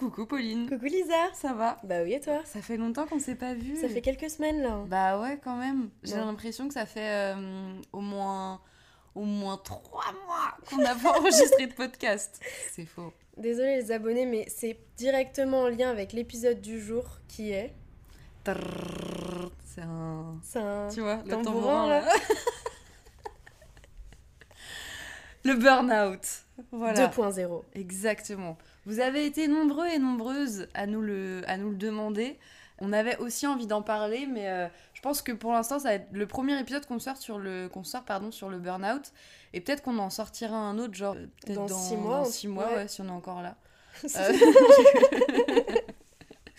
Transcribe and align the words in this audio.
Coucou 0.00 0.24
Pauline. 0.24 0.66
Coucou 0.66 0.86
Lisa 0.86 1.30
Ça 1.34 1.52
va 1.52 1.76
Bah 1.84 2.02
oui 2.02 2.14
et 2.14 2.20
toi? 2.20 2.40
Ça 2.46 2.62
fait 2.62 2.78
longtemps 2.78 3.06
qu'on 3.06 3.18
s'est 3.20 3.34
pas 3.34 3.52
vu. 3.52 3.76
Ça 3.76 3.86
fait 3.88 4.00
quelques 4.00 4.30
semaines 4.30 4.62
là. 4.62 4.82
Bah 4.88 5.20
ouais 5.20 5.38
quand 5.44 5.56
même. 5.56 5.90
J'ai 6.02 6.14
Ouais. 6.14 6.20
l'impression 6.20 6.66
que 6.68 6.74
ça 6.74 6.86
fait 6.86 7.34
euh, 7.36 7.74
au 7.92 8.00
moins 8.00 8.60
au 9.14 9.24
moins 9.24 9.58
trois 9.58 10.10
mois 10.26 10.56
qu'on 10.68 10.78
n'a 10.78 10.94
pas 11.02 11.18
enregistré 11.18 11.66
de 11.66 11.74
podcast. 11.74 12.40
C'est 12.72 12.86
faux. 12.86 13.12
Désolée 13.36 13.76
les 13.76 13.92
abonnés 13.92 14.24
mais 14.24 14.46
c'est 14.48 14.78
directement 14.96 15.60
en 15.64 15.68
lien 15.68 15.90
avec 15.90 16.14
l'épisode 16.14 16.60
du 16.62 16.80
jour 16.80 17.04
qui 17.28 17.52
est... 17.52 17.74
C'est 18.46 19.82
un. 19.82 20.38
C'est 20.42 20.58
un... 20.60 20.88
Tu 20.88 21.00
vois, 21.02 21.16
le 21.16 21.28
tambourin, 21.28 21.44
tambourin 21.44 21.88
là. 21.88 22.00
là. 22.00 22.12
le 25.44 25.54
burn-out. 25.54 26.26
Voilà. 26.72 27.06
2.0. 27.08 27.62
Exactement. 27.74 28.56
Vous 28.86 29.00
avez 29.00 29.26
été 29.26 29.46
nombreux 29.48 29.86
et 29.86 29.98
nombreuses 29.98 30.68
à 30.74 30.86
nous 30.86 31.02
le, 31.02 31.42
à 31.46 31.56
nous 31.56 31.70
le 31.70 31.76
demander. 31.76 32.38
On 32.82 32.92
avait 32.94 33.18
aussi 33.18 33.46
envie 33.46 33.66
d'en 33.66 33.82
parler, 33.82 34.26
mais 34.26 34.48
euh, 34.48 34.66
je 34.94 35.02
pense 35.02 35.20
que 35.20 35.32
pour 35.32 35.52
l'instant, 35.52 35.78
ça 35.78 35.88
va 35.90 35.94
être 35.96 36.08
le 36.12 36.26
premier 36.26 36.58
épisode 36.58 36.86
qu'on 36.86 36.98
sort 36.98 37.18
sur 37.18 37.38
le, 37.38 37.68
qu'on 37.68 37.84
sort, 37.84 38.04
pardon, 38.04 38.30
sur 38.30 38.48
le 38.48 38.58
burn-out. 38.58 39.12
Et 39.52 39.60
peut-être 39.60 39.82
qu'on 39.82 39.98
en 39.98 40.08
sortira 40.08 40.56
un 40.56 40.78
autre, 40.78 40.94
genre 40.94 41.14
peut-être 41.14 41.56
Dans 41.56 41.66
dans, 41.66 41.76
six 41.78 41.96
mois, 41.96 42.16
dans 42.16 42.22
on- 42.22 42.24
six 42.30 42.48
mois, 42.48 42.68
ouais. 42.68 42.74
ouais, 42.76 42.88
si 42.88 43.02
on 43.02 43.08
est 43.08 43.10
encore 43.10 43.42
là. 43.42 43.56
Euh, 44.16 44.32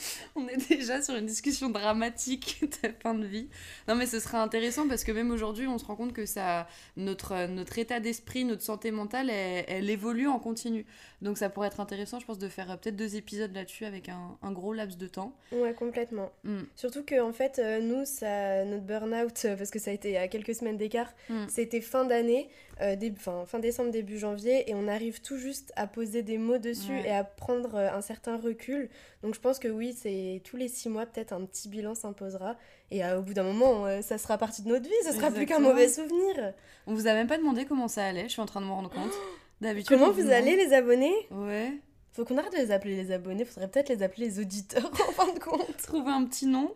on 0.36 0.48
est 0.48 0.68
déjà 0.70 1.02
sur 1.02 1.16
une 1.16 1.26
discussion 1.26 1.70
dramatique 1.70 2.64
de 2.84 2.90
fin 3.02 3.14
de 3.14 3.26
vie. 3.26 3.48
Non, 3.88 3.96
mais 3.96 4.06
ce 4.06 4.20
sera 4.20 4.42
intéressant 4.42 4.88
parce 4.88 5.04
que 5.04 5.12
même 5.12 5.32
aujourd'hui, 5.32 5.68
on 5.68 5.78
se 5.78 5.86
rend 5.86 5.96
compte 5.96 6.14
que 6.14 6.26
ça, 6.26 6.68
notre, 6.98 7.48
notre 7.48 7.78
état 7.80 8.00
d'esprit, 8.00 8.46
notre 8.46 8.62
santé 8.64 8.92
mentale, 8.92 9.30
elle, 9.30 9.66
elle 9.68 9.90
évolue 9.90 10.28
en 10.28 10.40
continu. 10.40 10.86
Donc 11.22 11.38
ça 11.38 11.50
pourrait 11.50 11.68
être 11.68 11.80
intéressant, 11.80 12.20
je 12.20 12.26
pense, 12.26 12.40
de 12.40 12.48
faire 12.50 12.72
euh, 12.72 12.76
peut-être 12.78 12.96
deux 12.96 13.16
épisodes 13.16 13.54
là-dessus 13.54 13.86
avec 13.86 14.10
un, 14.10 14.38
un 14.42 14.52
gros 14.52 14.74
laps 14.74 14.98
de 14.98 15.08
temps. 15.08 15.36
Ouais 15.52 15.74
complètement. 15.74 16.32
Mm. 16.44 16.62
Surtout 16.76 17.04
que 17.04 17.22
en 17.22 17.34
fait 17.34 17.60
euh, 17.60 17.80
nous 17.80 18.06
ça 18.06 18.66
notre 18.66 18.84
burn-out 18.84 19.46
euh, 19.46 19.56
parce 19.56 19.70
que 19.70 19.80
ça 19.80 19.92
a 19.92 19.94
été 19.94 20.18
à 20.18 20.28
quelques 20.28 20.56
semaines 20.56 20.78
d'écart 20.78 21.12
Mm. 21.30 21.46
c'était 21.50 21.82
fin 21.82 22.06
d'année 22.06 22.50
euh, 22.82 22.96
enfin, 23.14 23.44
fin 23.46 23.60
décembre 23.60 23.92
début 23.92 24.18
janvier 24.18 24.70
et 24.70 24.74
on 24.76 24.88
arrive 24.88 25.22
tout 25.22 25.38
juste 25.38 25.72
à 25.76 25.86
poser 25.88 26.24
des 26.24 26.38
mots 26.38 26.58
dessus 26.58 26.92
Ouais. 26.92 27.08
et 27.08 27.12
à 27.12 27.24
prendre 27.24 27.76
un 27.76 28.02
certain 28.02 28.38
recul 28.38 28.90
donc 29.24 29.36
je 29.36 29.40
pense 29.40 29.60
que 29.60 29.68
oui 29.68 29.91
c'est 29.94 30.41
tous 30.44 30.57
les 30.57 30.68
six 30.68 30.90
mois 30.90 31.06
peut-être 31.06 31.34
un 31.34 31.46
petit 31.46 31.69
bilan 31.69 31.96
s'imposera 31.96 32.56
et 32.91 33.03
euh, 33.03 33.19
au 33.19 33.22
bout 33.22 33.34
d'un 33.34 33.44
moment 33.44 33.85
euh, 33.85 34.02
ça 34.02 34.18
sera 34.18 34.38
partie 34.38 34.62
de 34.62 34.69
notre 34.69 34.85
vie 34.88 34.96
ce 35.06 35.12
sera 35.13 35.31
plus 35.31 35.46
qu'un 35.46 35.59
mauvais 35.59 35.88
souvenir 35.88 36.53
On 36.88 36.94
vous 36.94 37.07
a 37.07 37.13
même 37.13 37.28
pas 37.28 37.38
demandé 37.38 37.66
comment 37.66 37.88
ça 37.88 38.06
allait, 38.06 38.24
je 38.24 38.29
suis 38.34 38.41
en 38.41 38.46
train 38.46 38.62
de 38.62 38.66
me 38.66 38.72
rendre 38.72 38.90
compte. 38.90 39.12
D'habitude, 39.62 39.90
comment 39.90 40.12
vous 40.12 40.29
allez 40.31 40.56
les 40.56 40.74
abonnés? 40.74 41.13
Ouais. 41.31 41.72
faut 42.13 42.25
qu'on 42.25 42.38
arrête 42.38 42.52
de 42.53 42.57
les 42.57 42.72
appeler 42.72 42.96
les 42.96 43.12
abonnés 43.12 43.46
faudrait 43.46 43.69
peut-être 43.69 43.90
les 43.90 44.02
appeler 44.03 44.28
les 44.28 44.40
auditeurs 44.40 44.90
en 45.07 45.12
fin 45.12 45.31
de 45.34 45.40
compte 45.40 45.78
Trouver 45.84 46.12
un 46.12 46.25
petit 46.25 46.47
nom 46.47 46.72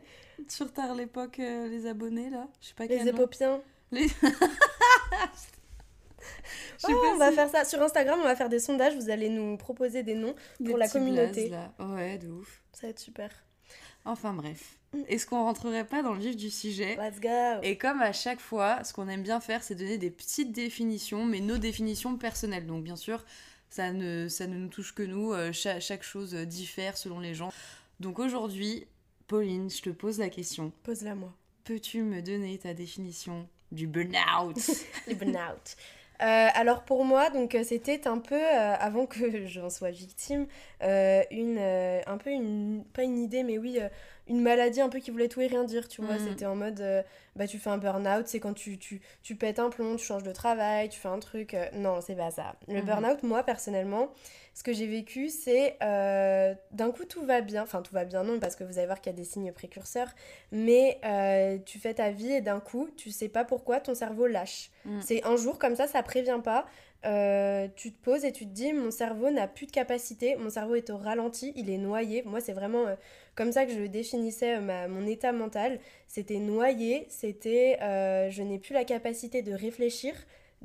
sur 0.49 0.71
Tard 0.73 0.95
l'époque, 0.95 1.39
euh, 1.39 1.67
les 1.69 1.87
abonnés 1.87 2.29
là. 2.29 2.47
Je 2.61 2.67
sais 2.67 2.73
pas 2.75 2.85
les 2.85 3.07
épopiens 3.07 3.61
Les... 3.91 4.07
Je 6.77 6.87
sais 6.87 6.93
Oh, 6.93 7.01
pas 7.01 7.13
on 7.13 7.17
va 7.17 7.29
si- 7.29 7.35
faire 7.35 7.49
ça 7.49 7.63
sur 7.65 7.81
Instagram, 7.81 8.19
on 8.21 8.23
va 8.25 8.35
faire 8.35 8.49
des 8.49 8.59
sondages, 8.59 8.95
vous 8.95 9.09
allez 9.09 9.29
nous 9.29 9.57
proposer 9.57 10.03
des 10.03 10.13
noms 10.15 10.35
Des 10.59 10.69
pour 10.69 10.77
la 10.77 10.87
communauté. 10.89 11.47
blazes, 11.47 11.61
là. 11.79 11.85
Ouais, 11.95 12.17
de 12.17 12.27
ouf. 12.29 12.61
Ça 12.75 12.87
va 12.87 12.89
être 12.89 12.99
super. 12.99 13.29
Enfin 14.05 14.33
bref. 14.33 14.77
Est-ce 15.07 15.25
qu'on 15.25 15.43
rentrerait 15.43 15.85
pas 15.85 16.03
dans 16.03 16.13
le 16.13 16.19
vif 16.19 16.35
du 16.37 16.49
sujet 16.51 16.95
Let's 16.97 17.19
go. 17.19 17.61
Et 17.63 17.77
comme 17.77 18.01
à 18.01 18.13
chaque 18.13 18.39
fois, 18.39 18.83
ce 18.83 18.93
qu'on 18.93 19.07
aime 19.09 19.23
bien 19.23 19.39
faire, 19.39 19.63
c'est 19.63 19.75
donner 19.75 19.97
des 19.97 20.11
petites 20.11 20.51
définitions, 20.51 21.25
mais 21.25 21.39
nos 21.39 21.57
définitions 21.57 22.15
personnelles. 22.17 22.65
Donc 22.67 22.83
bien 22.83 22.95
sûr, 22.95 23.25
ça 23.69 23.91
ne, 23.91 24.27
ça 24.27 24.45
ne 24.47 24.55
nous 24.57 24.69
touche 24.69 24.93
que 24.93 25.03
nous, 25.03 25.33
euh, 25.33 25.51
cha- 25.51 25.79
chaque, 25.79 26.03
chose 26.03 26.33
diffère 26.33 26.95
selon 26.97 27.19
les 27.19 27.33
gens. 27.33 27.51
Donc 27.99 28.19
aujourd'hui, 28.19 28.85
Pauline, 29.27 29.69
je 29.69 29.81
te 29.81 29.89
pose 29.89 30.19
la 30.19 30.29
question. 30.29 30.71
Pose-la 30.83 31.15
moi. 31.15 31.33
Peux-tu 31.63 32.03
me 32.03 32.21
donner 32.21 32.59
ta 32.59 32.73
définition 32.75 33.49
du 33.71 33.87
burn-out? 33.87 34.57
Les 35.07 35.15
burn-out. 35.15 35.75
Euh, 36.21 36.47
alors 36.53 36.83
pour 36.83 37.03
moi, 37.03 37.29
donc 37.29 37.55
euh, 37.55 37.63
c'était 37.63 38.07
un 38.07 38.19
peu 38.19 38.35
euh, 38.35 38.73
avant 38.79 39.05
que 39.05 39.45
j'en 39.47 39.69
sois 39.69 39.91
victime, 39.91 40.47
euh, 40.81 41.21
une 41.31 41.59
un 41.59 42.17
peu 42.17 42.29
une 42.31 42.83
pas 42.93 43.03
une 43.03 43.17
idée, 43.17 43.43
mais 43.43 43.57
oui, 43.57 43.79
une 44.27 44.41
maladie 44.41 44.81
un 44.81 44.89
peu 44.89 44.99
qui 44.99 45.11
voulait 45.11 45.27
tout 45.27 45.41
et 45.41 45.47
rien 45.47 45.63
dire. 45.65 45.87
Tu 45.87 46.01
vois, 46.01 46.15
Mhm. 46.15 46.19
c'était 46.19 46.45
en 46.45 46.55
mode 46.55 46.81
bah 47.35 47.47
tu 47.47 47.59
fais 47.59 47.69
un 47.69 47.77
burn-out, 47.77 48.27
c'est 48.27 48.39
quand 48.39 48.53
tu, 48.53 48.77
tu 48.77 49.01
tu 49.23 49.35
pètes 49.35 49.59
un 49.59 49.69
plomb, 49.69 49.97
tu 49.97 50.05
changes 50.05 50.23
de 50.23 50.31
travail, 50.31 50.89
tu 50.89 50.99
fais 50.99 51.09
un 51.09 51.19
truc. 51.19 51.55
non, 51.73 51.99
c'est 52.01 52.15
pas 52.15 52.31
ça. 52.31 52.55
Le 52.69 52.75
Mhm. 52.75 52.85
burn-out, 52.85 53.23
moi 53.23 53.43
personnellement, 53.43 54.09
ce 54.55 54.63
que 54.63 54.71
j'ai 54.71 54.87
vécu, 54.87 55.27
c'est 55.27 55.75
euh, 55.83 56.55
d'un 56.71 56.89
coup 56.89 57.03
tout 57.03 57.25
va 57.25 57.41
bien. 57.41 57.61
Enfin 57.63 57.81
tout 57.81 57.93
va 57.93 58.05
bien 58.05 58.23
non 58.23 58.39
parce 58.39 58.55
que 58.55 58.63
vous 58.63 58.77
allez 58.77 58.87
voir 58.87 59.01
qu'il 59.01 59.11
y 59.11 59.15
a 59.15 59.17
des 59.17 59.25
signes 59.25 59.51
précurseurs, 59.51 60.07
mais 60.53 60.97
euh, 61.03 61.57
tu 61.65 61.77
fais 61.77 61.93
ta 61.93 62.09
vie 62.09 62.31
et 62.31 62.39
d'un 62.41 62.61
coup 62.61 62.89
tu 62.95 63.11
sais 63.11 63.27
pas 63.27 63.43
pourquoi 63.43 63.81
ton 63.81 63.93
cerveau 63.93 64.27
lâche. 64.27 64.71
Mm. 64.85 65.01
C'est 65.01 65.25
un 65.25 65.35
jour 65.35 65.59
comme 65.59 65.75
ça, 65.75 65.87
ça 65.87 66.01
prévient 66.03 66.39
pas. 66.41 66.65
Euh, 67.05 67.67
tu 67.75 67.91
te 67.91 68.01
poses 68.01 68.23
et 68.23 68.31
tu 68.31 68.45
te 68.47 68.51
dis 68.51 68.71
mon 68.71 68.91
cerveau 68.91 69.29
n'a 69.29 69.47
plus 69.49 69.65
de 69.67 69.71
capacité, 69.71 70.37
mon 70.37 70.49
cerveau 70.49 70.75
est 70.75 70.89
au 70.89 70.97
ralenti, 70.97 71.51
il 71.57 71.69
est 71.69 71.77
noyé. 71.77 72.23
Moi 72.23 72.39
c'est 72.39 72.53
vraiment 72.53 72.87
euh, 72.87 72.95
comme 73.35 73.51
ça 73.51 73.65
que 73.65 73.73
je 73.73 73.83
définissais 73.83 74.55
euh, 74.55 74.61
ma- 74.61 74.87
mon 74.87 75.05
état 75.05 75.33
mental. 75.33 75.79
C'était 76.07 76.39
noyé, 76.39 77.07
c'était 77.09 77.77
je 78.31 78.41
n'ai 78.41 78.57
plus 78.57 78.73
la 78.73 78.85
capacité 78.85 79.41
de 79.41 79.51
réfléchir. 79.53 80.15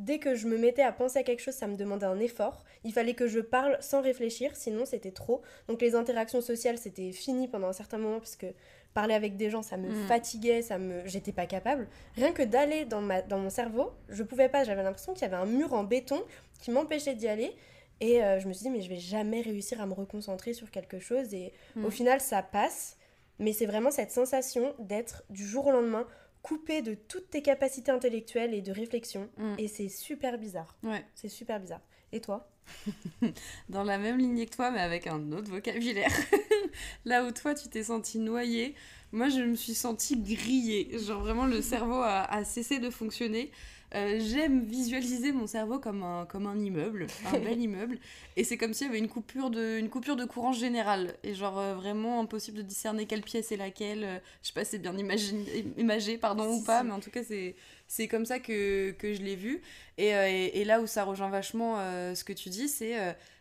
Dès 0.01 0.19
que 0.19 0.35
je 0.35 0.47
me 0.49 0.57
mettais 0.57 0.83
à 0.83 0.93
penser 0.93 1.19
à 1.19 1.23
quelque 1.23 1.41
chose, 1.41 1.55
ça 1.55 1.67
me 1.67 1.77
demandait 1.77 2.07
un 2.07 2.19
effort. 2.21 2.65
Il 2.85 2.93
fallait 2.93 3.15
que 3.15 3.27
je 3.29 3.41
parle 3.41 3.77
sans 3.81 4.01
réfléchir, 4.03 4.57
sinon 4.57 4.85
c'était 4.87 5.11
trop. 5.11 5.43
Donc 5.69 5.81
les 5.83 5.95
interactions 5.95 6.41
sociales, 6.41 6.79
c'était 6.79 7.13
fini 7.13 7.49
pendant 7.49 7.69
un 7.69 7.73
certain 7.73 7.99
moment 7.99 8.19
parce 8.19 8.37
que 8.37 8.47
parler 8.95 9.15
avec 9.15 9.37
des 9.37 9.51
gens, 9.51 9.63
ça 9.63 9.77
me 9.77 9.89
Mm. 9.91 10.07
fatiguait, 10.09 10.63
ça 10.63 10.79
me 10.79 11.07
j'étais 11.07 11.33
pas 11.33 11.47
capable. 11.47 11.87
Rien 12.17 12.33
que 12.33 12.43
d'aller 12.43 12.85
dans 12.87 13.01
ma 13.03 13.23
dans 13.23 13.39
mon 13.39 13.51
cerveau, 13.51 13.91
je 14.09 14.23
pouvais 14.23 14.49
pas, 14.49 14.65
j'avais 14.65 14.83
l'impression 14.83 15.13
qu'il 15.13 15.23
y 15.23 15.27
avait 15.27 15.37
un 15.37 15.47
mur 15.47 15.73
en 15.75 15.85
béton 15.85 16.23
qui 16.61 16.71
m'empêchait 16.71 17.15
d'y 17.15 17.29
aller. 17.29 17.55
Et 18.01 18.23
euh, 18.25 18.41
je 18.41 18.49
me 18.49 18.53
suis 18.55 18.65
dit 18.65 18.71
mais 18.71 18.81
je 18.81 18.89
vais 18.89 18.99
jamais 18.99 19.43
réussir 19.43 19.81
à 19.83 19.87
me 19.87 19.93
reconcentrer 19.93 20.55
sur 20.55 20.71
quelque 20.71 20.99
chose 20.99 21.35
et 21.35 21.53
Mm. 21.77 21.85
au 21.85 21.91
final 21.91 22.21
ça 22.21 22.43
passe. 22.43 22.97
Mais 23.39 23.53
c'est 23.55 23.65
vraiment 23.67 23.91
cette 23.91 24.11
sensation 24.11 24.75
d'être 24.79 25.23
du 25.31 25.47
jour 25.47 25.67
au 25.67 25.71
lendemain 25.73 26.07
coupé 26.43 26.83
de 26.83 26.95
toutes 26.95 27.31
tes 27.31 27.43
capacités 27.43 27.91
intellectuelles 27.91 28.55
et 28.55 28.63
de 28.63 28.73
réflexion. 28.73 29.29
Mm. 29.37 29.55
Et 29.59 29.69
c'est 29.69 29.89
super 29.89 30.39
bizarre. 30.39 30.77
Ouais. 30.83 31.05
C'est 31.15 31.29
super 31.29 31.61
bizarre. 31.61 31.83
Et 32.13 32.21
toi? 32.21 32.51
Dans 33.69 33.85
la 33.85 33.99
même 33.99 34.19
lignée 34.19 34.47
que 34.47 34.57
toi, 34.57 34.71
mais 34.71 34.81
avec 34.81 35.07
un 35.07 35.33
autre 35.33 35.51
vocabulaire. 35.51 36.13
Là 37.05 37.25
où 37.25 37.31
toi, 37.31 37.55
tu 37.55 37.69
t'es 37.69 37.85
senti 37.85 38.19
noyé, 38.19 38.75
moi, 39.13 39.29
je 39.29 39.41
me 39.41 39.55
suis 39.55 39.75
sentie 39.75 40.17
grillée. 40.17 40.99
Genre, 40.99 41.21
vraiment, 41.21 41.47
le 41.47 41.63
cerveau 41.63 42.01
a 42.01 42.45
cessé 42.45 42.79
de 42.79 42.91
fonctionner. 42.91 43.51
Euh, 43.95 44.21
j'aime 44.21 44.63
visualiser 44.63 45.33
mon 45.33 45.49
cerveau 45.49 45.81
comme 45.81 46.05
un, 46.05 46.25
comme 46.27 46.47
un 46.47 46.57
immeuble, 46.59 47.09
un 47.27 47.39
bel 47.41 47.61
immeuble. 47.61 47.99
Et 48.37 48.45
c'est 48.45 48.57
comme 48.57 48.73
s'il 48.73 48.87
y 48.87 48.91
avait 48.91 48.99
une 49.01 49.09
coupure, 49.09 49.51
de, 49.51 49.79
une 49.79 49.89
coupure 49.89 50.17
de 50.17 50.25
courant 50.25 50.53
général. 50.53 51.15
Et 51.25 51.35
genre 51.35 51.59
euh, 51.59 51.75
vraiment 51.75 52.21
impossible 52.21 52.59
de 52.59 52.63
discerner 52.63 53.07
quelle 53.07 53.23
pièce 53.23 53.51
est 53.51 53.57
laquelle. 53.57 54.05
Euh, 54.05 54.19
je 54.43 54.49
sais 54.49 54.55
pas 54.55 54.65
si 54.65 54.73
c'est 54.73 54.79
bien 54.79 54.97
imagé, 54.97 56.19
pardon, 56.19 56.49
ou 56.53 56.63
pas, 56.63 56.85
mais 56.85 56.93
en 56.93 57.01
tout 57.01 57.11
cas, 57.11 57.25
c'est, 57.25 57.57
c'est 57.89 58.07
comme 58.07 58.27
ça 58.27 58.39
que, 58.39 58.93
que 58.93 59.13
je 59.13 59.23
l'ai 59.23 59.37
vu. 59.37 59.61
Et, 59.99 60.09
et, 60.09 60.65
là 60.65 60.81
où 60.81 60.87
ça 60.87 61.05
rejoint 61.05 61.29
vachement 61.29 61.77
ce 62.15 62.25
que 62.25 62.33
tu 62.33 62.49
dis, 62.49 62.69
c'est, 62.69 62.97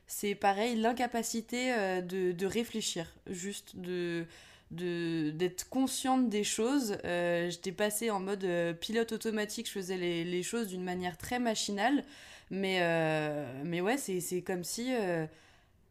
c'est 0.07 0.35
pareil, 0.35 0.75
l'incapacité 0.75 2.01
de, 2.01 2.33
de 2.33 2.45
réfléchir. 2.45 3.13
Juste 3.27 3.77
de 3.77 4.25
d'être 4.71 5.67
consciente 5.69 6.29
des 6.29 6.43
choses. 6.43 6.97
Euh, 7.05 7.49
j'étais 7.49 7.71
passée 7.71 8.11
en 8.11 8.19
mode 8.19 8.43
euh, 8.43 8.73
pilote 8.73 9.11
automatique, 9.11 9.67
je 9.67 9.71
faisais 9.71 9.97
les, 9.97 10.23
les 10.23 10.43
choses 10.43 10.67
d'une 10.67 10.83
manière 10.83 11.17
très 11.17 11.39
machinale. 11.39 12.03
Mais, 12.51 12.79
euh, 12.81 13.61
mais 13.63 13.81
ouais, 13.81 13.97
c'est 13.97 14.41
comme 14.41 14.63
si, 14.63 14.91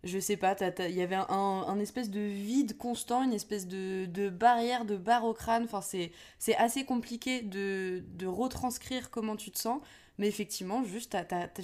je 0.02 0.18
sais 0.18 0.36
pas, 0.36 0.56
il 0.88 0.96
y 0.96 1.02
avait 1.02 1.14
un, 1.14 1.26
un, 1.28 1.78
espèce 1.78 2.10
de 2.10 2.20
vide 2.20 2.76
constant, 2.76 3.22
une 3.22 3.32
espèce 3.32 3.68
de, 3.68 4.06
de 4.06 4.28
barrière, 4.28 4.84
de 4.84 4.96
barre 4.96 5.24
au 5.24 5.34
crâne. 5.34 5.64
Enfin, 5.70 5.80
c'est 5.80 6.56
assez 6.56 6.84
compliqué 6.84 7.42
de, 7.42 8.02
de 8.16 8.26
retranscrire 8.26 9.10
comment 9.10 9.36
tu 9.36 9.52
te 9.52 9.58
sens. 9.58 9.80
Mais 10.18 10.26
effectivement, 10.26 10.82
juste, 10.82 11.16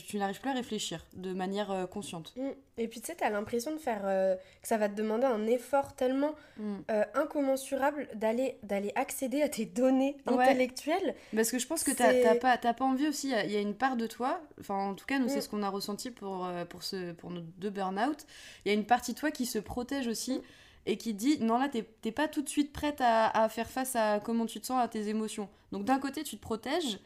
tu 0.06 0.18
n'arrives 0.18 0.40
plus 0.40 0.50
à 0.50 0.52
réfléchir 0.52 1.04
de 1.14 1.32
manière 1.32 1.72
euh, 1.72 1.86
consciente. 1.86 2.32
Mm. 2.36 2.50
Et 2.78 2.86
puis, 2.86 3.00
tu 3.00 3.06
sais, 3.06 3.16
tu 3.16 3.24
as 3.24 3.30
l'impression 3.30 3.72
de 3.72 3.78
faire. 3.78 4.02
Euh, 4.04 4.36
que 4.62 4.68
ça 4.68 4.76
va 4.78 4.88
te 4.88 4.94
demander 4.94 5.26
un 5.26 5.46
effort 5.48 5.96
tellement 5.96 6.34
mm. 6.58 6.74
euh, 6.90 7.04
incommensurable 7.14 8.08
d'aller 8.14 8.56
accéder 8.94 9.42
à 9.42 9.48
tes 9.48 9.66
données 9.66 10.16
intellectuelles. 10.26 11.16
Parce 11.34 11.50
que 11.50 11.58
je 11.58 11.66
pense 11.66 11.82
que 11.82 11.90
tu 11.90 12.02
n'as 12.02 12.36
pas, 12.36 12.56
pas 12.56 12.84
envie 12.84 13.08
aussi. 13.08 13.32
Il 13.44 13.50
y, 13.50 13.56
a 13.56 13.60
une 13.60 13.74
part 13.74 13.96
de 13.96 14.06
toi, 14.06 14.40
enfin, 14.60 14.76
en 14.76 14.94
tout 14.94 15.06
cas, 15.06 15.18
nous, 15.18 15.28
c'est 15.28 15.38
mm. 15.38 15.42
ce 15.42 15.48
qu'on 15.48 15.62
a 15.64 15.68
ressenti 15.68 16.12
pour, 16.12 16.48
pour, 16.68 16.84
ce, 16.84 17.12
pour 17.12 17.30
nos 17.30 17.40
deux 17.40 17.70
burn-out. 17.70 18.24
Il 18.64 18.68
y 18.68 18.70
a 18.70 18.74
une 18.74 18.86
partie 18.86 19.14
de 19.14 19.18
toi 19.18 19.32
qui 19.32 19.46
se 19.46 19.58
protège 19.58 20.06
aussi 20.06 20.40
et 20.86 20.96
qui 20.96 21.14
dit 21.14 21.38
non 21.40 21.58
là 21.58 21.70
t'es 21.70 22.12
pas 22.12 22.28
tout 22.28 22.42
de 22.42 22.48
suite 22.48 22.70
prête 22.70 23.00
à, 23.00 23.28
à, 23.28 23.48
faire 23.48 23.70
face 23.70 23.96
à 23.96 24.20
comment 24.20 24.44
tu 24.44 24.60
te 24.60 24.66
sens 24.66 24.78
à 24.82 24.86
tes 24.86 25.08
émotions 25.08 25.48
donc 25.72 25.86
d'un 25.86 25.98
côté 25.98 26.22
tu 26.24 26.36
te 26.36 26.42
protèges 26.42 26.98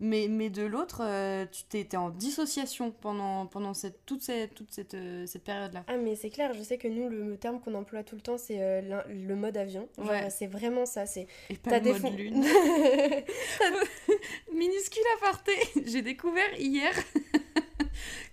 mais, 0.00 0.26
mais 0.28 0.50
de 0.50 0.62
l'autre, 0.62 1.00
euh, 1.02 1.46
tu 1.70 1.78
étais 1.78 1.96
en 1.96 2.10
dissociation 2.10 2.90
pendant, 2.90 3.46
pendant 3.46 3.72
cette, 3.72 4.04
toute 4.04 4.22
cette, 4.22 4.54
toute 4.54 4.70
cette, 4.70 4.94
euh, 4.94 5.26
cette 5.26 5.44
période-là. 5.44 5.84
Ah, 5.88 5.96
mais 5.96 6.16
c'est 6.16 6.30
clair, 6.30 6.52
je 6.54 6.62
sais 6.62 6.76
que 6.76 6.88
nous, 6.88 7.08
le, 7.08 7.36
terme 7.36 7.60
qu'on 7.60 7.74
emploie 7.74 8.02
tout 8.02 8.14
le 8.14 8.20
temps, 8.20 8.38
c'est 8.38 8.60
euh, 8.60 9.02
le 9.08 9.36
mode 9.36 9.56
avion. 9.56 9.88
C'est 10.30 10.46
vraiment 10.46 10.86
ça. 10.86 11.06
C'est... 11.06 11.26
Et 11.48 11.56
pas 11.56 11.78
le 11.78 11.92
mode 11.92 12.16
lune. 12.16 12.40
Minuscule 14.52 15.02
aparté, 15.16 15.52
j'ai 15.86 16.02
découvert 16.02 16.58
hier 16.58 16.92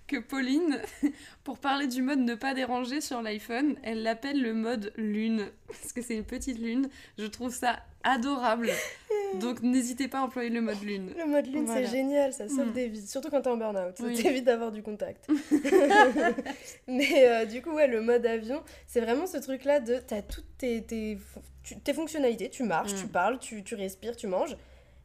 que 0.07 0.17
Pauline, 0.17 0.81
pour 1.43 1.57
parler 1.57 1.87
du 1.87 2.01
mode 2.01 2.19
ne 2.19 2.35
pas 2.35 2.53
déranger 2.53 3.01
sur 3.01 3.21
l'iPhone, 3.21 3.77
elle 3.83 4.03
l'appelle 4.03 4.41
le 4.41 4.53
mode 4.53 4.93
lune. 4.97 5.49
Parce 5.67 5.93
que 5.93 6.01
c'est 6.01 6.15
une 6.15 6.25
petite 6.25 6.59
lune. 6.59 6.89
Je 7.17 7.25
trouve 7.25 7.53
ça 7.53 7.79
adorable. 8.03 8.69
Donc 9.39 9.61
n'hésitez 9.61 10.07
pas 10.07 10.19
à 10.19 10.21
employer 10.23 10.49
le 10.49 10.61
mode 10.61 10.81
lune. 10.83 11.13
Le 11.17 11.25
mode 11.25 11.47
lune, 11.47 11.67
c'est 11.67 11.87
génial, 11.87 12.33
ça 12.33 12.47
sauve 12.47 12.67
mm. 12.67 12.73
des 12.73 12.87
vies. 12.87 13.07
Surtout 13.07 13.29
quand 13.29 13.41
t'es 13.41 13.49
en 13.49 13.57
burn-out, 13.57 13.97
ça 13.97 14.03
t'évite 14.21 14.45
d'avoir 14.45 14.71
du 14.71 14.83
contact. 14.83 15.27
Mais 16.87 17.27
euh, 17.27 17.45
du 17.45 17.61
coup, 17.61 17.71
ouais, 17.71 17.87
le 17.87 18.01
mode 18.01 18.25
avion, 18.25 18.61
c'est 18.85 19.01
vraiment 19.01 19.25
ce 19.25 19.37
truc-là 19.37 19.79
de. 19.79 19.97
T'as 20.05 20.21
toutes 20.21 20.57
tes, 20.57 20.83
tes, 20.83 21.17
tes, 21.83 21.93
fonctionnalités, 21.93 22.49
tu 22.49 22.63
marches, 22.63 22.95
tu 22.95 23.05
mm. 23.05 23.09
parles, 23.09 23.39
tu, 23.39 23.63
tu 23.63 23.75
respires, 23.75 24.15
tu 24.15 24.27
manges 24.27 24.55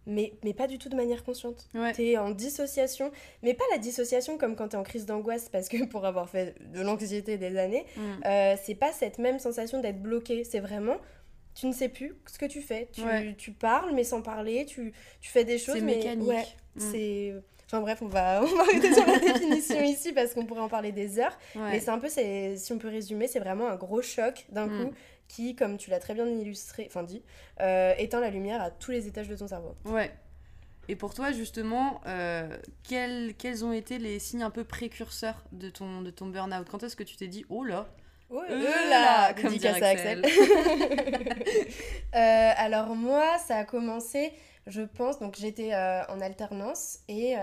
mais, 0.09 0.33
mais 0.43 0.55
pas 0.55 0.67
du 0.67 0.79
tout 0.79 0.89
de 0.89 0.97
manière 0.97 1.23
consciente. 1.23 1.69
T'es 1.95 2.17
en 2.17 2.31
dissociation, 2.31 3.13
mais 3.43 3.53
pas 3.55 3.65
la 3.71 3.79
dissociation 3.79 4.39
comme 4.39 4.57
quand 4.57 4.69
t'es 4.69 4.77
en 4.77 4.83
crise 4.83 5.05
d'angoisse, 5.05 5.51
parce 5.51 5.69
que 5.69 5.85
pour 5.85 6.07
avoir 6.07 6.31
fait 6.31 6.55
de 6.73 6.81
l'anxiété 6.81 7.37
des 7.37 7.57
années, 7.59 7.85
mm. 7.95 8.01
euh, 8.25 8.57
c'est 8.65 8.75
pas 8.75 8.91
cette 8.93 9.19
même 9.19 9.39
sensation 9.39 9.81
d'être 9.81 10.03
bloqué, 10.03 10.45
c'est 10.45 10.61
vraiment 10.61 10.97
tu 11.59 11.67
ne 11.67 11.73
sais 11.73 11.89
plus 11.89 12.15
ce 12.27 12.39
que 12.39 12.47
tu 12.47 12.63
fais. 12.63 12.89
Tu, 12.93 13.03
tu 13.37 13.51
parles, 13.51 13.93
mais 13.93 14.05
sans 14.05 14.23
parler, 14.23 14.65
tu, 14.65 14.93
tu 15.21 15.31
fais 15.31 15.45
des 15.45 15.59
choses. 15.59 15.75
C'est 15.75 15.81
mécanique. 15.81 16.29
Ouais, 16.29 16.47
mm. 16.77 16.81
c'est. 16.81 17.35
Enfin 17.67 17.81
bref, 17.81 18.01
on 18.01 18.07
va, 18.07 18.43
on 18.45 18.47
va 18.47 18.63
arrêter 18.63 18.95
sur 18.95 19.05
la 19.05 19.19
définition 19.19 19.83
ici 19.83 20.13
parce 20.13 20.35
qu'on 20.35 20.47
pourrait 20.47 20.61
en 20.61 20.69
parler 20.69 20.93
des 20.93 21.19
heures. 21.19 21.37
Mais 21.57 21.81
c'est 21.81 21.91
un 21.91 21.99
peu, 21.99 22.09
si 22.09 22.73
on 22.73 22.79
peut 22.79 22.89
résumer, 22.89 23.27
c'est 23.27 23.41
vraiment 23.41 23.67
un 23.67 23.75
gros 23.75 24.03
choc 24.03 24.47
d'un 24.51 24.67
mm. 24.67 24.85
coup 24.85 24.95
qui, 25.27 25.57
comme 25.57 25.79
tu 25.79 25.91
l'as 25.91 25.99
très 25.99 26.15
bien 26.15 26.27
illustré, 26.27 26.87
enfin 26.87 27.03
dit, 27.03 27.23
euh, 27.61 27.93
éteint 27.99 28.21
la 28.21 28.31
lumière 28.31 28.63
à 28.63 28.71
tous 28.71 28.93
les 28.93 29.09
étages 29.09 29.29
de 29.29 29.37
ton 29.37 29.49
cerveau. 29.49 29.75
Ouais. 29.85 30.13
Et 30.87 30.95
pour 30.95 31.13
toi, 31.13 31.33
justement, 31.33 32.01
euh, 32.07 32.57
quels, 32.85 33.35
quels 33.35 33.65
ont 33.65 33.73
été 33.73 33.99
les 33.99 34.21
signes 34.21 34.45
un 34.45 34.51
peu 34.51 34.65
précurseurs 34.65 35.45
de 35.53 35.69
ton, 35.69 36.03
de 36.03 36.11
ton 36.11 36.27
burn-out? 36.27 36.67
Quand 36.71 36.85
est-ce 36.85 36.97
que 36.97 37.03
tu 37.03 37.17
t'es 37.17 37.27
dit, 37.27 37.45
oh 37.51 37.65
là, 37.65 37.89
Oh 38.31 38.43
là, 38.49 39.33
comme 39.35 39.57
dit 39.57 39.67
Axel. 39.67 40.23
Euh, 42.15 42.53
alors 42.57 42.97
moi, 42.97 43.37
ça 43.37 43.57
a 43.57 43.65
commencé, 43.65 44.33
je 44.67 44.81
pense, 44.81 45.19
donc 45.19 45.37
j'étais 45.37 45.75
en 45.75 46.21
alternance 46.23 47.01
et 47.07 47.35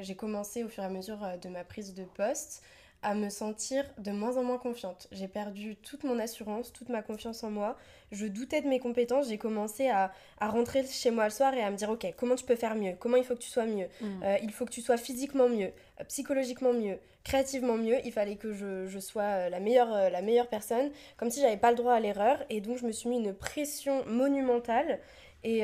j'ai 0.00 0.16
commencé 0.16 0.64
au 0.64 0.68
fur 0.68 0.82
et 0.82 0.86
à 0.86 0.88
mesure 0.88 1.18
de 1.40 1.48
ma 1.50 1.62
prise 1.62 1.92
de 1.92 2.04
poste 2.04 2.62
à 3.02 3.14
me 3.14 3.28
sentir 3.28 3.84
de 3.98 4.12
moins 4.12 4.36
en 4.36 4.44
moins 4.44 4.58
confiante. 4.58 5.08
J'ai 5.10 5.26
perdu 5.26 5.76
toute 5.76 6.04
mon 6.04 6.18
assurance, 6.20 6.72
toute 6.72 6.88
ma 6.88 7.02
confiance 7.02 7.42
en 7.42 7.50
moi. 7.50 7.76
Je 8.12 8.26
doutais 8.26 8.60
de 8.60 8.68
mes 8.68 8.78
compétences. 8.78 9.28
J'ai 9.28 9.38
commencé 9.38 9.88
à, 9.88 10.12
rentrer 10.40 10.84
chez 10.86 11.10
moi 11.10 11.24
le 11.24 11.30
soir 11.30 11.52
et 11.54 11.62
à 11.62 11.70
me 11.70 11.76
dire, 11.76 11.90
ok, 11.90 12.06
comment 12.16 12.36
tu 12.36 12.44
peux 12.44 12.54
faire 12.54 12.76
mieux? 12.76 12.94
Comment 12.98 13.16
il 13.16 13.24
faut 13.24 13.34
que 13.34 13.40
tu 13.40 13.50
sois 13.50 13.66
mieux? 13.66 13.86
Mm. 14.00 14.22
euh, 14.22 14.36
Il 14.42 14.52
faut 14.52 14.64
que 14.64 14.70
tu 14.70 14.80
sois 14.80 14.96
physiquement 14.96 15.48
mieux, 15.48 15.72
euh, 16.00 16.04
psychologiquement 16.04 16.72
mieux, 16.72 16.98
créativement 17.24 17.76
mieux. 17.76 17.96
Il 18.04 18.12
fallait 18.12 18.36
que 18.36 18.52
je, 18.52 18.98
sois 19.00 19.22
euh, 19.22 19.48
la 19.48 19.58
meilleure, 19.58 20.10
la 20.10 20.22
meilleure 20.22 20.48
personne, 20.48 20.90
comme 21.16 21.30
si 21.30 21.40
j'avais 21.40 21.56
pas 21.56 21.70
le 21.70 21.76
droit 21.76 21.94
à 21.94 22.00
l'erreur. 22.00 22.38
Et 22.50 22.60
donc, 22.60 22.78
je 22.78 22.86
me 22.86 22.92
suis 22.92 23.08
mis 23.08 23.16
une 23.16 23.34
pression 23.34 24.04
monumentale. 24.06 25.00
Et, 25.42 25.62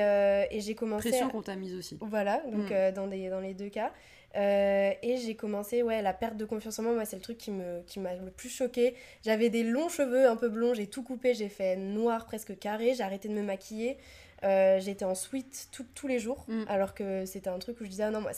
j'ai 0.58 0.75
commencé... 0.75 1.11
Pression 1.11 1.29
qu'on 1.29 1.43
t'a 1.43 1.55
mise 1.55 1.76
aussi. 1.76 1.99
Voilà, 2.00 2.43
donc 2.50 2.70
mm. 2.70 2.94
dans, 2.94 3.06
des, 3.06 3.29
dans 3.29 3.41
les 3.41 3.55
deux 3.55 3.69
cas. 3.69 3.93
Euh, 4.37 4.93
et 5.03 5.17
j'ai 5.17 5.35
commencé, 5.35 5.83
ouais, 5.83 6.03
la 6.03 6.13
perte 6.13 6.37
de 6.37 6.45
confiance 6.45 6.79
en 6.79 6.83
moi, 6.83 6.93
moi 6.93 7.05
c'est 7.05 7.17
le 7.17 7.23
truc 7.23 7.39
qui 7.39 7.51
m'a 7.51 7.81
qui 7.87 7.99
le 7.99 8.31
plus 8.31 8.51
choqué. 8.51 8.95
J'avais 9.25 9.51
des 9.51 9.63
longs 9.63 9.89
cheveux 9.89 10.29
un 10.29 10.37
peu 10.37 10.49
blonds, 10.49 10.75
j'ai 10.75 10.87
tout 10.87 11.03
coupé, 11.03 11.35
j'ai 11.35 11.49
fait 11.49 11.77
noir 11.77 12.27
presque 12.27 12.58
carré, 12.58 12.94
j'ai 12.94 13.03
arrêté 13.03 13.29
de 13.29 13.35
me 13.35 13.43
maquiller. 13.43 13.97
Euh, 14.44 14.79
j'étais 14.79 15.05
en 15.05 15.17
suite 15.17 15.69
tous 15.94 16.06
les 16.06 16.20
jours, 16.20 16.44
mm. 16.47 16.65
alors 16.69 16.94
que 16.94 17.25
c'était 17.27 17.51
un 17.51 17.58
truc 17.58 17.81
où 17.81 17.85
je 17.85 17.91
disais, 17.91 18.05
ah 18.05 18.11
non, 18.11 18.20
moi 18.20 18.31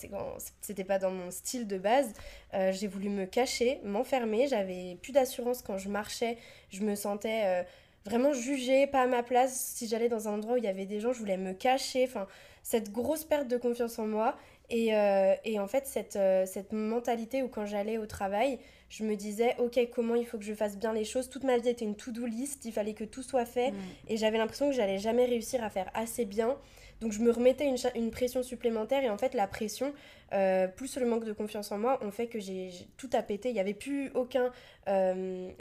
c'était 0.63 0.85
pas 0.85 0.99
dans 0.99 1.11
mon 1.11 1.31
style 1.31 1.67
de 1.67 1.77
base. 1.77 2.13
Euh, 2.55 2.73
j'ai 2.73 2.87
voulu 2.87 3.11
me 3.11 3.27
cacher, 3.27 3.81
m'enfermer, 3.85 4.47
j'avais 4.47 4.97
plus 5.03 5.13
d'assurance 5.13 5.61
quand 5.61 5.77
je 5.77 5.91
marchais, 5.91 6.39
je 6.71 6.83
me 6.83 6.95
sentais 6.95 7.67
vraiment 8.05 8.33
jugée, 8.33 8.87
pas 8.87 9.03
à 9.03 9.07
ma 9.07 9.23
place. 9.23 9.55
Si 9.55 9.89
j'allais 9.89 10.09
dans 10.09 10.29
un 10.29 10.33
endroit 10.33 10.55
où 10.55 10.57
il 10.57 10.65
y 10.65 10.69
avait 10.69 10.87
des 10.87 11.01
gens, 11.01 11.13
je 11.13 11.19
voulais 11.19 11.37
me 11.37 11.53
cacher. 11.53 12.05
Enfin, 12.05 12.27
cette 12.63 12.93
grosse 12.93 13.25
perte 13.25 13.49
de 13.49 13.57
confiance 13.57 13.99
en 13.99 14.07
moi. 14.07 14.37
Et, 14.71 14.95
euh, 14.95 15.35
et, 15.45 15.59
en 15.59 15.67
fait, 15.67 15.87
cette, 15.87 16.17
euh, 16.17 16.47
cette 16.47 16.73
mentalité 16.73 17.43
où 17.43 17.49
quand 17.49 17.67
j'allais 17.67 17.99
au 17.99 18.07
travail, 18.07 18.59
je 18.89 19.05
me 19.05 19.17
disais, 19.17 19.57
ok, 19.59 19.79
comment 19.95 20.15
il 20.15 20.25
faut 20.25 20.39
que 20.39 20.45
je 20.45 20.55
fasse 20.55 20.79
bien 20.79 20.93
les 20.93 21.05
choses? 21.05 21.29
Toute 21.29 21.45
ma 21.45 21.59
vie 21.59 21.69
était 21.69 21.85
une 21.85 21.97
to-do 21.97 22.25
list, 22.25 22.65
il 22.65 22.73
fallait 22.73 22.95
que 22.95 23.05
tout 23.05 23.23
soit 23.23 23.45
fait. 23.45 23.73
Mm. 23.73 23.77
Et 24.09 24.17
j'avais 24.17 24.39
l'impression 24.39 24.69
que 24.71 24.75
j'allais 24.75 24.99
jamais 24.99 25.27
réussir 25.27 25.63
à 25.65 25.71
faire 25.71 25.91
assez 25.95 26.25
bien. 26.25 26.57
Donc 27.01 27.13
je 27.13 27.21
me 27.21 27.31
remettais 27.31 27.67
une, 27.67 27.77
une 27.95 28.11
pression 28.11 28.43
supplémentaire. 28.43 29.03
Et 29.03 29.11
en 29.11 29.17
fait, 29.17 29.35
la 29.35 29.47
pression, 29.47 29.93
euh, 30.33 30.69
plus 30.69 30.99
le 30.99 31.07
manque 31.07 31.25
de 31.25 31.33
confiance 31.33 31.73
en 31.73 31.79
moi, 31.79 31.99
ont 32.05 32.11
fait 32.11 32.27
que 32.27 32.39
j'ai 32.39 32.71
tout 32.97 33.09
à 33.13 33.23
péter. 33.23 33.49
Il 33.49 33.55
n'y 33.55 33.61
avait 33.61 33.75
plus 33.75 34.11
aucun, 34.15 34.53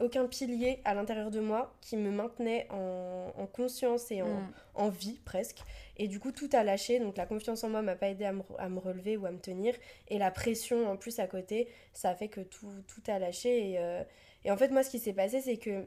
aucun 0.02 0.28
pilier 0.28 0.82
à 0.84 0.94
l'intérieur 0.94 1.32
de 1.32 1.40
moi 1.40 1.74
qui 1.82 1.96
me 1.96 2.12
maintenait 2.12 2.68
en, 2.72 3.34
en 3.38 3.46
conscience 3.46 4.12
et 4.12 4.22
en, 4.22 4.28
mm. 4.28 4.54
en 4.76 4.90
vie 4.90 5.20
presque. 5.24 5.60
Et 6.00 6.08
du 6.08 6.20
coup, 6.20 6.32
tout 6.32 6.50
a 6.54 6.64
lâché. 6.64 7.00
Donc, 7.00 7.18
la 7.18 7.26
confiance 7.26 7.64
en 7.64 7.70
moi 7.70 7.82
m'a 7.82 7.96
pas 7.96 8.08
aidé 8.08 8.26
à 8.26 8.32
me, 8.34 8.80
relever 8.80 9.18
ou 9.18 9.26
à 9.26 9.32
me 9.32 9.40
tenir. 9.40 9.76
Et 10.08 10.18
la 10.18 10.32
pression 10.32 10.90
en 10.90 10.96
plus 10.96 11.20
à 11.20 11.28
côté, 11.28 11.68
ça 11.94 12.10
a 12.10 12.16
fait 12.16 12.30
que 12.30 12.42
tout, 12.42 12.72
tout 12.88 13.12
a 13.12 13.20
lâché. 13.20 13.72
Et, 13.72 13.80
euh, 13.80 14.02
et 14.46 14.52
en 14.52 14.58
fait, 14.58 14.70
moi, 14.70 14.84
ce 14.84 14.90
qui 14.90 15.00
s'est 15.00 15.14
passé, 15.14 15.42
c'est 15.42 15.58
que 15.58 15.86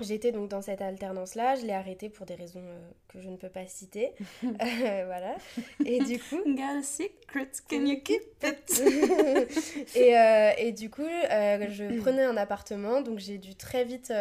J'étais 0.00 0.32
donc 0.32 0.48
dans 0.48 0.60
cette 0.60 0.82
alternance-là, 0.82 1.56
je 1.56 1.64
l'ai 1.64 1.72
arrêtée 1.72 2.08
pour 2.08 2.26
des 2.26 2.34
raisons 2.34 2.60
euh, 2.60 2.90
que 3.08 3.20
je 3.20 3.28
ne 3.28 3.36
peux 3.36 3.48
pas 3.48 3.66
citer. 3.66 4.12
Euh, 4.44 5.04
voilà. 5.06 5.36
Et 5.84 5.98
du 6.00 6.18
coup. 6.18 6.40
A 6.66 6.82
secret, 6.82 7.48
can 7.68 7.86
you 7.86 8.00
keep 8.02 8.22
it? 8.42 8.82
et, 9.96 10.14
et, 10.58 10.72
du 10.72 10.90
coup, 10.90 11.02
je 11.02 12.00
prenais 12.00 12.24
un 12.24 12.36
appartement, 12.36 13.00
donc 13.00 13.18
j'ai 13.18 13.38
dû 13.38 13.54
très 13.54 13.84
vite 13.84 14.12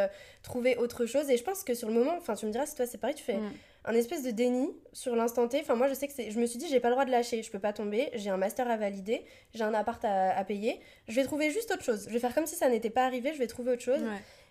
trouver 0.44 0.78
autre 0.78 1.06
chose. 1.06 1.30
Et 1.30 1.38
je 1.38 1.44
pense 1.44 1.64
que 1.64 1.74
sur 1.74 1.88
le 1.88 1.94
moment, 1.94 2.14
enfin, 2.18 2.36
tu 2.36 2.46
me 2.46 2.52
diras 2.52 2.66
si 2.66 2.76
toi 2.76 2.86
c'est 2.86 2.98
pareil, 2.98 3.16
tu 3.16 3.24
fais. 3.24 3.38
Mm 3.38 3.52
un 3.88 3.94
espèce 3.94 4.24
de 4.24 4.32
déni 4.32 4.70
sur 4.94 5.16
l'instant 5.16 5.48
T. 5.48 5.60
Enfin, 5.62 5.76
moi, 5.76 5.88
je 5.88 5.94
sais 5.94 6.08
que 6.08 6.14
c'est. 6.14 6.32
Je 6.32 6.40
me 6.40 6.46
suis 6.46 6.58
dit, 6.58 6.68
j'ai 6.68 6.80
pas 6.80 6.90
le 6.90 6.96
droit 6.96 7.06
de 7.06 7.12
lâcher, 7.12 7.44
je 7.44 7.52
peux 7.52 7.60
pas 7.60 7.74
tomber, 7.74 8.10
j'ai 8.14 8.30
un 8.30 8.38
master 8.38 8.70
à 8.70 8.78
valider, 8.78 9.24
j'ai 9.54 9.64
un 9.64 9.74
appart 9.74 10.04
à, 10.04 10.44
payer. 10.44 10.80
Je 11.08 11.16
vais 11.16 11.24
trouver 11.24 11.52
juste 11.52 11.72
autre 11.72 11.84
chose. 11.84 12.06
Je 12.08 12.14
vais 12.14 12.20
faire 12.20 12.34
comme 12.34 12.48
si 12.48 12.56
ça 12.56 12.70
n'était 12.70 12.90
pas 12.90 13.06
arrivé, 13.06 13.34
je 13.34 13.40
vais 13.40 13.48
trouver 13.48 13.72
autre 13.74 13.84
chose. 13.84 14.02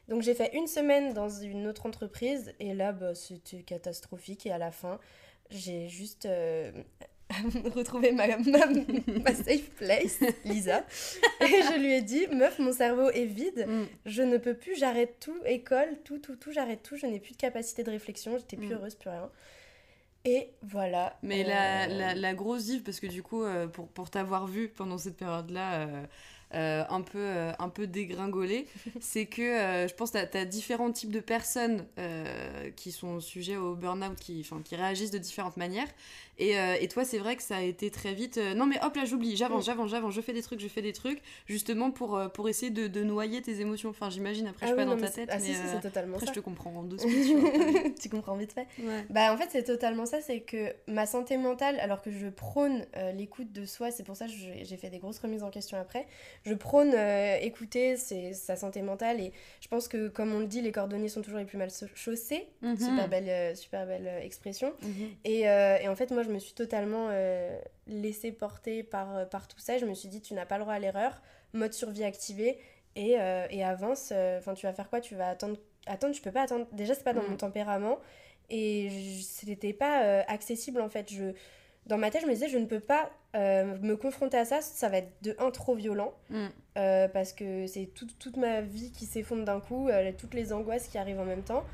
Donc, 0.09 0.23
j'ai 0.23 0.35
fait 0.35 0.55
une 0.55 0.67
semaine 0.67 1.15
dans 1.15 1.29
une 1.29 1.67
autre 1.67 1.87
entreprise 1.87 2.53
et 2.61 2.75
là, 2.75 2.93
bah, 2.93 3.15
c'était 3.15 3.63
catastrophique. 3.63 4.47
Et 4.47 4.53
à 4.53 4.59
la 4.59 4.71
fin, 4.71 4.99
j'ai 5.51 5.89
juste. 5.89 6.27
Euh, 6.27 6.73
retrouvé 7.75 8.13
ma, 8.13 8.27
ma, 8.37 9.35
safe 9.35 9.71
place, 9.77 10.21
Lisa. 10.45 10.85
Et 11.41 11.47
je 11.47 11.81
lui 11.81 11.93
ai 11.93 12.03
dit, 12.03 12.27
meuf, 12.29 12.59
mon 12.59 12.73
cerveau 12.73 13.11
est 13.11 13.25
vide, 13.25 13.67
mm. 13.67 13.85
je 14.07 14.23
ne 14.23 14.37
peux 14.37 14.55
plus, 14.55 14.77
j'arrête 14.77 15.17
tout, 15.21 15.37
école, 15.47 15.89
tout, 16.05 16.19
tout, 16.19 16.37
tout, 16.37 16.53
j'arrête 16.53 16.83
tout, 16.83 16.97
je 16.97 17.07
n'ai 17.07 17.21
plus 17.21 17.33
de 17.33 17.39
capacité 17.39 17.83
de 17.83 17.91
réflexion, 17.91 18.37
j'étais 18.37 18.57
plus 18.57 18.69
mm. 18.69 18.73
heureuse, 18.73 18.95
plus 18.95 19.11
rien. 19.11 19.31
Et 20.27 20.51
voilà. 20.63 21.19
Mais 21.23 21.45
la, 21.45 21.85
euh, 21.85 21.87
la, 21.89 22.15
la, 22.15 22.35
grosse 22.35 22.65
div, 22.65 22.83
parce 22.83 22.99
que 22.99 23.07
du 23.07 23.23
coup, 23.23 23.43
euh, 23.43 23.67
pour, 23.67 23.89
pour 23.89 24.11
t'avoir 24.11 24.47
vu 24.47 24.69
pendant 24.69 24.97
cette 24.97 25.17
période-là, 25.17 25.87
euh, 25.87 26.07
un, 26.55 27.03
peu, 27.03 27.19
euh, 27.19 27.53
un 27.59 27.69
peu 27.69 27.87
dégringolé, 27.87 28.67
c'est 29.01 29.27
que 29.27 29.43
euh, 29.43 29.89
je 29.89 29.95
pense 29.95 30.11
que 30.11 30.25
tu 30.25 30.37
as, 30.37 30.45
différents 30.45 30.93
types 30.93 31.13
de 31.13 31.21
personnes 31.21 31.85
qui 32.77 32.93
sont 32.93 33.21
sujets 33.21 33.57
au 33.57 33.75
burn-out, 33.75 34.17
qui, 34.19 34.47
qui 34.65 34.77
réagissent 34.77 35.11
de 35.11 35.19
différentes 35.19 35.57
manières. 35.57 35.89
Et, 36.39 36.55
et 36.81 36.89
toi, 36.89 37.05
c'est 37.05 37.19
vrai 37.19 37.37
que 37.37 37.43
ça 37.43 37.57
a 37.57 37.63
été 37.63 37.91
très 37.91 38.13
vite. 38.13 38.39
non, 38.57 38.67
mais 38.67 38.83
hop 38.83 38.97
là, 38.97 39.05
j'oublie, 39.05 39.37
j'avance, 39.37 39.67
j'avance, 39.67 39.91
j'avance, 39.91 40.13
je 40.13 40.21
fais 40.21 40.33
des 40.33 40.43
trucs, 40.43 40.61
je 40.61 40.67
fais 40.67 40.83
des 40.83 40.93
trucs, 40.93 41.23
justement 41.47 41.93
pour, 41.93 42.21
pour 42.33 42.49
essayer 42.49 42.71
de, 42.71 42.89
de 42.89 43.05
noyer 43.05 43.41
tes 43.41 43.61
émotions. 43.61 43.91
Enfin, 43.91 44.11
j'imagine, 44.11 44.49
après, 44.49 44.67
je 44.67 44.73
suis 44.73 44.81
ah 44.81 44.85
pas 44.85 44.91
dans 44.91 45.01
ta 45.01 45.09
tête. 45.09 45.29
Ah, 45.33 45.39
mais 45.39 45.45
si, 45.45 45.55
c'est 45.55 45.81
totalement 45.81 46.17
après, 46.17 46.27
ça. 46.27 46.33
je 46.33 46.41
te 46.41 46.45
comprends 46.45 46.71
en 46.71 46.83
deux 46.83 46.99
secondes. 46.99 47.95
tu 48.01 48.09
comprends 48.09 48.37
vite 48.37 48.53
fait. 48.53 48.67
Bah, 49.11 49.33
en 49.33 49.37
fait, 49.37 49.49
c'est 49.51 49.65
totalement 49.65 50.07
ça, 50.07 50.21
c'est 50.21 50.41
que 50.41 50.75
ma 50.89 51.07
santé 51.07 51.37
mentale, 51.37 51.79
alors 51.81 52.03
que 52.03 52.11
je 52.11 52.29
prône 52.29 52.85
l'écoute 53.15 53.53
de 53.53 53.65
soi, 53.65 53.91
c'est 53.91 54.05
pour 54.05 54.17
ça 54.17 54.27
que 54.27 54.33
j'ai 54.33 54.77
fait 54.77 54.91
des 54.91 54.99
grosses 54.99 55.19
remises 55.19 55.43
en 55.43 55.51
question 55.51 55.79
après, 55.79 56.07
je 56.45 56.53
prône 56.55 56.93
euh, 56.95 57.39
écouter 57.41 57.97
sa 57.97 58.57
santé 58.57 58.83
mentale 58.83 59.21
et 59.21 59.33
je 59.61 59.69
pense 59.69 59.89
que 59.89 60.09
comme 60.09 60.35
on 60.35 60.41
le 60.41 60.47
dit 60.47 60.61
les 60.61 60.73
cordonniers 60.73 61.09
sont 61.09 61.23
toujours 61.23 61.39
les 61.39 61.47
plus 61.47 61.57
mal 61.57 61.71
chaussés. 61.95 62.47
Mhm. 62.61 62.77
super 62.77 63.09
belle 63.09 63.29
euh, 63.29 63.55
super 63.55 63.87
belle 63.87 64.07
euh, 64.07 64.21
expression. 64.21 64.75
Mhm. 64.83 65.09
et, 65.25 65.41
et, 65.41 65.89
en 65.89 65.97
fait 65.97 66.11
moi 66.11 66.23
je 66.23 66.31
me 66.31 66.39
suis 66.39 66.53
totalement 66.53 67.09
laissée 67.87 68.33
porter 68.33 68.83
par, 68.83 69.29
par 69.29 69.49
tout 69.49 69.59
ça 69.59 69.79
je 69.79 69.87
me 69.87 69.95
suis 69.95 70.09
dit 70.09 70.21
tu 70.21 70.35
n'as 70.35 70.47
pas 70.47 70.59
le 70.59 70.65
droit 70.65 70.75
à 70.75 70.79
l'erreur. 70.79 71.23
Mode 71.55 71.73
survie 71.73 72.05
activé 72.05 72.59
et, 72.97 73.13
et 73.51 73.65
avance. 73.65 74.13
Enfin 74.39 74.55
tu 74.55 74.67
vas 74.67 74.73
faire 74.73 74.91
quoi? 74.91 75.01
Tu 75.01 75.15
vas 75.15 75.29
attendre 75.29 75.57
attendre 75.87 76.15
je 76.15 76.21
peux 76.21 76.33
pas 76.33 76.43
attendre. 76.43 76.67
Déjà 76.73 76.95
c'est 76.95 77.05
pas 77.05 77.15
dans 77.15 77.23
mhm. 77.23 77.31
mon 77.31 77.37
tempérament 77.37 77.99
et 78.51 78.91
c'était 79.23 79.73
pas 79.73 80.21
accessible 80.29 80.83
en 80.83 80.91
fait. 80.91 81.11
Je 81.11 81.33
dans 81.87 81.99
ma 81.99 82.11
tête, 82.11 82.23
je 82.23 82.27
me 82.27 82.33
disais, 82.33 82.49
je 82.49 82.59
ne 82.59 82.67
peux 82.67 82.81
pas 82.81 83.11
euh, 83.37 83.77
me 83.83 83.97
confronter 83.97 84.39
à 84.39 84.45
ça, 84.45 84.61
ça 84.61 84.89
va 84.89 84.99
être 84.99 85.13
de 85.23 85.37
un 85.39 85.51
trop 85.51 85.75
violent, 85.75 86.15
mm. 86.31 86.47
euh, 86.79 87.09
parce 87.09 87.33
que 87.33 87.67
c'est 87.67 87.91
toute 87.95 88.37
ma 88.37 88.61
vie 88.61 88.91
qui 88.93 89.07
s'effondre 89.07 89.45
d'un 89.45 89.61
coup, 89.61 89.89
euh, 89.89 90.13
toutes 90.17 90.35
les 90.35 90.53
angoisses 90.53 90.89
qui 90.89 90.99
arrivent 90.99 91.21
en 91.21 91.25
même 91.25 91.43
temps. 91.43 91.65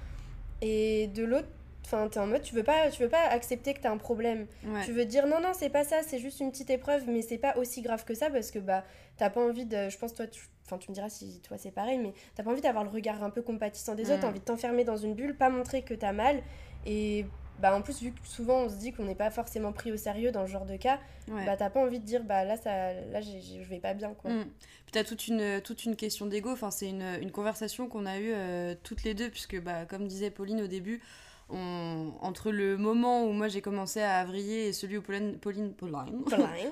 Et 0.62 1.06
de 1.08 1.24
l'autre, 1.24 1.48
enfin, 1.84 2.08
t'es 2.08 2.18
en 2.18 2.26
mode, 2.26 2.42
tu 2.42 2.54
veux 2.54 2.62
pas, 2.62 2.90
tu 2.90 3.02
veux 3.02 3.08
pas 3.08 3.22
accepter 3.28 3.72
que 3.72 3.80
t'as 3.80 3.90
un 3.90 3.98
problème. 3.98 4.46
Tu 4.84 4.92
veux 4.92 5.04
dire, 5.04 5.26
non, 5.26 5.40
non, 5.40 5.52
c'est 5.52 5.70
pas 5.70 5.84
ça, 5.84 6.02
c'est 6.02 6.18
juste 6.18 6.40
une 6.40 6.50
petite 6.50 6.70
épreuve, 6.70 7.04
mais 7.08 7.22
c'est 7.22 7.38
pas 7.38 7.56
aussi 7.56 7.82
grave 7.82 8.04
que 8.04 8.14
ça, 8.14 8.30
parce 8.30 8.50
que 8.50 8.58
bah, 8.58 8.84
t'as 9.16 9.30
pas 9.30 9.40
envie 9.40 9.64
de. 9.64 9.88
Je 9.88 9.96
pense, 9.96 10.12
toi, 10.12 10.26
tu, 10.26 10.42
enfin, 10.66 10.78
tu 10.78 10.90
me 10.90 10.94
diras 10.94 11.08
si 11.08 11.40
toi 11.40 11.56
c'est 11.56 11.70
pareil, 11.70 11.98
mais 11.98 12.12
t'as 12.34 12.42
pas 12.42 12.50
envie 12.50 12.60
d'avoir 12.60 12.84
le 12.84 12.90
regard 12.90 13.22
un 13.22 13.30
peu 13.30 13.42
compatissant 13.42 13.94
des 13.94 14.10
autres, 14.10 14.18
mm. 14.18 14.20
t'as 14.22 14.28
envie 14.28 14.40
de 14.40 14.44
t'enfermer 14.44 14.84
dans 14.84 14.96
une 14.96 15.14
bulle, 15.14 15.36
pas 15.36 15.50
montrer 15.50 15.82
que 15.82 15.94
t'as 15.94 16.12
mal. 16.12 16.42
Et 16.86 17.26
bah 17.60 17.74
en 17.74 17.82
plus 17.82 18.00
vu 18.02 18.12
que 18.12 18.26
souvent 18.26 18.60
on 18.60 18.68
se 18.68 18.76
dit 18.76 18.92
qu'on 18.92 19.04
n'est 19.04 19.14
pas 19.14 19.30
forcément 19.30 19.72
pris 19.72 19.92
au 19.92 19.96
sérieux 19.96 20.32
dans 20.32 20.46
ce 20.46 20.52
genre 20.52 20.66
de 20.66 20.76
cas 20.76 20.98
bah 21.28 21.56
t'as 21.56 21.70
pas 21.70 21.80
envie 21.80 22.00
de 22.00 22.04
dire 22.04 22.24
bah 22.24 22.44
là 22.44 22.56
ça 22.56 22.92
là 22.92 23.20
je 23.20 23.62
vais 23.68 23.78
pas 23.78 23.94
bien 23.94 24.14
quoi. 24.14 24.30
Mm. 24.30 24.44
puis 24.44 24.92
t'as 24.92 25.04
toute 25.04 25.28
une 25.28 25.60
toute 25.62 25.84
une 25.84 25.96
question 25.96 26.26
d'ego. 26.26 26.50
Enfin 26.50 26.70
c'est 26.70 26.88
une, 26.88 27.04
une, 27.20 27.30
conversation 27.30 27.88
qu'on 27.88 28.06
a 28.06 28.18
eue 28.18 28.32
euh, 28.32 28.74
toutes 28.82 29.04
les 29.04 29.14
deux 29.14 29.30
puisque 29.30 29.60
bah 29.60 29.84
comme 29.86 30.06
disait 30.06 30.30
Pauline 30.30 30.60
au 30.60 30.66
début 30.66 31.00
on, 31.48 32.12
entre 32.20 32.50
le 32.50 32.76
moment 32.76 33.24
où 33.24 33.32
moi 33.32 33.48
j'ai 33.48 33.60
commencé 33.60 34.00
à 34.00 34.24
vriller 34.24 34.68
et 34.68 34.72
celui 34.72 34.98
où 34.98 35.02
Pauline 35.02 35.38
Pauline 35.38 35.72
Pauline, 35.72 36.24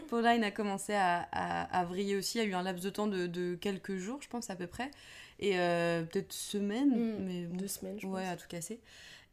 Pauline. 0.09 0.45
a 0.45 0.51
commencé 0.51 0.95
à, 0.95 1.21
à, 1.23 1.85
vriller 1.85 2.17
aussi 2.17 2.39
il 2.39 2.43
y 2.43 2.45
a 2.45 2.49
eu 2.49 2.55
un 2.55 2.63
laps 2.63 2.85
de 2.85 2.91
temps 2.91 3.07
de, 3.07 3.27
de 3.27 3.55
quelques 3.55 3.97
jours 3.97 4.19
je 4.21 4.29
pense 4.29 4.51
à 4.51 4.57
peu 4.57 4.67
près. 4.67 4.91
Et 5.41 5.61
euh, 5.61 6.03
peut-être 6.03 6.33
semaines 6.33 6.91
mm. 6.91 7.25
mais 7.25 7.43
deux 7.47 7.69
semaines 7.69 7.99
je 8.01 8.07
ouais 8.07 8.27
à 8.27 8.37
tout 8.37 8.49
casser 8.49 8.81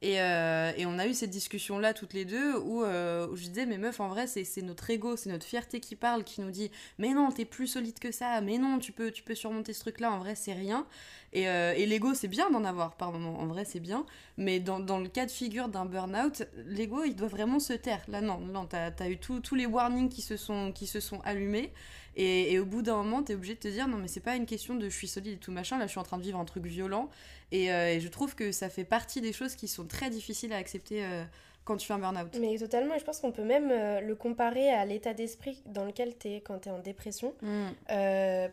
et, 0.01 0.19
euh, 0.21 0.71
et, 0.77 0.85
on 0.85 0.99
a 0.99 1.07
eu 1.07 1.13
cette 1.13 1.29
discussion-là 1.29 1.93
toutes 1.93 2.13
les 2.13 2.25
deux 2.25 2.57
où, 2.57 2.83
euh, 2.83 3.27
je 3.33 3.47
disais, 3.47 3.65
mais 3.65 3.77
meuf, 3.77 3.99
en 3.99 4.09
vrai, 4.09 4.27
c'est 4.27 4.61
notre 4.61 4.89
ego, 4.89 5.15
c'est 5.15 5.29
notre 5.29 5.45
fierté 5.45 5.79
qui 5.79 5.95
parle, 5.95 6.23
qui 6.23 6.41
nous 6.41 6.51
dit, 6.51 6.69
mais 6.99 7.13
non, 7.13 7.31
t'es 7.31 7.45
plus 7.45 7.67
solide 7.67 7.97
que 7.97 8.11
ça, 8.11 8.41
mais 8.41 8.57
non, 8.57 8.77
tu 8.77 8.91
peux, 8.91 9.09
tu 9.11 9.23
peux 9.23 9.35
surmonter 9.35 9.73
ce 9.73 9.79
truc-là, 9.79 10.11
en 10.11 10.19
vrai, 10.19 10.35
c'est 10.35 10.53
rien. 10.53 10.85
Et, 11.31 11.49
euh, 11.49 11.73
et 11.75 11.85
l'ego, 11.85 12.13
c'est 12.13 12.27
bien 12.27 12.49
d'en 12.49 12.65
avoir 12.65 12.95
par 12.97 13.11
moment, 13.13 13.39
en 13.39 13.47
vrai, 13.47 13.65
c'est 13.65 13.79
bien. 13.79 14.05
Mais 14.37 14.59
dans, 14.59 14.79
dans, 14.79 14.99
le 14.99 15.07
cas 15.07 15.25
de 15.25 15.31
figure 15.31 15.69
d'un 15.69 15.85
burn-out, 15.85 16.43
l'ego, 16.65 17.03
il 17.03 17.15
doit 17.15 17.27
vraiment 17.27 17.59
se 17.59 17.73
taire. 17.73 18.03
Là, 18.07 18.21
non, 18.21 18.39
non 18.39 18.65
t'as 18.65 18.91
as 18.99 19.09
eu 19.09 19.17
tous 19.17 19.55
les 19.55 19.65
warnings 19.65 20.09
qui 20.09 20.21
se 20.21 20.37
sont, 20.37 20.71
qui 20.71 20.87
se 20.87 20.99
sont 20.99 21.19
allumés. 21.23 21.73
Et, 22.15 22.59
au 22.59 22.65
bout 22.65 22.81
d'un 22.81 22.95
moment, 22.97 23.23
t'es 23.23 23.33
obligé 23.33 23.55
de 23.55 23.59
te 23.59 23.67
dire 23.67 23.87
non, 23.87 23.97
mais 23.97 24.07
c'est 24.07 24.21
pas 24.21 24.35
une 24.35 24.45
question 24.45 24.75
de 24.75 24.89
je 24.89 24.95
suis 24.95 25.07
solide 25.07 25.33
et 25.33 25.37
tout 25.37 25.51
machin. 25.51 25.77
Là, 25.77 25.85
je 25.85 25.91
suis 25.91 25.99
en 25.99 26.03
train 26.03 26.17
de 26.17 26.23
vivre 26.23 26.39
un 26.39 26.45
truc 26.45 26.65
violent. 26.65 27.09
Et, 27.51 27.71
euh, 27.71 27.99
je 27.99 28.07
trouve 28.07 28.35
que 28.35 28.51
ça 28.51 28.69
fait 28.69 28.85
partie 28.85 29.21
des 29.21 29.33
choses 29.33 29.55
qui 29.55 29.67
sont 29.67 29.85
très 29.85 30.09
difficiles 30.09 30.53
à 30.53 30.57
accepter 30.57 31.03
euh, 31.03 31.23
quand 31.65 31.77
tu 31.77 31.87
fais 31.87 31.93
un 31.93 31.99
burn-out. 31.99 32.37
Mais 32.39 32.57
totalement. 32.57 32.95
Et 32.95 32.99
je 32.99 33.03
pense 33.03 33.19
qu'on 33.19 33.31
peut 33.31 33.43
même 33.43 33.69
euh, 33.71 33.99
le 33.99 34.15
comparer 34.15 34.69
à 34.69 34.85
l'état 34.85 35.13
d'esprit 35.13 35.61
dans 35.65 35.83
lequel 35.83 36.15
t'es 36.15 36.37
quand 36.37 36.59
t'es 36.59 36.69
en 36.69 36.79
dépression. 36.79 37.33
Mm. 37.41 37.69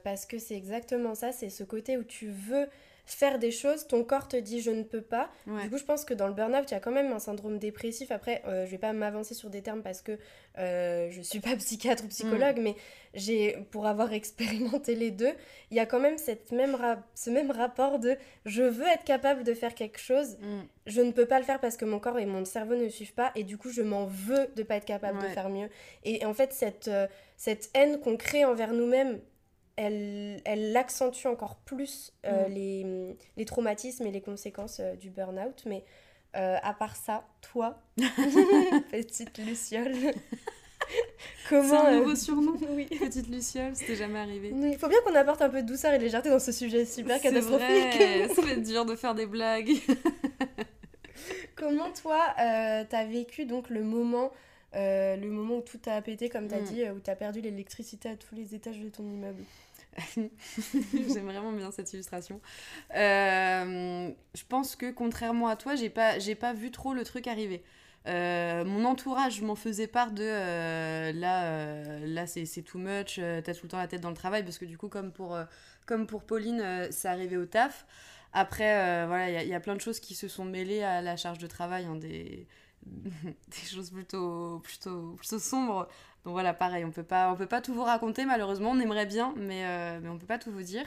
parce 0.02 0.26
que 0.26 0.38
c'est 0.38 0.56
exactement 0.56 1.14
ça. 1.14 1.30
C'est 1.30 1.50
ce 1.50 1.62
côté 1.62 1.96
où 1.96 2.02
tu 2.02 2.28
veux 2.28 2.66
faire 3.04 3.38
des 3.38 3.50
choses, 3.50 3.86
ton 3.86 4.04
corps 4.04 4.28
te 4.28 4.36
dit 4.36 4.60
je 4.60 4.70
ne 4.70 4.82
peux 4.82 5.00
pas. 5.00 5.30
Du 5.46 5.70
coup, 5.70 5.78
je 5.78 5.84
pense 5.84 6.04
que 6.04 6.14
dans 6.14 6.28
le 6.28 6.34
burn-out, 6.34 6.70
il 6.70 6.74
y 6.74 6.76
a 6.76 6.80
quand 6.80 6.92
même 6.92 7.12
un 7.12 7.18
syndrome 7.18 7.58
dépressif. 7.58 8.10
Après, 8.10 8.42
euh, 8.46 8.64
je 8.64 8.70
vais 8.70 8.78
pas 8.78 8.92
m'avancer 8.92 9.34
sur 9.34 9.50
des 9.50 9.62
termes 9.62 9.82
parce 9.82 10.02
que 10.02 10.18
euh, 10.58 11.08
je 11.10 11.20
suis 11.20 11.40
pas 11.40 11.56
psychiatre 11.56 12.04
ou 12.04 12.08
psychologue, 12.08 12.58
mm. 12.58 12.62
mais 12.62 12.76
j'ai 13.14 13.58
pour 13.70 13.86
avoir 13.86 14.12
expérimenté 14.12 14.94
les 14.94 15.10
deux, 15.10 15.32
il 15.70 15.76
y 15.76 15.80
a 15.80 15.86
quand 15.86 16.00
même 16.00 16.18
cette 16.18 16.52
même 16.52 16.76
ce 17.14 17.30
même 17.30 17.50
rapport 17.50 17.98
de 17.98 18.16
je 18.44 18.62
veux 18.62 18.86
être 18.86 19.04
capable 19.04 19.44
de 19.44 19.54
faire 19.54 19.74
quelque 19.74 19.98
chose, 19.98 20.36
mm. 20.40 20.60
je 20.86 21.00
ne 21.00 21.10
peux 21.10 21.26
pas 21.26 21.38
le 21.38 21.44
faire 21.44 21.60
parce 21.60 21.76
que 21.76 21.84
mon 21.84 21.98
corps 21.98 22.18
et 22.18 22.26
mon 22.26 22.44
cerveau 22.44 22.76
ne 22.76 22.88
suivent 22.88 23.14
pas, 23.14 23.32
et 23.34 23.44
du 23.44 23.58
coup, 23.58 23.70
je 23.70 23.82
m'en 23.82 24.06
veux 24.06 24.48
de 24.56 24.62
pas 24.62 24.76
être 24.76 24.84
capable 24.84 25.20
de 25.20 25.28
faire 25.28 25.48
mieux. 25.48 25.68
Et 26.04 26.24
en 26.24 26.34
fait, 26.34 26.52
cette, 26.52 26.88
euh, 26.88 27.06
cette 27.36 27.70
haine 27.74 28.00
qu'on 28.00 28.16
crée 28.16 28.44
envers 28.44 28.72
nous-mêmes 28.72 29.20
elle, 29.76 30.40
elle 30.44 30.76
accentue 30.76 31.26
encore 31.26 31.56
plus 31.56 32.12
euh, 32.26 32.48
mm. 32.48 32.52
les, 32.52 33.16
les, 33.36 33.44
traumatismes 33.44 34.06
et 34.06 34.10
les 34.10 34.20
conséquences 34.20 34.80
euh, 34.80 34.94
du 34.96 35.10
burn-out. 35.10 35.62
Mais 35.66 35.84
euh, 36.36 36.56
à 36.62 36.74
part 36.74 36.96
ça, 36.96 37.26
toi, 37.40 37.78
petite 38.90 39.38
Luciole, 39.38 39.94
comment... 41.48 41.68
C'est 41.68 41.76
un 41.76 41.98
nouveau 41.98 42.14
surnom 42.14 42.56
oui. 42.70 42.86
Petite 42.86 43.28
Luciole, 43.28 43.74
c'était 43.74 43.96
jamais 43.96 44.18
arrivé. 44.18 44.52
Il 44.54 44.78
faut 44.78 44.88
bien 44.88 45.00
qu'on 45.04 45.14
apporte 45.14 45.42
un 45.42 45.50
peu 45.50 45.62
de 45.62 45.66
douceur 45.66 45.92
et 45.92 45.98
de 45.98 46.04
légèreté 46.04 46.28
dans 46.28 46.38
ce 46.38 46.52
sujet 46.52 46.84
super 46.84 47.20
catastrophique. 47.20 47.96
Vrai. 47.96 48.28
ça 48.34 48.42
va 48.42 48.50
être 48.52 48.62
dur 48.62 48.84
de 48.84 48.94
faire 48.94 49.14
des 49.14 49.26
blagues. 49.26 49.72
comment 51.56 51.90
toi, 51.92 52.20
t'as 52.36 53.04
vécu 53.04 53.46
donc 53.46 53.70
le 53.70 53.82
moment... 53.82 54.32
le 54.74 55.28
moment 55.28 55.56
où 55.56 55.62
tout 55.62 55.80
a 55.86 56.00
pété, 56.02 56.28
comme 56.28 56.48
tu 56.48 56.54
as 56.54 56.60
mm. 56.60 56.64
dit, 56.64 56.90
où 56.90 57.00
tu 57.00 57.10
as 57.10 57.16
perdu 57.16 57.40
l'électricité 57.40 58.08
à 58.08 58.16
tous 58.16 58.34
les 58.34 58.54
étages 58.54 58.80
de 58.80 58.88
ton 58.88 59.04
immeuble. 59.04 59.42
J'aime 60.16 61.26
vraiment 61.26 61.52
bien 61.52 61.70
cette 61.70 61.92
illustration. 61.92 62.40
Euh, 62.94 64.10
je 64.34 64.42
pense 64.48 64.76
que 64.76 64.90
contrairement 64.90 65.48
à 65.48 65.56
toi, 65.56 65.74
j'ai 65.74 65.90
pas, 65.90 66.18
j'ai 66.18 66.34
pas 66.34 66.52
vu 66.52 66.70
trop 66.70 66.94
le 66.94 67.04
truc 67.04 67.26
arriver. 67.26 67.62
Euh, 68.08 68.64
mon 68.64 68.84
entourage 68.84 69.42
m'en 69.42 69.54
faisait 69.54 69.86
part 69.86 70.10
de 70.10 70.24
euh, 70.24 71.12
là, 71.12 72.00
là 72.00 72.26
c'est, 72.26 72.62
too 72.62 72.78
much, 72.78 73.16
t'as 73.16 73.54
tout 73.54 73.64
le 73.64 73.68
temps 73.68 73.78
la 73.78 73.86
tête 73.86 74.00
dans 74.00 74.10
le 74.10 74.16
travail, 74.16 74.42
parce 74.42 74.58
que 74.58 74.64
du 74.64 74.78
coup, 74.78 74.88
comme 74.88 75.12
pour, 75.12 75.38
comme 75.86 76.06
pour 76.06 76.24
Pauline, 76.24 76.88
ça 76.90 77.10
arrivait 77.10 77.36
au 77.36 77.46
taf. 77.46 77.86
Après, 78.32 79.06
voilà, 79.06 79.42
il 79.42 79.46
y, 79.46 79.50
y, 79.50 79.54
a 79.54 79.60
plein 79.60 79.74
de 79.74 79.80
choses 79.80 80.00
qui 80.00 80.14
se 80.14 80.26
sont 80.26 80.46
mêlées 80.46 80.82
à 80.82 81.02
la 81.02 81.16
charge 81.18 81.38
de 81.38 81.46
travail, 81.46 81.84
hein, 81.84 81.96
des, 81.96 82.46
des 83.24 83.66
choses 83.66 83.90
plutôt, 83.90 84.60
plutôt, 84.60 85.14
plutôt 85.18 85.38
sombres. 85.38 85.88
Donc 86.24 86.34
voilà, 86.34 86.54
pareil, 86.54 86.84
on 86.84 86.90
peut 86.90 87.02
pas, 87.02 87.32
on 87.32 87.36
peut 87.36 87.46
pas 87.46 87.60
tout 87.60 87.74
vous 87.74 87.82
raconter 87.82 88.24
malheureusement. 88.24 88.70
On 88.70 88.78
aimerait 88.80 89.06
bien, 89.06 89.34
mais, 89.36 89.64
euh, 89.64 90.00
mais 90.02 90.08
on 90.08 90.18
peut 90.18 90.26
pas 90.26 90.38
tout 90.38 90.52
vous 90.52 90.62
dire. 90.62 90.84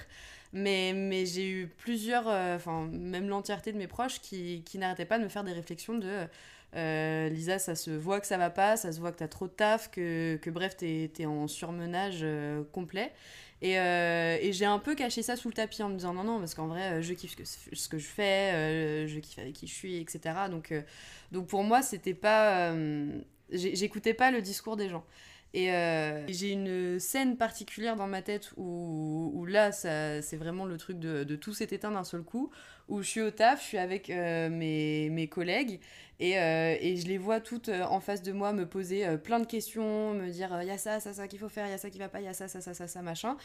Mais, 0.54 0.94
mais 0.94 1.26
j'ai 1.26 1.50
eu 1.50 1.68
plusieurs, 1.68 2.28
euh, 2.28 2.56
enfin 2.56 2.88
même 2.92 3.28
l'entièreté 3.28 3.74
de 3.74 3.78
mes 3.78 3.88
proches 3.88 4.22
qui, 4.22 4.64
qui 4.66 4.78
n'arrêtaient 4.78 5.06
pas 5.06 5.20
de 5.20 5.24
me 5.24 5.30
faire 5.30 5.44
des 5.44 5.52
réflexions 5.52 5.96
de 5.98 6.26
euh, 6.76 7.30
Lisa, 7.30 7.60
ça 7.60 7.76
se 7.76 7.92
voit 7.92 8.22
que 8.22 8.28
ça 8.28 8.38
va 8.38 8.50
pas, 8.50 8.78
ça 8.78 8.92
se 8.94 9.00
voit 9.00 9.12
que 9.12 9.18
t'as 9.18 9.28
trop 9.28 9.48
de 9.48 9.52
taf, 9.52 9.92
que, 9.92 10.38
que 10.38 10.50
bref, 10.50 10.78
t'es 10.78 11.12
es 11.20 11.26
en 11.26 11.48
surmenage 11.48 12.26
complet. 12.72 13.12
Et, 13.62 13.80
euh, 13.80 14.38
et 14.42 14.54
j'ai 14.54 14.66
un 14.66 14.80
peu 14.80 14.96
caché 14.96 15.24
ça 15.24 15.36
sous 15.36 15.48
le 15.48 15.54
tapis 15.54 15.82
en 15.82 15.90
me 15.90 15.96
disant 15.96 16.14
non, 16.14 16.24
non, 16.24 16.40
parce 16.40 16.54
qu'en 16.56 16.68
vrai, 16.68 16.94
euh, 16.94 17.02
je 17.02 17.14
kiffe 17.14 17.32
ce 17.32 17.38
que, 17.38 17.76
ce 17.76 17.90
que 17.90 17.98
je 17.98 18.06
fais, 18.06 18.54
euh, 18.54 19.08
je 19.08 19.20
kiffe 19.20 19.40
avec 19.40 19.54
qui 19.54 19.68
je 19.68 19.74
suis, 19.74 19.98
etc. 19.98 20.20
Donc, 20.52 20.74
donc 21.32 21.48
pour 21.48 21.64
moi, 21.64 21.82
c'était 21.82 22.14
pas. 22.14 22.74
J'écoutais 23.52 24.14
pas 24.14 24.32
le 24.32 24.42
discours 24.42 24.76
des 24.76 24.90
gens. 24.90 25.06
Et 25.56 25.72
euh, 25.72 26.28
j'ai 26.28 26.52
une 26.52 27.00
scène 27.00 27.38
particulière 27.38 27.96
dans 27.96 28.08
ma 28.08 28.22
tête 28.22 28.52
où, 28.58 29.46
là, 29.48 29.72
c'est 29.72 30.36
vraiment 30.36 30.66
le 30.66 30.76
truc 30.76 31.00
de, 31.00 31.36
tout 31.38 31.54
s'est 31.54 31.70
éteint 31.72 31.92
d'un 31.92 32.04
seul 32.04 32.24
coup, 32.24 32.52
où 32.90 33.02
je 33.02 33.08
suis 33.08 33.22
au 33.22 33.32
taf, 33.32 33.62
je 33.62 33.68
suis 33.68 33.78
avec 33.78 34.10
euh, 34.10 34.50
mes, 34.50 35.30
collègues, 35.32 35.80
et, 36.20 36.38
euh, 36.40 36.76
et 36.82 36.98
je 36.98 37.08
les 37.08 37.18
vois 37.18 37.40
toutes 37.40 37.70
en 37.70 38.02
face 38.02 38.22
de 38.22 38.34
moi 38.34 38.52
me 38.52 38.68
poser 38.68 39.18
plein 39.20 39.40
de 39.40 39.46
questions, 39.46 40.14
me 40.14 40.30
dire 40.30 40.58
il 40.62 40.68
y 40.68 40.72
a 40.72 40.78
ça, 40.78 41.00
ça, 41.00 41.14
ça 41.14 41.30
qu'il 41.30 41.40
faut 41.40 41.48
faire, 41.48 41.68
il 41.68 41.72
y 41.72 41.74
a 41.74 41.78
ça 41.78 41.90
qui 41.90 42.00
va 42.00 42.10
pas, 42.10 42.20
il 42.20 42.26
y 42.26 42.28
a 42.28 42.34
ça, 42.34 42.50
ça, 42.50 42.60
ça, 42.60 42.74
ça, 42.74 42.90
ça, 42.90 43.02
machin. 43.02 43.38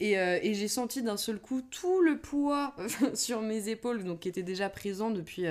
Et, 0.00 0.12
et 0.12 0.52
j'ai 0.52 0.68
senti 0.68 1.02
d'un 1.02 1.16
seul 1.16 1.38
coup 1.38 1.62
tout 1.62 2.02
le 2.02 2.18
poids 2.18 2.76
sur 3.14 3.40
mes 3.40 3.70
épaules, 3.70 4.04
donc 4.04 4.20
qui 4.20 4.28
était 4.28 4.42
déjà 4.42 4.68
présent 4.68 5.10
depuis 5.10 5.46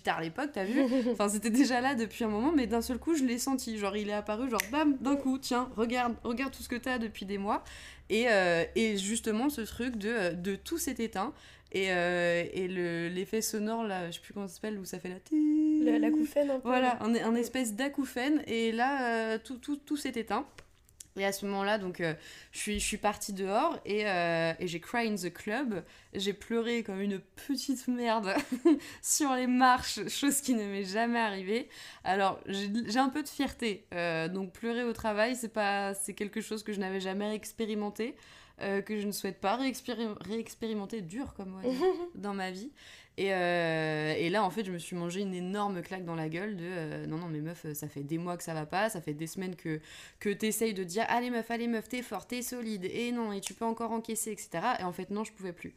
tard 0.00 0.20
l'époque, 0.20 0.50
t'as 0.52 0.64
vu 0.64 0.80
Enfin, 1.12 1.28
c'était 1.28 1.50
déjà 1.50 1.80
là 1.80 1.94
depuis 1.94 2.24
un 2.24 2.28
moment, 2.28 2.52
mais 2.54 2.66
d'un 2.66 2.82
seul 2.82 2.98
coup, 2.98 3.14
je 3.14 3.24
l'ai 3.24 3.38
senti. 3.38 3.78
Genre, 3.78 3.96
il 3.96 4.08
est 4.08 4.12
apparu, 4.14 4.48
genre, 4.50 4.60
bam, 4.70 4.96
d'un 5.00 5.16
coup, 5.16 5.38
tiens, 5.38 5.70
regarde, 5.76 6.14
regarde 6.24 6.52
tout 6.52 6.62
ce 6.62 6.68
que 6.68 6.76
t'as 6.76 6.98
depuis 6.98 7.26
des 7.26 7.38
mois. 7.38 7.62
Et, 8.10 8.26
euh, 8.28 8.64
et 8.76 8.96
justement, 8.98 9.48
ce 9.48 9.60
truc 9.62 9.96
de, 9.96 10.08
euh, 10.08 10.32
de 10.32 10.56
tout 10.56 10.78
s'est 10.78 10.96
éteint. 10.98 11.32
Et, 11.72 11.86
euh, 11.90 12.44
et 12.52 12.68
le- 12.68 13.08
l'effet 13.08 13.40
sonore, 13.40 13.82
là, 13.82 14.08
je 14.10 14.16
sais 14.16 14.20
plus 14.20 14.32
comment 14.32 14.46
ça 14.46 14.54
s'appelle, 14.54 14.78
où 14.78 14.84
ça 14.84 15.00
fait 15.00 15.08
la... 15.08 15.16
La, 15.84 15.98
la 15.98 16.10
couffaine 16.10 16.50
un 16.50 16.60
peu. 16.60 16.68
Voilà, 16.68 17.02
un, 17.02 17.12
un 17.14 17.34
espèce 17.34 17.74
d'acouphène. 17.74 18.42
Et 18.46 18.70
là, 18.70 19.32
euh, 19.34 19.38
tout, 19.42 19.56
tout, 19.56 19.76
tout 19.76 19.96
s'est 19.96 20.12
éteint. 20.14 20.46
Et 21.16 21.24
à 21.24 21.30
ce 21.30 21.46
moment-là, 21.46 21.78
donc, 21.78 22.00
euh, 22.00 22.14
je, 22.50 22.58
suis, 22.58 22.80
je 22.80 22.84
suis 22.84 22.96
partie 22.96 23.32
dehors 23.32 23.78
et, 23.84 24.06
euh, 24.08 24.52
et 24.58 24.66
j'ai 24.66 24.80
cry 24.80 25.06
in 25.08 25.14
the 25.14 25.32
club. 25.32 25.84
J'ai 26.12 26.32
pleuré 26.32 26.82
comme 26.82 27.00
une 27.00 27.20
petite 27.20 27.86
merde 27.86 28.34
sur 29.02 29.32
les 29.34 29.46
marches, 29.46 30.08
chose 30.08 30.40
qui 30.40 30.54
ne 30.54 30.64
m'est 30.64 30.84
jamais 30.84 31.20
arrivée. 31.20 31.68
Alors, 32.02 32.40
j'ai 32.46 32.98
un 32.98 33.10
peu 33.10 33.22
de 33.22 33.28
fierté. 33.28 33.86
euh, 33.94 34.26
donc, 34.28 34.52
pleurer 34.52 34.82
au 34.82 34.92
travail, 34.92 35.36
c'est 35.36 35.52
pas, 35.52 35.94
c'est 35.94 36.14
quelque 36.14 36.40
chose 36.40 36.64
que 36.64 36.72
je 36.72 36.80
n'avais 36.80 37.00
jamais 37.00 37.32
expérimenté, 37.34 38.16
que 38.58 38.98
je 39.00 39.06
ne 39.06 39.12
souhaite 39.12 39.40
pas 39.40 39.56
réexpéri- 39.56 40.16
réexpérimenter, 40.20 41.00
dur 41.00 41.34
comme 41.34 41.50
moi, 41.50 41.60
dans 42.14 42.34
ma 42.34 42.50
vie. 42.50 42.70
Et, 43.16 43.32
euh, 43.32 44.14
et 44.16 44.28
là, 44.28 44.42
en 44.42 44.50
fait, 44.50 44.64
je 44.64 44.72
me 44.72 44.78
suis 44.78 44.96
mangé 44.96 45.20
une 45.20 45.34
énorme 45.34 45.82
claque 45.82 46.04
dans 46.04 46.16
la 46.16 46.28
gueule 46.28 46.56
de 46.56 46.64
euh, 46.64 47.06
non, 47.06 47.18
non, 47.18 47.28
mais 47.28 47.40
meuf, 47.40 47.64
ça 47.72 47.88
fait 47.88 48.02
des 48.02 48.18
mois 48.18 48.36
que 48.36 48.42
ça 48.42 48.54
va 48.54 48.66
pas, 48.66 48.88
ça 48.90 49.00
fait 49.00 49.14
des 49.14 49.28
semaines 49.28 49.54
que, 49.54 49.80
que 50.18 50.30
t'essayes 50.30 50.74
de 50.74 50.82
dire 50.82 51.04
allez, 51.08 51.30
meuf, 51.30 51.48
allez, 51.50 51.68
meuf, 51.68 51.88
t'es 51.88 52.02
fort, 52.02 52.26
t'es 52.26 52.42
solide, 52.42 52.84
et 52.86 53.12
non, 53.12 53.32
et 53.32 53.40
tu 53.40 53.54
peux 53.54 53.64
encore 53.64 53.92
encaisser, 53.92 54.32
etc. 54.32 54.50
Et 54.80 54.82
en 54.82 54.92
fait, 54.92 55.10
non, 55.10 55.22
je 55.22 55.32
pouvais 55.32 55.52
plus. 55.52 55.74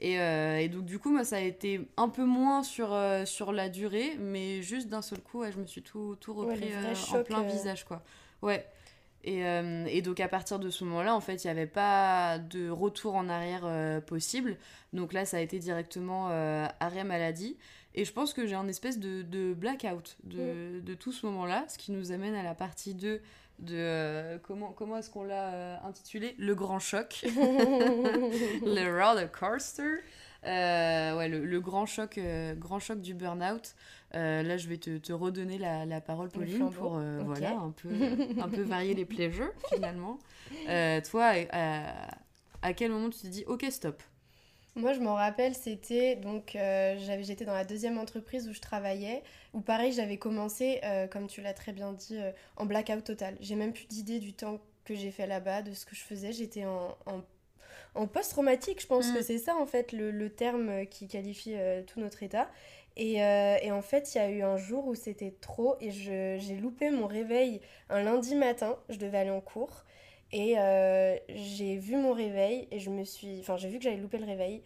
Et, 0.00 0.18
euh, 0.18 0.58
et 0.58 0.68
donc, 0.68 0.86
du 0.86 0.98
coup, 0.98 1.10
moi, 1.10 1.24
ça 1.24 1.36
a 1.36 1.40
été 1.40 1.80
un 1.98 2.08
peu 2.08 2.24
moins 2.24 2.62
sur, 2.62 2.96
sur 3.26 3.52
la 3.52 3.68
durée, 3.68 4.16
mais 4.18 4.62
juste 4.62 4.88
d'un 4.88 5.02
seul 5.02 5.20
coup, 5.20 5.40
ouais, 5.40 5.52
je 5.52 5.58
me 5.58 5.66
suis 5.66 5.82
tout, 5.82 6.16
tout 6.20 6.32
repris 6.32 6.70
en 6.74 6.94
choc, 6.94 7.26
plein 7.26 7.42
visage, 7.42 7.84
quoi. 7.84 8.02
Ouais. 8.40 8.64
Et, 9.28 9.44
euh, 9.44 9.84
et 9.86 10.00
donc 10.00 10.20
à 10.20 10.28
partir 10.28 10.58
de 10.58 10.70
ce 10.70 10.84
moment-là, 10.84 11.14
en 11.14 11.20
fait, 11.20 11.44
il 11.44 11.48
n'y 11.48 11.50
avait 11.50 11.66
pas 11.66 12.38
de 12.38 12.70
retour 12.70 13.14
en 13.14 13.28
arrière 13.28 13.60
euh, 13.64 14.00
possible. 14.00 14.56
Donc 14.94 15.12
là, 15.12 15.26
ça 15.26 15.36
a 15.36 15.40
été 15.40 15.58
directement 15.58 16.28
euh, 16.30 16.66
arrêt 16.80 17.04
maladie. 17.04 17.58
Et 17.94 18.06
je 18.06 18.12
pense 18.14 18.32
que 18.32 18.46
j'ai 18.46 18.54
un 18.54 18.68
espèce 18.68 18.98
de, 18.98 19.20
de 19.20 19.52
blackout 19.52 20.16
de, 20.24 20.80
de 20.80 20.94
tout 20.94 21.12
ce 21.12 21.26
moment-là, 21.26 21.66
ce 21.68 21.76
qui 21.76 21.92
nous 21.92 22.10
amène 22.10 22.34
à 22.34 22.42
la 22.42 22.54
partie 22.54 22.94
2 22.94 23.20
de... 23.58 23.74
euh, 23.74 24.38
comment 24.42 24.72
comment 24.72 24.96
est-ce 24.96 25.10
qu'on 25.10 25.24
l'a 25.24 25.84
intitulé 25.84 26.34
Le 26.38 26.54
grand 26.54 26.78
choc. 26.78 27.20
le 27.26 28.86
roller 28.86 29.30
coaster. 29.30 29.98
Euh, 30.44 31.16
ouais, 31.16 31.28
le, 31.28 31.44
le 31.44 31.60
grand 31.60 31.86
choc, 31.86 32.18
euh, 32.18 32.54
grand 32.54 32.78
choc 32.78 33.00
du 33.00 33.14
burn-out. 33.14 33.74
Euh, 34.14 34.42
là, 34.42 34.56
je 34.56 34.68
vais 34.68 34.78
te, 34.78 34.98
te 34.98 35.12
redonner 35.12 35.58
la, 35.58 35.84
la 35.84 36.00
parole, 36.00 36.28
Pauline, 36.28 36.70
pour 36.70 37.00
voilà, 37.24 37.56
un, 37.56 37.70
peu, 37.70 37.88
un 38.40 38.48
peu 38.48 38.62
varier 38.62 38.94
les 38.94 39.04
pleasures, 39.04 39.52
finalement. 39.72 40.18
Toi, 41.10 41.32
à, 41.52 42.72
quel 42.74 42.90
moment 42.90 43.10
tu 43.10 43.20
t'es 43.20 43.28
dit, 43.28 43.44
ok, 43.46 43.66
stop? 43.70 44.02
Moi, 44.76 44.92
je 44.92 45.00
m'en 45.00 45.14
rappelle, 45.14 45.54
c'était 45.54 46.14
donc 46.14 46.52
j'avais 46.54 47.24
j'étais 47.24 47.44
dans 47.44 47.54
la 47.54 47.64
deuxième 47.64 47.98
entreprise 47.98 48.48
où 48.48 48.52
je 48.52 48.60
travaillais, 48.60 49.22
où 49.52 49.60
pareil, 49.60 49.92
j'avais 49.92 50.18
commencé, 50.18 50.80
comme 51.10 51.26
tu 51.26 51.42
l'as 51.42 51.54
très 51.54 51.72
bien 51.72 51.92
dit, 51.92 52.18
en 52.56 52.64
blackout 52.64 53.02
total. 53.02 53.36
J'ai 53.40 53.56
même 53.56 53.72
plus 53.72 53.88
d'idée 53.88 54.20
du 54.20 54.32
temps 54.32 54.60
que 54.84 54.94
j'ai 54.94 55.10
fait 55.10 55.26
là-bas, 55.26 55.62
de 55.62 55.72
ce 55.72 55.84
que 55.84 55.94
je 55.94 56.00
faisais. 56.00 56.32
J'étais 56.32 56.64
en, 56.64 56.96
en, 57.06 57.22
en 57.98 58.06
post-traumatique, 58.06 58.80
je 58.80 58.86
pense 58.86 59.10
Mm. 59.10 59.14
que 59.14 59.22
c'est 59.22 59.38
ça 59.38 59.56
en 59.56 59.66
fait 59.66 59.92
le, 59.92 60.10
le 60.10 60.30
terme 60.30 60.68
euh, 60.70 60.84
qui 60.84 61.08
qualifie 61.08 61.54
euh, 61.56 61.82
tout 61.82 62.00
notre 62.00 62.22
état. 62.22 62.48
Et, 62.96 63.22
euh, 63.22 63.56
et 63.62 63.70
en 63.70 63.82
fait, 63.82 64.14
il 64.14 64.18
y 64.18 64.20
a 64.20 64.28
eu 64.30 64.42
un 64.42 64.56
jour 64.56 64.86
où 64.88 64.94
c'était 64.96 65.32
trop 65.40 65.76
et 65.80 65.90
j'ai 65.92 66.56
loupé 66.60 66.90
mon 66.90 67.06
réveil 67.06 67.60
un 67.90 68.02
lundi 68.02 68.34
matin. 68.34 68.76
Je 68.88 68.98
devais 68.98 69.18
aller 69.18 69.30
en 69.30 69.40
cours. 69.40 69.84
Et 70.32 70.58
euh, 70.58 71.16
j'ai 71.28 71.76
vu 71.76 71.96
mon 71.96 72.12
réveil 72.12 72.66
et 72.72 72.80
je 72.80 72.90
me 72.90 73.04
suis... 73.04 73.38
Enfin, 73.40 73.56
j'ai 73.56 73.68
vu 73.68 73.78
que 73.78 73.84
j'allais 73.84 73.98
louper 73.98 74.18
le 74.18 74.26
réveil. 74.26 74.62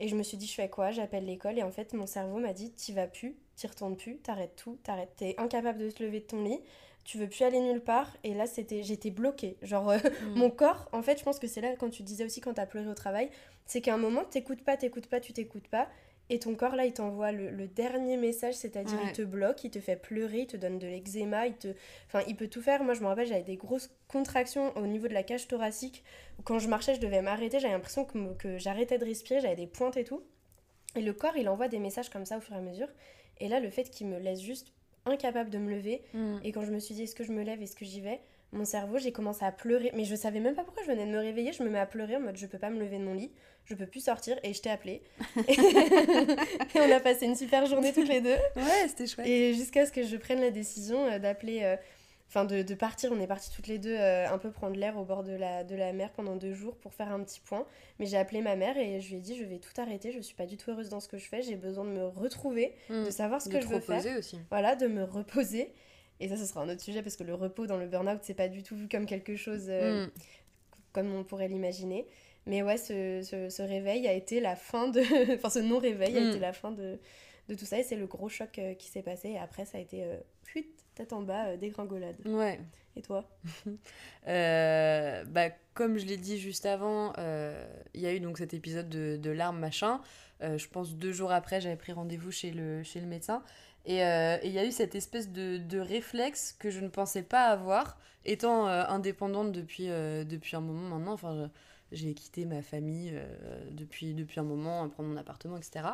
Et 0.00 0.08
je 0.08 0.16
me 0.16 0.22
suis 0.24 0.36
dit, 0.36 0.46
je 0.46 0.54
fais 0.54 0.68
quoi? 0.68 0.90
J'appelle 0.90 1.24
l'école. 1.26 1.58
Et 1.58 1.62
en 1.62 1.70
fait, 1.70 1.92
mon 1.94 2.06
cerveau 2.06 2.38
m'a 2.38 2.52
dit, 2.52 2.72
t'y 2.72 2.92
vas 2.92 3.06
plus, 3.06 3.36
t'y 3.54 3.66
retournes 3.68 3.96
plus, 3.96 4.18
t'arrêtes 4.18 4.56
tout, 4.56 4.78
t'arrêtes. 4.82 5.14
T'es 5.16 5.34
incapable 5.38 5.78
de 5.78 5.90
te 5.90 6.02
lever 6.02 6.20
de 6.20 6.26
ton 6.26 6.42
lit, 6.42 6.60
tu 7.06 7.18
veux 7.18 7.28
plus 7.28 7.42
aller 7.42 7.60
nulle 7.60 7.80
part. 7.80 8.14
Et 8.24 8.34
là, 8.34 8.46
c'était, 8.46 8.82
j'étais 8.82 9.10
bloquée. 9.10 9.56
Genre, 9.62 9.88
euh, 9.90 9.98
mon 10.34 10.50
corps, 10.50 10.88
en 10.92 11.02
fait, 11.02 11.18
je 11.18 11.24
pense 11.24 11.38
que 11.38 11.46
c'est 11.46 11.60
là, 11.60 11.74
quand 11.76 11.88
tu 11.88 12.02
disais 12.02 12.24
aussi 12.24 12.40
quand 12.40 12.54
t'as 12.54 12.66
pleuré 12.66 12.88
au 12.88 12.94
travail, 12.94 13.30
c'est 13.64 13.80
qu'à 13.80 13.94
un 13.94 13.98
moment, 13.98 14.24
t'écoutes 14.24 14.62
pas, 14.62 14.76
t'écoutes 14.76 15.06
pas, 15.06 15.20
tu 15.20 15.32
t'écoutes 15.32 15.68
pas. 15.68 15.88
Et 16.28 16.40
ton 16.40 16.56
corps, 16.56 16.74
là, 16.74 16.84
il 16.84 16.92
t'envoie 16.92 17.30
le, 17.30 17.50
le 17.50 17.68
dernier 17.68 18.16
message, 18.16 18.54
c'est-à-dire 18.54 18.98
Ouais. 18.98 19.06
il 19.06 19.12
te 19.12 19.22
bloque, 19.22 19.62
il 19.62 19.70
te 19.70 19.78
fait 19.78 19.94
pleurer, 19.94 20.40
il 20.40 20.46
te 20.48 20.56
donne 20.56 20.80
de 20.80 20.86
l'eczéma, 20.88 21.46
il 21.46 21.54
te... 21.54 21.68
Enfin, 22.08 22.24
il 22.26 22.34
peut 22.34 22.48
tout 22.48 22.60
faire. 22.60 22.82
Moi, 22.82 22.94
je 22.94 23.00
me 23.00 23.06
rappelle, 23.06 23.28
j'avais 23.28 23.44
des 23.44 23.56
grosses 23.56 23.90
contractions 24.08 24.76
au 24.76 24.88
niveau 24.88 25.06
de 25.06 25.14
la 25.14 25.22
cage 25.22 25.46
thoracique. 25.46 26.02
Quand 26.42 26.58
je 26.58 26.68
marchais, 26.68 26.96
je 26.96 27.00
devais 27.00 27.22
m'arrêter. 27.22 27.60
J'avais 27.60 27.74
l'impression 27.74 28.04
que, 28.04 28.34
que 28.34 28.58
j'arrêtais 28.58 28.98
de 28.98 29.04
respirer. 29.04 29.40
J'avais 29.40 29.54
des 29.54 29.68
pointes 29.68 29.96
et 29.96 30.02
tout. 30.02 30.24
Et 30.96 31.02
le 31.02 31.12
corps, 31.12 31.36
il 31.36 31.48
envoie 31.48 31.68
des 31.68 31.78
messages 31.78 32.08
comme 32.08 32.24
ça 32.26 32.38
au 32.38 32.40
fur 32.40 32.56
et 32.56 32.58
à 32.58 32.62
mesure. 32.62 32.88
Et 33.38 33.46
là, 33.48 33.60
le 33.60 33.70
fait 33.70 33.84
qu'il 33.90 34.08
me 34.08 34.18
laisse 34.18 34.40
juste 34.40 34.72
incapable 35.06 35.50
de 35.50 35.58
me 35.58 35.70
lever. 35.70 36.02
Et 36.44 36.52
quand 36.52 36.64
je 36.64 36.72
me 36.72 36.78
suis 36.78 36.94
dit, 36.94 37.04
est-ce 37.04 37.14
que 37.14 37.24
je 37.24 37.32
me 37.32 37.42
lève, 37.42 37.62
est-ce 37.62 37.76
que 37.76 37.84
j'y 37.84 38.00
vais 38.00 38.20
Mon 38.52 38.64
cerveau, 38.64 38.98
j'ai 38.98 39.12
commencé 39.12 39.44
à 39.44 39.52
pleurer. 39.52 39.92
Mais 39.94 40.04
je 40.04 40.14
savais 40.14 40.40
même 40.40 40.54
pas 40.54 40.64
pourquoi 40.64 40.82
je 40.82 40.90
venais 40.90 41.06
de 41.06 41.10
me 41.10 41.18
réveiller. 41.18 41.52
Je 41.52 41.62
me 41.62 41.70
mets 41.70 41.78
à 41.78 41.86
pleurer 41.86 42.16
en 42.16 42.20
mode, 42.20 42.36
je 42.36 42.46
peux 42.46 42.58
pas 42.58 42.70
me 42.70 42.78
lever 42.78 42.98
de 42.98 43.04
mon 43.04 43.14
lit. 43.14 43.30
Je 43.64 43.74
peux 43.74 43.86
plus 43.86 44.00
sortir. 44.00 44.38
Et 44.42 44.52
je 44.52 44.60
t'ai 44.62 44.70
appelé. 44.70 45.02
et 45.48 46.80
on 46.80 46.92
a 46.92 47.00
passé 47.00 47.26
une 47.26 47.36
super 47.36 47.66
journée 47.66 47.92
toutes 47.92 48.08
les 48.08 48.20
deux. 48.20 48.36
Ouais, 48.56 48.88
c'était 48.88 49.06
chouette. 49.06 49.26
Et 49.26 49.54
jusqu'à 49.54 49.86
ce 49.86 49.92
que 49.92 50.02
je 50.02 50.16
prenne 50.16 50.40
la 50.40 50.50
décision 50.50 51.06
euh, 51.06 51.18
d'appeler, 51.18 51.60
euh, 51.62 51.76
enfin 52.28 52.44
de, 52.44 52.62
de 52.62 52.74
partir, 52.74 53.10
on 53.12 53.20
est 53.20 53.26
partis 53.26 53.50
toutes 53.54 53.66
les 53.68 53.78
deux 53.78 53.96
euh, 53.96 54.28
un 54.28 54.38
peu 54.38 54.50
prendre 54.50 54.76
l'air 54.76 54.96
au 54.98 55.04
bord 55.04 55.22
de 55.22 55.32
la, 55.32 55.64
de 55.64 55.74
la 55.76 55.92
mer 55.92 56.10
pendant 56.12 56.36
deux 56.36 56.54
jours 56.54 56.76
pour 56.76 56.92
faire 56.94 57.12
un 57.12 57.22
petit 57.22 57.40
point. 57.40 57.66
Mais 57.98 58.06
j'ai 58.06 58.16
appelé 58.16 58.40
ma 58.40 58.56
mère 58.56 58.76
et 58.76 59.00
je 59.00 59.08
lui 59.10 59.16
ai 59.16 59.20
dit 59.20 59.36
je 59.36 59.44
vais 59.44 59.58
tout 59.58 59.72
arrêter, 59.80 60.12
je 60.12 60.20
suis 60.20 60.34
pas 60.34 60.46
du 60.46 60.56
tout 60.56 60.70
heureuse 60.70 60.88
dans 60.88 61.00
ce 61.00 61.08
que 61.08 61.18
je 61.18 61.26
fais, 61.28 61.42
j'ai 61.42 61.56
besoin 61.56 61.84
de 61.84 61.90
me 61.90 62.06
retrouver, 62.06 62.72
de 62.90 63.10
savoir 63.10 63.40
ce 63.40 63.48
de 63.48 63.54
que 63.54 63.60
je 63.60 63.66
veux 63.68 63.80
faire. 63.80 63.96
reposer 63.96 64.16
aussi. 64.16 64.38
Voilà, 64.50 64.76
de 64.76 64.86
me 64.86 65.04
reposer. 65.04 65.72
Et 66.18 66.28
ça, 66.28 66.36
ce 66.36 66.46
sera 66.46 66.62
un 66.62 66.68
autre 66.70 66.80
sujet 66.80 67.02
parce 67.02 67.14
que 67.16 67.24
le 67.24 67.34
repos 67.34 67.66
dans 67.66 67.76
le 67.76 67.86
burn-out, 67.86 68.20
c'est 68.22 68.32
pas 68.34 68.48
du 68.48 68.62
tout 68.62 68.74
vu 68.74 68.88
comme 68.88 69.04
quelque 69.06 69.36
chose 69.36 69.66
euh, 69.68 70.06
Mm. 70.06 70.10
comme 70.92 71.14
on 71.14 71.24
pourrait 71.24 71.48
l'imaginer. 71.48 72.06
Mais 72.46 72.62
ouais, 72.62 72.78
ce, 72.78 73.20
ce, 73.22 73.48
ce 73.50 73.60
réveil 73.62 74.06
a 74.08 74.12
été 74.14 74.40
la 74.40 74.56
fin 74.56 74.88
de. 74.88 75.00
enfin, 75.34 75.50
ce 75.50 75.58
non-réveil 75.58 76.16
a 76.16 76.20
Mm. 76.22 76.28
été 76.30 76.38
la 76.38 76.52
fin 76.54 76.70
de, 76.72 76.98
de 77.50 77.54
tout 77.54 77.66
ça. 77.66 77.78
Et 77.78 77.82
c'est 77.82 77.96
le 77.96 78.06
gros 78.06 78.28
choc 78.30 78.58
euh, 78.58 78.72
qui 78.74 78.88
s'est 78.88 79.02
passé. 79.02 79.28
Et 79.30 79.38
après, 79.38 79.66
ça 79.66 79.76
a 79.76 79.80
été 79.82 80.04
euh, 80.04 80.16
fuite, 80.42 80.85
tête 80.96 81.12
en 81.12 81.22
bas, 81.22 81.46
euh, 81.46 81.56
dégringolade. 81.56 82.16
Ouais. 82.26 82.58
Et 82.96 83.02
toi 83.02 83.24
Euh, 84.28 85.24
bah, 85.26 85.50
comme 85.74 85.98
je 85.98 86.04
l'ai 86.04 86.16
dit 86.16 86.40
juste 86.40 86.66
avant, 86.66 87.12
euh, 87.18 87.64
il 87.94 88.00
y 88.00 88.06
a 88.06 88.12
eu 88.12 88.18
donc 88.18 88.38
cet 88.38 88.54
épisode 88.54 88.88
de, 88.88 89.16
de 89.16 89.30
larmes, 89.30 89.60
machin. 89.60 90.00
Je 90.40 90.66
pense 90.66 90.96
deux 90.96 91.12
jours 91.12 91.30
après, 91.30 91.60
j'avais 91.60 91.76
pris 91.76 91.92
rendez-vous 91.92 92.32
chez 92.32 92.50
le, 92.50 92.82
chez 92.82 93.00
le 93.00 93.06
médecin. 93.06 93.44
Et 93.84 93.98
il 93.98 94.50
y 94.50 94.58
a 94.58 94.64
eu 94.66 94.72
cette 94.72 94.96
espèce 94.96 95.30
de, 95.30 95.58
de 95.58 95.78
réflexe 95.78 96.56
que 96.58 96.70
je 96.70 96.80
ne 96.80 96.88
pensais 96.88 97.22
pas 97.22 97.44
avoir, 97.44 98.00
étant 98.24 98.66
indépendante 98.66 99.52
depuis, 99.52 99.86
depuis 99.86 100.56
un 100.56 100.60
moment 100.60 100.96
maintenant. 100.96 101.12
Enfin, 101.12 101.52
j'ai 101.92 102.12
quitté 102.14 102.46
ma 102.46 102.62
famille 102.62 103.14
depuis, 103.70 104.12
depuis 104.12 104.40
un 104.40 104.44
moment, 104.44 104.88
prendre 104.88 105.08
mon 105.08 105.16
appartement, 105.16 105.56
etc. 105.56 105.86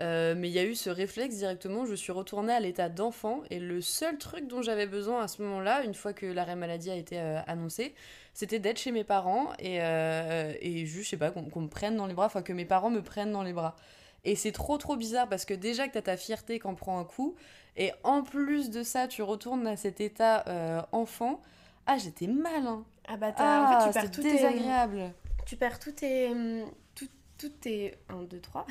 Euh, 0.00 0.34
mais 0.36 0.48
il 0.48 0.52
y 0.54 0.60
a 0.60 0.64
eu 0.64 0.76
ce 0.76 0.90
réflexe 0.90 1.34
directement, 1.36 1.84
je 1.84 1.94
suis 1.94 2.12
retournée 2.12 2.52
à 2.52 2.60
l'état 2.60 2.88
d'enfant 2.88 3.42
et 3.50 3.58
le 3.58 3.80
seul 3.80 4.16
truc 4.16 4.46
dont 4.46 4.62
j'avais 4.62 4.86
besoin 4.86 5.22
à 5.22 5.28
ce 5.28 5.42
moment-là, 5.42 5.82
une 5.82 5.94
fois 5.94 6.12
que 6.12 6.24
l'arrêt 6.24 6.54
maladie 6.54 6.90
a 6.90 6.94
été 6.94 7.18
euh, 7.18 7.40
annoncé, 7.48 7.94
c'était 8.32 8.60
d'être 8.60 8.78
chez 8.78 8.92
mes 8.92 9.02
parents 9.02 9.48
et, 9.58 9.78
euh, 9.82 10.52
et 10.60 10.86
juste, 10.86 11.06
je 11.06 11.10
sais 11.10 11.16
pas, 11.16 11.32
qu'on 11.32 11.60
me 11.60 11.68
prenne 11.68 11.96
dans 11.96 12.06
les 12.06 12.14
bras, 12.14 12.26
enfin 12.26 12.42
que 12.42 12.52
mes 12.52 12.64
parents 12.64 12.90
me 12.90 13.02
prennent 13.02 13.32
dans 13.32 13.42
les 13.42 13.52
bras. 13.52 13.74
Et 14.24 14.36
c'est 14.36 14.52
trop 14.52 14.78
trop 14.78 14.94
bizarre 14.96 15.28
parce 15.28 15.44
que 15.44 15.54
déjà 15.54 15.88
que 15.88 15.94
t'as 15.94 16.02
ta 16.02 16.16
fierté 16.16 16.60
qu'en 16.60 16.74
prend 16.76 17.00
un 17.00 17.04
coup, 17.04 17.34
et 17.76 17.92
en 18.04 18.22
plus 18.22 18.70
de 18.70 18.84
ça, 18.84 19.08
tu 19.08 19.22
retournes 19.22 19.66
à 19.66 19.76
cet 19.76 20.00
état 20.00 20.44
enfant. 20.92 21.40
Ah, 21.86 21.96
j'étais 21.98 22.26
mal, 22.26 22.66
hein. 22.66 22.84
Ah 23.08 23.16
bah, 23.16 23.32
t'as- 23.32 23.44
Ah, 23.44 23.64
en 23.64 23.82
fait, 23.82 23.86
tu 23.88 23.92
perds 23.94 24.02
c'est 24.02 24.10
tous 24.10 24.22
tes, 24.22 24.32
désagréable. 24.32 25.12
tu 25.46 25.56
perds 25.56 25.78
tous 25.78 25.92
tes, 25.92 26.28
hum, 26.28 26.64
tout- 26.66 26.74
toutes 27.38 27.60
tes 27.60 27.94
1, 28.08 28.22
2, 28.24 28.40
3, 28.40 28.66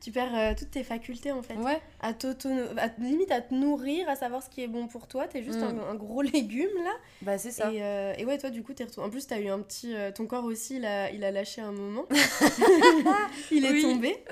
tu 0.00 0.12
perds 0.12 0.34
euh, 0.36 0.54
toutes 0.58 0.70
tes 0.70 0.84
facultés 0.84 1.32
en 1.32 1.42
fait. 1.42 1.54
Ouais. 1.56 1.80
À 2.00 2.12
t'auto- 2.12 2.48
à- 2.76 2.88
limite 2.98 3.30
à 3.32 3.40
te 3.40 3.54
nourrir, 3.54 4.08
à 4.08 4.16
savoir 4.16 4.42
ce 4.42 4.50
qui 4.50 4.62
est 4.62 4.68
bon 4.68 4.86
pour 4.86 5.08
toi, 5.08 5.26
t'es 5.26 5.42
juste 5.42 5.58
Mm. 5.60 5.80
un, 5.80 5.88
un 5.90 5.94
gros 5.94 6.22
légume 6.22 6.70
là. 6.84 6.92
Bah, 7.22 7.38
c'est 7.38 7.50
ça. 7.50 7.72
Et, 7.72 7.82
euh, 7.82 8.12
et 8.18 8.24
ouais, 8.24 8.38
toi 8.38 8.50
du 8.50 8.62
coup, 8.62 8.74
t'es. 8.74 8.86
En 8.98 9.10
plus, 9.10 9.26
t'as 9.26 9.40
eu 9.40 9.48
un 9.48 9.60
petit. 9.60 9.94
euh, 9.94 10.12
ton 10.12 10.26
corps 10.26 10.44
aussi, 10.44 10.76
il 10.76 10.84
a, 10.84 11.10
il 11.10 11.24
a 11.24 11.30
lâché 11.30 11.60
un 11.62 11.72
moment. 11.72 12.04
il 13.50 13.64
est 13.64 13.80
tombé. 13.82 14.22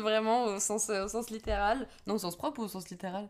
Vraiment, 0.00 0.44
au 0.44 0.58
sens, 0.60 0.90
au 0.90 1.08
sens 1.08 1.30
littéral. 1.30 1.86
Non, 2.06 2.14
au 2.14 2.18
sens 2.18 2.36
propre 2.36 2.60
ou 2.60 2.64
au 2.64 2.68
sens 2.68 2.88
littéral? 2.90 3.28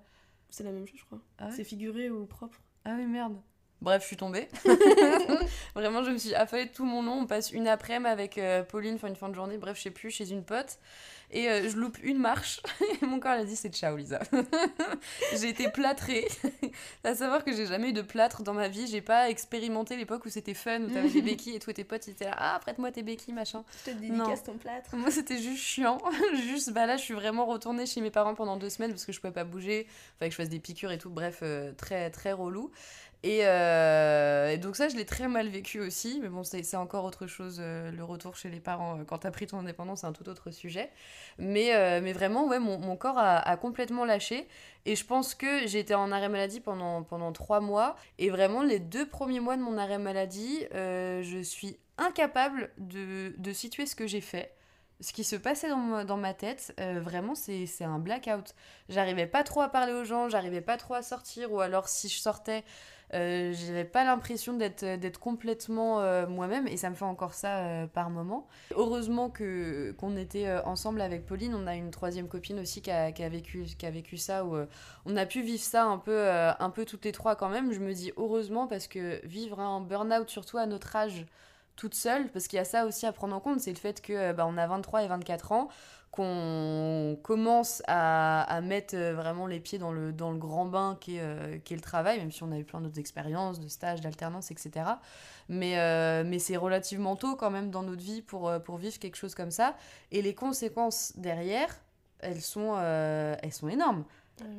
C'est 0.48 0.64
la 0.64 0.70
même 0.72 0.86
chose, 0.86 0.98
je 1.00 1.04
crois. 1.04 1.18
Ah 1.38 1.46
ouais? 1.46 1.52
C'est 1.54 1.64
figuré 1.64 2.08
ou 2.10 2.24
propre. 2.26 2.58
Ah 2.84 2.94
oui, 2.96 3.04
merde. 3.06 3.36
Bref, 3.82 4.02
je 4.02 4.06
suis 4.06 4.16
tombée. 4.16 4.48
Vraiment, 5.74 6.02
je 6.02 6.10
me 6.10 6.18
suis 6.18 6.34
affalée 6.34 6.66
de 6.66 6.72
tout 6.72 6.84
mon 6.84 7.02
long. 7.02 7.20
On 7.20 7.26
passe 7.26 7.50
une 7.52 7.68
après-midi 7.68 8.10
avec 8.10 8.38
euh, 8.38 8.62
Pauline, 8.62 8.94
enfin 8.94 9.08
une 9.08 9.16
fin 9.16 9.28
de 9.28 9.34
journée, 9.34 9.58
bref, 9.58 9.76
je 9.76 9.82
sais 9.82 9.90
plus, 9.90 10.10
chez 10.10 10.30
une 10.30 10.44
pote. 10.44 10.78
Et 11.32 11.48
euh, 11.48 11.68
je 11.68 11.76
loupe 11.76 11.98
une 12.02 12.18
marche. 12.18 12.60
Et 13.02 13.06
mon 13.06 13.18
corps, 13.18 13.32
elle 13.32 13.42
a 13.42 13.44
dit 13.44 13.56
c'est 13.56 13.74
ciao, 13.74 13.96
Lisa. 13.96 14.20
j'ai 15.40 15.48
été 15.48 15.70
plâtrée. 15.70 16.28
à 17.04 17.14
savoir 17.14 17.44
que 17.44 17.52
j'ai 17.52 17.66
jamais 17.66 17.90
eu 17.90 17.92
de 17.92 18.02
plâtre 18.02 18.42
dans 18.42 18.54
ma 18.54 18.68
vie. 18.68 18.86
J'ai 18.86 19.00
pas 19.00 19.28
expérimenté 19.28 19.96
l'époque 19.96 20.24
où 20.24 20.28
c'était 20.28 20.54
fun, 20.54 20.82
où 20.82 20.90
t'avais 20.90 21.08
des 21.08 21.22
béquilles 21.22 21.56
et 21.56 21.58
tout, 21.58 21.70
et 21.70 21.74
tes 21.74 21.84
potes 21.84 22.06
ils 22.06 22.12
étaient 22.12 22.26
là, 22.26 22.36
ah, 22.36 22.58
prête-moi 22.60 22.92
tes 22.92 23.02
béquilles, 23.02 23.34
machin. 23.34 23.64
Je 23.84 23.90
te 23.90 23.96
dédicace 23.96 24.44
ton 24.44 24.56
plâtre. 24.56 24.94
Moi, 24.96 25.10
c'était 25.10 25.38
juste 25.38 25.62
chiant. 25.62 25.98
juste, 26.34 26.72
bah 26.72 26.86
là, 26.86 26.96
je 26.96 27.02
suis 27.02 27.14
vraiment 27.14 27.46
retournée 27.46 27.86
chez 27.86 28.00
mes 28.00 28.10
parents 28.10 28.34
pendant 28.34 28.56
deux 28.56 28.70
semaines 28.70 28.90
parce 28.90 29.04
que 29.04 29.12
je 29.12 29.20
pouvais 29.20 29.32
pas 29.32 29.44
bouger. 29.44 29.86
Fallait 30.18 30.30
que 30.30 30.36
je 30.36 30.42
fasse 30.42 30.48
des 30.48 30.60
piqûres 30.60 30.92
et 30.92 30.98
tout. 30.98 31.10
Bref, 31.10 31.40
euh, 31.42 31.72
très, 31.76 32.10
très 32.10 32.32
relou. 32.32 32.70
Et, 33.22 33.40
euh, 33.44 34.50
et 34.50 34.58
donc, 34.58 34.76
ça, 34.76 34.88
je 34.88 34.96
l'ai 34.96 35.04
très 35.04 35.26
mal 35.26 35.48
vécu 35.48 35.80
aussi. 35.80 36.20
Mais 36.22 36.28
bon, 36.28 36.44
c'est 36.44 36.62
c'est 36.62 36.76
encore 36.76 37.04
autre 37.04 37.26
chose. 37.26 37.58
euh, 37.60 37.90
le 37.90 38.04
retour 38.04 38.36
chez 38.36 38.48
les 38.50 38.60
parents, 38.60 39.00
euh, 39.00 39.04
quand 39.04 39.18
t'as 39.18 39.30
pris 39.30 39.46
ton 39.46 39.58
indépendance, 39.58 40.02
c'est 40.02 40.06
un 40.06 40.12
tout 40.12 40.28
autre 40.28 40.50
sujet. 40.50 40.90
Mais, 41.38 41.74
euh, 41.74 42.00
mais 42.02 42.12
vraiment, 42.12 42.46
ouais, 42.46 42.58
mon, 42.58 42.78
mon 42.78 42.96
corps 42.96 43.18
a, 43.18 43.56
complètement 43.56 44.04
lâché. 44.04 44.46
Et 44.84 44.96
je 44.96 45.04
pense 45.04 45.34
que 45.34 45.64
été 45.76 45.94
en 45.94 46.12
arrêt 46.12 46.28
maladie 46.28 46.60
pendant, 46.60 47.02
pendant 47.02 47.32
trois 47.32 47.60
mois. 47.60 47.96
Et 48.18 48.30
vraiment, 48.30 48.62
les 48.62 48.78
deux 48.78 49.06
premiers 49.06 49.40
mois 49.40 49.56
de 49.56 49.62
mon 49.62 49.78
arrêt 49.78 49.98
maladie, 49.98 50.64
euh, 50.74 51.22
je 51.22 51.38
suis 51.38 51.76
incapable 51.98 52.70
de, 52.78 53.34
de 53.38 53.52
situer 53.52 53.86
ce 53.86 53.96
que 53.96 54.06
j'ai 54.06 54.20
fait. 54.20 54.56
Ce 55.00 55.12
qui 55.12 55.24
se 55.24 55.36
passait 55.36 55.68
dans 55.68 55.76
ma, 55.76 56.04
dans 56.04 56.16
ma 56.16 56.32
tête, 56.32 56.74
euh, 56.80 57.00
vraiment, 57.00 57.34
c'est 57.34 57.84
un 57.84 57.98
blackout. 57.98 58.54
J'arrivais 58.88 59.26
pas 59.26 59.42
trop 59.42 59.60
à 59.60 59.68
parler 59.68 59.92
aux 59.92 60.04
gens, 60.04 60.30
j'arrivais 60.30 60.62
pas 60.62 60.78
trop 60.78 60.94
à 60.94 61.02
sortir, 61.02 61.52
ou 61.52 61.60
alors 61.60 61.88
si 61.88 62.08
je 62.08 62.18
sortais, 62.18 62.64
euh, 63.14 63.52
j'avais 63.52 63.84
pas 63.84 64.04
l'impression 64.04 64.54
d'être 64.54 64.84
d'être 64.98 65.20
complètement 65.20 66.00
euh, 66.00 66.26
moi-même, 66.26 66.66
et 66.66 66.76
ça 66.76 66.90
me 66.90 66.94
fait 66.94 67.04
encore 67.04 67.34
ça 67.34 67.58
euh, 67.58 67.86
par 67.86 68.10
moment. 68.10 68.46
Heureusement 68.74 69.30
que 69.30 69.92
qu'on 69.98 70.16
était 70.16 70.46
euh, 70.48 70.62
ensemble 70.64 71.00
avec 71.00 71.24
Pauline, 71.24 71.54
on 71.54 71.66
a 71.66 71.74
une 71.76 71.90
troisième 71.90 72.28
copine 72.28 72.58
aussi 72.58 72.82
qui 72.82 72.90
a, 72.90 73.12
qui 73.12 73.22
a 73.22 73.28
vécu, 73.28 73.64
qui 73.78 73.86
a 73.86 73.90
vécu 73.90 74.16
ça, 74.16 74.44
où 74.44 74.56
euh, 74.56 74.66
on 75.04 75.16
a 75.16 75.26
pu 75.26 75.42
vivre 75.42 75.62
ça 75.62 75.84
un 75.84 75.98
peu, 75.98 76.12
euh, 76.12 76.52
un 76.58 76.70
peu 76.70 76.84
toutes 76.84 77.04
les 77.04 77.12
trois 77.12 77.36
quand 77.36 77.48
même. 77.48 77.72
Je 77.72 77.80
me 77.80 77.92
dis 77.92 78.12
heureusement 78.16 78.66
parce 78.66 78.88
que 78.88 79.24
vivre 79.24 79.60
un 79.60 79.80
burn-out, 79.80 80.28
surtout 80.28 80.58
à 80.58 80.66
notre 80.66 80.94
âge, 80.96 81.26
toute 81.76 81.94
seule, 81.94 82.28
parce 82.30 82.48
qu'il 82.48 82.56
y 82.56 82.60
a 82.60 82.64
ça 82.64 82.86
aussi 82.86 83.06
à 83.06 83.12
prendre 83.12 83.36
en 83.36 83.40
compte, 83.40 83.60
c'est 83.60 83.70
le 83.70 83.76
fait 83.78 84.00
que 84.00 84.12
euh, 84.12 84.32
bah, 84.32 84.46
on 84.48 84.56
a 84.56 84.66
23 84.66 85.02
et 85.04 85.08
24 85.08 85.52
ans, 85.52 85.68
qu'on 86.16 87.18
commence 87.22 87.82
à, 87.86 88.60
mettre 88.62 88.96
euh, 88.96 89.14
vraiment 89.14 89.46
les 89.46 89.60
pieds 89.60 89.78
dans 89.78 89.92
le, 89.92 90.12
dans 90.12 90.32
le 90.32 90.38
grand 90.38 90.64
bain 90.64 90.96
qui 90.98 91.16
est, 91.16 91.20
euh, 91.20 91.58
est 91.58 91.74
le 91.74 91.80
travail, 91.80 92.18
même 92.18 92.32
si 92.32 92.42
on 92.42 92.50
a 92.50 92.58
eu 92.58 92.64
plein 92.64 92.80
d'autres 92.80 92.98
expériences, 92.98 93.60
de 93.60 93.68
stages, 93.68 94.00
d'alternance, 94.00 94.50
etc. 94.50 94.86
Mais, 95.48 95.78
euh, 95.78 96.24
mais 96.26 96.38
c'est 96.38 96.56
relativement 96.56 97.16
tôt 97.16 97.36
quand 97.36 97.50
même 97.50 97.70
dans 97.70 97.82
notre 97.82 98.02
vie 98.02 98.22
pour, 98.22 98.50
pour 98.64 98.78
vivre 98.78 98.98
quelque 98.98 99.16
chose 99.16 99.34
comme 99.34 99.50
ça. 99.50 99.76
Et 100.10 100.22
les 100.22 100.34
conséquences 100.34 101.12
derrière, 101.16 101.68
elles 102.20 102.40
sont, 102.40 102.76
elles 102.78 103.52
sont 103.52 103.68
énormes. 103.68 104.04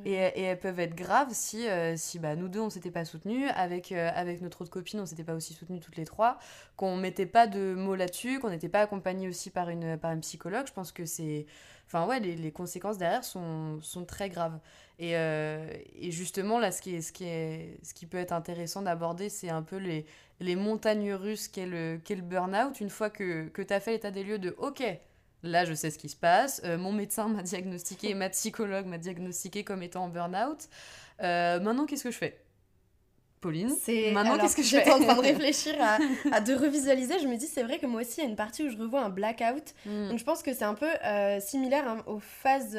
Et, 0.05 0.13
et 0.13 0.41
elles 0.41 0.59
peuvent 0.59 0.79
être 0.79 0.95
graves 0.95 1.29
si, 1.31 1.67
euh, 1.67 1.95
si 1.97 2.17
bah, 2.17 2.35
nous 2.35 2.47
deux 2.47 2.59
on 2.59 2.69
s'était 2.69 2.89
pas 2.91 3.05
soutenus, 3.05 3.49
avec, 3.55 3.91
euh, 3.91 4.09
avec 4.15 4.41
notre 4.41 4.61
autre 4.61 4.71
copine 4.71 4.99
on 4.99 5.05
s'était 5.05 5.23
pas 5.23 5.35
aussi 5.35 5.53
soutenus 5.53 5.81
toutes 5.81 5.97
les 5.97 6.05
trois, 6.05 6.39
qu'on 6.75 6.97
mettait 6.97 7.27
pas 7.27 7.45
de 7.45 7.75
mots 7.75 7.95
là-dessus, 7.95 8.39
qu'on 8.39 8.49
n'était 8.49 8.69
pas 8.69 8.81
accompagnés 8.81 9.27
aussi 9.27 9.51
par 9.51 9.69
une, 9.69 9.97
par 9.97 10.11
une 10.11 10.21
psychologue. 10.21 10.65
Je 10.67 10.73
pense 10.73 10.91
que 10.91 11.05
c'est. 11.05 11.45
Enfin 11.85 12.05
ouais, 12.05 12.19
les, 12.19 12.35
les 12.35 12.51
conséquences 12.51 12.97
derrière 12.97 13.23
sont, 13.23 13.79
sont 13.81 14.03
très 14.03 14.29
graves. 14.29 14.59
Et, 14.99 15.15
euh, 15.15 15.69
et 15.95 16.11
justement 16.11 16.59
là, 16.59 16.71
ce 16.71 16.81
qui, 16.81 16.95
est, 16.95 17.01
ce, 17.01 17.13
qui 17.13 17.25
est, 17.25 17.79
ce 17.83 17.93
qui 17.93 18.07
peut 18.07 18.17
être 18.17 18.33
intéressant 18.33 18.81
d'aborder, 18.81 19.29
c'est 19.29 19.49
un 19.49 19.61
peu 19.61 19.77
les, 19.77 20.05
les 20.39 20.55
montagnes 20.55 21.13
russes 21.13 21.47
qu'est 21.47 21.67
le, 21.67 22.01
le 22.09 22.21
burn-out. 22.21 22.79
Une 22.81 22.89
fois 22.89 23.09
que, 23.09 23.47
que 23.49 23.61
tu 23.61 23.73
as 23.73 23.79
fait 23.79 23.91
l'état 23.91 24.11
des 24.11 24.23
lieux 24.23 24.39
de 24.39 24.55
OK, 24.57 24.83
Là, 25.43 25.65
je 25.65 25.73
sais 25.73 25.91
ce 25.91 25.97
qui 25.97 26.09
se 26.09 26.15
passe. 26.15 26.61
Euh, 26.65 26.77
mon 26.77 26.91
médecin 26.91 27.27
m'a 27.27 27.43
diagnostiqué, 27.43 28.13
ma 28.13 28.29
psychologue 28.29 28.85
m'a 28.85 28.97
diagnostiqué 28.97 29.63
comme 29.63 29.83
étant 29.83 30.05
en 30.05 30.09
burn-out. 30.09 30.67
Euh, 31.21 31.59
maintenant, 31.59 31.85
qu'est-ce 31.85 32.03
que 32.03 32.11
je 32.11 32.17
fais? 32.17 32.41
Pauline 33.39 33.71
C'est 33.79 34.11
Maintenant, 34.11 34.39
qu'est-ce 34.39 34.55
que 34.55 34.63
je 34.63 34.69
j'étais 34.69 34.91
en 34.91 34.99
train 34.99 35.15
de 35.15 35.21
réfléchir 35.27 35.75
à, 35.79 35.99
à 36.31 36.41
de 36.41 36.55
revisualiser. 36.55 37.19
Je 37.19 37.27
me 37.27 37.37
dis, 37.37 37.45
c'est 37.45 37.61
vrai 37.61 37.77
que 37.77 37.85
moi 37.85 38.01
aussi, 38.01 38.15
il 38.17 38.23
y 38.23 38.27
a 38.27 38.29
une 38.29 38.35
partie 38.35 38.63
où 38.63 38.69
je 38.69 38.77
revois 38.77 39.03
un 39.03 39.09
blackout. 39.09 39.75
Mm. 39.85 40.09
Donc 40.09 40.17
je 40.17 40.23
pense 40.23 40.41
que 40.41 40.53
c'est 40.55 40.65
un 40.65 40.73
peu 40.73 40.89
euh, 41.05 41.39
similaire 41.39 41.87
hein, 41.87 42.03
aux 42.07 42.19
phases, 42.19 42.77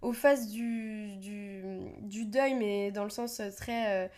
aux 0.00 0.14
phases 0.14 0.48
du, 0.48 1.16
du, 1.18 1.62
du 2.00 2.24
deuil, 2.24 2.54
mais 2.54 2.90
dans 2.90 3.04
le 3.04 3.10
sens 3.10 3.42
très. 3.58 4.10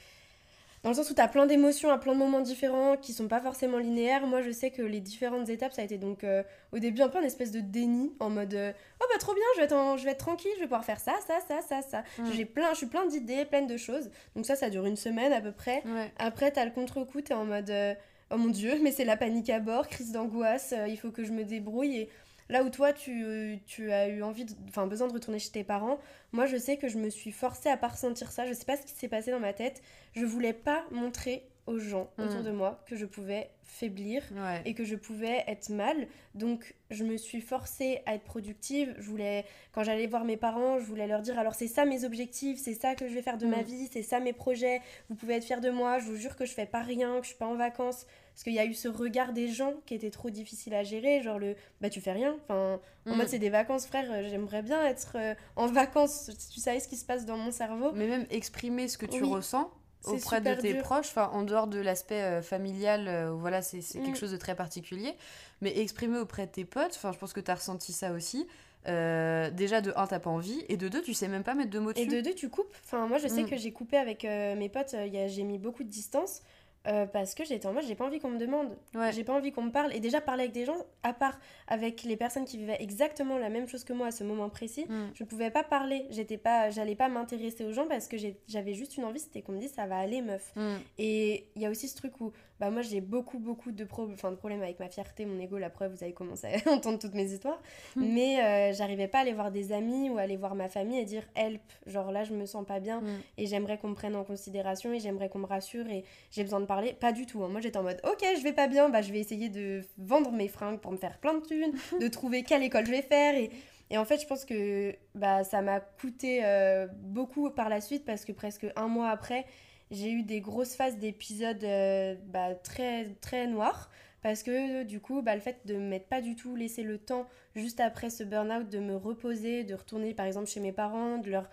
Dans 0.83 0.91
le 0.91 0.95
sens 0.97 1.11
où 1.11 1.15
tu 1.15 1.21
as 1.21 1.29
plein 1.29 1.45
d'émotions 1.47 1.91
à 1.91 1.99
plein 1.99 2.15
de 2.15 2.19
moments 2.19 2.41
différents 2.41 2.97
qui 2.97 3.13
sont 3.13 3.29
pas 3.29 3.41
forcément 3.41 3.77
linéaires. 3.79 4.27
Moi, 4.27 4.41
je 4.41 4.51
sais 4.51 4.71
que 4.71 4.81
les 4.81 5.01
différentes 5.01 5.49
étapes, 5.51 5.73
ça 5.75 5.83
a 5.83 5.85
été 5.85 5.99
donc 5.99 6.25
euh, 6.25 6.43
au 6.73 6.79
début 6.79 7.03
un 7.03 7.09
peu 7.09 7.19
une 7.19 7.25
espèce 7.27 7.51
de 7.53 7.61
déni 7.61 8.15
en 8.19 8.31
mode 8.31 8.55
euh, 8.55 8.73
Oh 9.01 9.05
bah 9.13 9.19
trop 9.19 9.35
bien, 9.35 9.43
je 9.57 9.61
vais, 9.61 9.65
être 9.67 9.73
en- 9.77 9.97
je 9.99 10.05
vais 10.05 10.13
être 10.13 10.19
tranquille, 10.19 10.51
je 10.55 10.61
vais 10.61 10.67
pouvoir 10.67 10.85
faire 10.85 10.99
ça, 11.01 11.13
ça, 11.27 11.39
ça, 11.47 11.61
ça, 11.61 11.83
ça. 11.83 12.03
Mm. 12.23 12.33
J'ai 12.35 12.45
plein, 12.47 12.71
je 12.73 12.77
suis 12.79 12.87
plein 12.87 13.05
d'idées, 13.07 13.45
plein 13.45 13.63
de 13.63 13.77
choses. 13.77 14.11
Donc 14.35 14.47
ça, 14.47 14.57
ça 14.57 14.71
dure 14.71 14.87
une 14.87 14.97
semaine 14.97 15.33
à 15.35 15.41
peu 15.43 15.53
près. 15.53 15.83
Ouais. 15.85 16.11
Après, 16.19 16.51
t'as 16.51 16.65
le 16.65 16.71
contre-coup, 16.71 17.21
t'es 17.21 17.35
en 17.35 17.45
mode 17.45 17.69
euh, 17.71 17.95
oh 18.31 18.37
mon 18.39 18.49
dieu, 18.49 18.79
mais 18.83 18.91
c'est 18.91 19.05
la 19.05 19.19
panique 19.19 19.51
à 19.51 19.61
bord, 19.61 19.87
crise 19.87 20.13
d'angoisse, 20.13 20.73
il 20.89 20.97
faut 20.97 21.11
que 21.11 21.25
je 21.25 21.33
me 21.33 21.45
débrouille. 21.45 21.97
Et 21.97 22.09
là 22.51 22.63
où 22.63 22.69
toi, 22.71 22.93
tu, 22.93 23.59
tu 23.67 23.91
as 23.93 24.09
eu 24.09 24.23
envie, 24.23 24.45
enfin 24.69 24.87
besoin 24.87 25.09
de 25.09 25.13
retourner 25.15 25.39
chez 25.39 25.51
tes 25.51 25.65
parents, 25.65 25.99
moi 26.33 26.47
je 26.47 26.57
sais 26.57 26.77
que 26.77 26.89
je 26.89 26.99
me 26.99 27.09
suis 27.09 27.33
forcée 27.33 27.69
à 27.71 27.77
pas 27.77 27.89
ressentir 27.89 28.31
ça. 28.33 28.47
Je 28.47 28.53
sais 28.53 28.65
pas 28.67 28.77
ce 28.77 28.83
qui 28.83 28.93
s'est 28.93 29.09
passé 29.09 29.31
dans 29.31 29.41
ma 29.41 29.53
tête. 29.53 29.83
Je 30.15 30.25
voulais 30.27 30.53
pas 30.53 30.85
montrer 30.91 31.45
aux 31.67 31.79
gens 31.79 32.11
autour 32.19 32.41
Mm. 32.41 32.45
de 32.45 32.51
moi 32.51 32.83
que 32.87 32.97
je 32.97 33.07
pouvais 33.07 33.49
faiblir 33.63 34.25
Ouais. 34.35 34.61
et 34.65 34.75
que 34.75 34.83
je 34.83 34.97
pouvais 34.97 35.45
être 35.47 35.69
mal. 35.69 36.09
Donc 36.35 36.75
je 36.91 37.05
me 37.05 37.17
suis 37.17 37.41
forcée 37.41 38.01
à 38.07 38.15
être 38.17 38.25
productive. 38.25 38.93
Je 38.99 39.09
voulais, 39.09 39.45
quand 39.73 39.85
j'allais 39.85 40.09
voir 40.09 40.25
mes 40.25 40.37
parents, 40.37 40.81
je 40.81 40.85
voulais 40.87 41.07
leur 41.07 41.21
dire 41.23 41.39
alors 41.39 41.55
c'est 41.55 41.69
ça 41.69 41.85
mes 41.85 42.05
objectifs, 42.05 42.59
c'est 42.59 42.75
ça 42.75 42.97
que 42.97 43.07
je 43.07 43.15
vais 43.15 43.23
faire 43.23 43.39
de 43.39 43.47
ma 43.47 43.59
Mm. 43.59 43.65
vie, 43.65 43.89
c'est 43.93 44.03
ça 44.03 44.19
mes 44.19 44.33
projets. 44.33 44.81
Vous 45.09 45.15
pouvez 45.15 45.35
être 45.35 45.45
fiers 45.45 45.61
de 45.61 45.71
moi. 45.71 46.01
Je 46.01 46.07
vous 46.07 46.17
jure 46.17 46.35
que 46.35 46.45
je 46.47 46.53
fais 46.53 46.67
pas 46.67 46.81
rien, 46.83 47.19
que 47.21 47.25
je 47.25 47.29
suis 47.31 47.39
pas 47.39 47.47
en 47.47 47.55
vacances. 47.55 48.07
Parce 48.35 48.45
qu'il 48.45 48.53
y 48.55 48.59
a 48.59 48.65
eu 48.65 48.75
ce 48.75 48.89
regard 48.89 49.33
des 49.33 49.49
gens 49.49 49.75
qui 49.87 49.95
était 49.95 50.11
trop 50.11 50.31
difficile 50.31 50.75
à 50.75 50.83
gérer, 50.83 51.23
genre 51.23 51.39
le 51.39 51.57
bah 51.81 51.91
tu 51.91 52.01
fais 52.01 52.13
rien. 52.13 52.37
Enfin, 52.45 52.81
en 53.07 53.13
Mm. 53.15 53.17
mode 53.17 53.29
c'est 53.29 53.39
des 53.39 53.51
vacances, 53.51 53.87
frère. 53.87 54.11
euh, 54.11 54.23
J'aimerais 54.31 54.63
bien 54.63 54.85
être 54.87 55.13
euh, 55.17 55.35
en 55.57 55.67
vacances. 55.67 56.31
Si 56.39 56.49
tu 56.51 56.61
savais 56.61 56.81
ce 56.81 56.89
qui 56.89 56.97
se 56.97 57.05
passe 57.05 57.27
dans 57.27 57.37
mon 57.37 57.51
cerveau. 57.51 57.93
Mais 57.93 58.07
même 58.07 58.27
exprimer 58.31 58.89
ce 58.89 58.97
que 58.99 59.07
tu 59.07 59.23
Oui. 59.23 59.31
ressens 59.31 59.71
auprès 60.05 60.41
de 60.41 60.55
tes 60.55 60.73
dur. 60.73 60.83
proches, 60.83 61.09
enfin 61.09 61.29
en 61.35 61.43
dehors 61.43 61.67
de 61.67 61.79
l'aspect 61.79 62.23
euh, 62.23 62.41
familial, 62.41 63.07
euh, 63.09 63.31
voilà, 63.33 63.61
c'est 63.61 63.83
c'est 63.83 63.99
Mm. 63.99 64.05
quelque 64.05 64.19
chose 64.19 64.33
de 64.33 64.39
très 64.39 64.55
particulier, 64.55 65.15
mais 65.61 65.79
exprimer 65.79 66.19
auprès 66.19 66.47
de 66.47 66.53
tes 66.53 66.65
potes, 66.65 66.95
enfin 66.97 67.13
je 67.13 67.19
pense 67.19 67.35
que 67.35 67.41
tu 67.41 67.51
as 67.51 67.57
ressenti 67.57 67.93
ça 67.93 68.13
aussi. 68.13 68.47
Euh, 68.89 69.51
déjà 69.51 69.83
de 69.83 69.93
un 69.95 70.07
t'as 70.07 70.21
pas 70.21 70.31
envie 70.31 70.65
et 70.71 70.79
de 70.79 70.89
deux 70.89 71.03
tu 71.03 71.13
sais 71.13 71.29
même 71.29 71.43
pas 71.43 71.53
mettre 71.55 71.69
de 71.71 71.79
mots 71.79 71.93
dessus. 71.93 72.05
Et 72.05 72.07
de 72.07 72.23
deux, 72.23 72.35
tu 72.35 72.49
coupes. 72.49 72.75
Enfin, 72.83 73.07
moi, 73.07 73.19
je 73.19 73.29
sais 73.29 73.43
Mm. 73.43 73.51
que 73.51 73.57
j'ai 73.59 73.73
coupé 73.73 73.99
avec 73.99 74.25
mes 74.25 74.71
potes. 74.71 74.95
j'ai 75.27 75.43
mis 75.43 75.59
beaucoup 75.59 75.85
de 75.85 75.91
distance 75.91 76.41
euh, 76.87 77.07
parce 77.07 77.35
que 77.35 77.45
j'étais 77.45 77.67
en 77.67 77.73
mode, 77.75 77.85
j'ai 77.85 77.95
pas 77.95 78.07
envie 78.07 78.21
qu'on 78.21 78.31
me 78.31 78.39
demande. 78.39 78.77
Ouais. 78.95 79.13
J'ai 79.13 79.23
pas 79.25 79.35
envie 79.35 79.53
qu'on 79.53 79.63
me 79.63 79.71
parle. 79.71 79.95
Et 79.95 80.01
déjà, 80.01 80.21
parler 80.21 80.45
avec 80.45 80.55
des 80.55 80.65
gens, 80.65 80.79
à 81.03 81.13
part 81.13 81.39
avec 81.69 82.03
les 82.05 82.17
personnes 82.17 82.45
qui 82.47 82.57
vivaient 82.57 82.81
exactement 82.81 83.37
la 83.39 83.51
même 83.51 83.69
chose 83.69 83.85
que 83.85 83.93
moi 83.93 84.07
à 84.07 84.11
ce 84.11 84.25
moment 84.25 84.49
précis, 84.49 84.87
Mm. 84.89 85.11
je 85.15 85.25
ne 85.25 85.29
pouvais 85.29 85.51
pas 85.51 85.63
parler. 85.63 86.07
J'étais 86.11 86.39
pas, 86.39 86.71
j'allais 86.71 86.95
pas 86.97 87.09
m'intéresser 87.09 87.65
aux 87.65 87.73
gens 87.73 87.87
parce 87.87 88.09
que 88.09 88.17
j'avais 88.49 88.75
juste 88.75 88.97
une 88.97 89.05
envie, 89.05 89.21
c'était 89.21 89.43
qu'on 89.43 89.53
me 89.53 89.61
dise 89.61 89.73
ça 89.73 89.87
va 89.87 89.99
aller, 89.99 90.23
meuf. 90.23 90.53
Mm. 90.57 90.77
Et 90.99 91.49
il 91.55 91.63
y 91.63 91.67
a 91.67 91.71
aussi 91.71 91.87
ce 91.89 91.97
truc 91.97 92.19
où, 92.21 92.33
bah 92.61 92.71
moi 92.71 92.83
j'ai 92.83 93.01
beaucoup 93.01 93.39
beaucoup 93.41 93.73
de, 93.73 93.85
pro- 93.85 94.07
de 94.07 94.15
problèmes 94.37 94.63
avec 94.63 94.79
ma 94.79 94.89
fierté, 94.89 95.25
mon 95.27 95.41
ego, 95.41 95.59
la 95.59 95.71
preuve, 95.71 95.93
vous 95.95 96.05
avez 96.05 96.13
commencé 96.13 96.47
à 96.47 96.71
entendre 96.71 96.99
toutes 96.99 97.15
mes 97.15 97.25
histoires. 97.33 97.61
Mm. 97.97 98.05
Mais 98.15 98.41
euh, 98.45 98.73
j'arrivais 98.75 99.09
pas 99.09 99.19
à 99.19 99.21
aller 99.23 99.33
voir 99.33 99.51
des 99.51 99.73
amis 99.73 100.11
ou 100.11 100.19
à 100.19 100.21
aller 100.21 100.37
voir 100.37 100.55
ma 100.55 100.69
famille 100.69 100.99
et 101.01 101.05
dire 101.05 101.25
help, 101.35 101.63
genre 101.87 102.13
là 102.13 102.23
je 102.23 102.35
me 102.35 102.47
sens 102.47 102.65
pas 102.67 102.79
bien 102.79 103.01
Mm. 103.01 103.07
et 103.39 103.47
j'aimerais 103.47 103.79
qu'on 103.79 103.89
me 103.89 103.95
prenne 103.95 104.15
en 104.15 104.25
considération 104.25 104.93
et 104.93 105.01
j'aimerais 105.01 105.29
qu'on 105.29 105.39
me 105.41 105.47
rassure 105.47 105.89
et 105.89 106.05
j'ai 106.31 106.45
besoin 106.45 106.61
de 106.61 106.67
parler. 106.67 106.93
Pas 106.93 107.13
du 107.13 107.27
tout. 107.27 107.43
hein. 107.43 107.49
Moi 107.49 107.61
j'étais 107.61 107.79
en 107.79 107.83
mode 107.83 108.01
ok 108.05 108.25
je 108.37 108.43
vais 108.43 108.53
pas 108.53 108.69
bien, 108.69 108.89
bah 108.91 109.01
je 109.03 109.11
vais 109.13 109.19
essayer 109.21 109.49
de 109.49 109.83
vendre 109.99 110.31
mes 110.33 110.49
fringues 110.49 110.79
pour 110.81 110.93
me 110.93 110.99
faire 110.99 111.19
plein 111.19 111.35
de 111.35 111.41
thunes, 111.47 111.73
de 112.01 112.09
trouver 112.19 112.43
quelle 112.43 112.63
école 112.63 112.85
je 112.87 112.91
vais 112.93 113.03
faire 113.03 113.35
et 113.37 113.51
et 113.93 113.99
en 113.99 114.05
fait, 114.05 114.21
je 114.21 114.27
pense 114.29 114.45
que 114.45 114.95
bah, 115.17 115.43
ça 115.43 115.63
m'a 115.63 115.81
coûté 115.81 116.43
euh, 116.45 116.87
beaucoup 117.03 117.51
par 117.51 117.69
la 117.69 117.81
suite 117.81 118.05
parce 118.05 118.25
que 118.25 118.31
presque 118.31 118.65
un 118.77 118.87
mois 118.87 119.09
après, 119.09 119.47
j'ai 119.91 120.11
eu 120.11 120.23
des 120.23 120.41
grosses 120.41 120.75
phases 120.75 120.99
d'épisodes 120.99 121.63
euh, 121.65 122.15
bah, 122.27 122.55
très, 122.55 123.07
très 123.21 123.47
noirs. 123.47 123.91
parce 124.23 124.43
que 124.43 124.83
du 124.85 125.01
coup, 125.01 125.23
bah, 125.23 125.35
le 125.35 125.41
fait 125.41 125.61
de 125.67 125.77
m'être 125.77 126.07
pas 126.09 126.21
du 126.21 126.37
tout 126.37 126.55
laissé 126.57 126.83
le 126.83 126.99
temps, 126.99 127.27
juste 127.57 127.81
après 127.81 128.11
ce 128.11 128.23
burn-out, 128.23 128.69
de 128.69 128.79
me 128.79 128.95
reposer, 128.97 129.65
de 129.65 129.75
retourner 129.75 130.15
par 130.15 130.27
exemple 130.27 130.47
chez 130.47 130.61
mes 130.61 130.73
parents, 130.73 131.19
de 131.19 131.31
leur 131.31 131.49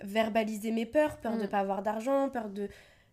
verbaliser 0.00 0.70
mes 0.70 0.86
peurs, 0.86 1.18
peur 1.18 1.36
de 1.36 1.44
Mm. 1.44 1.48
pas 1.48 1.58
avoir 1.60 1.82
d'argent, 1.82 2.28
peur 2.28 2.48
de... 2.48 2.68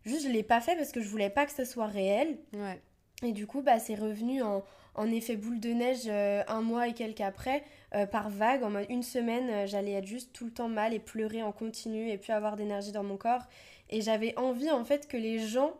Juste, 0.06 0.24
je 0.24 0.30
l'ai 0.30 0.44
pas 0.44 0.62
fait 0.62 0.76
parce 0.76 0.92
que 0.92 1.02
je 1.02 1.10
voulais 1.10 1.30
pas 1.30 1.46
que 1.46 1.52
ce 1.52 1.66
soit 1.66 1.88
réel. 1.88 2.38
Ouais. 2.54 2.80
Et 3.24 3.32
du 3.34 3.48
coup, 3.48 3.62
bah, 3.62 3.80
c'est 3.80 3.96
revenu 3.96 4.42
en, 4.42 4.64
en 4.96 5.12
effet 5.12 5.36
boule 5.36 5.60
de 5.60 5.70
neige 5.70 6.04
euh, 6.08 6.42
un 6.48 6.62
mois 6.62 6.88
et 6.88 6.94
quelques 6.94 7.20
après, 7.22 7.64
euh, 7.96 8.06
par 8.06 8.30
vague. 8.30 8.64
En 8.64 8.70
mode 8.70 8.86
une 8.90 9.04
semaine, 9.04 9.50
euh, 9.50 9.68
j'allais 9.68 9.94
être 9.94 10.06
juste 10.08 10.32
tout 10.34 10.46
le 10.46 10.52
temps 10.52 10.70
mal 10.70 10.94
et 10.94 11.00
pleurer 11.00 11.42
en 11.44 11.52
continu 11.52 12.10
et 12.10 12.18
puis 12.18 12.32
avoir 12.32 12.56
d'énergie 12.56 12.92
dans 12.92 13.04
mon 13.04 13.18
corps. 13.18 13.44
Et 13.90 14.02
j'avais 14.02 14.38
envie 14.38 14.70
en 14.72 14.84
fait 14.86 15.08
que 15.08 15.18
les 15.18 15.40
gens 15.40 15.74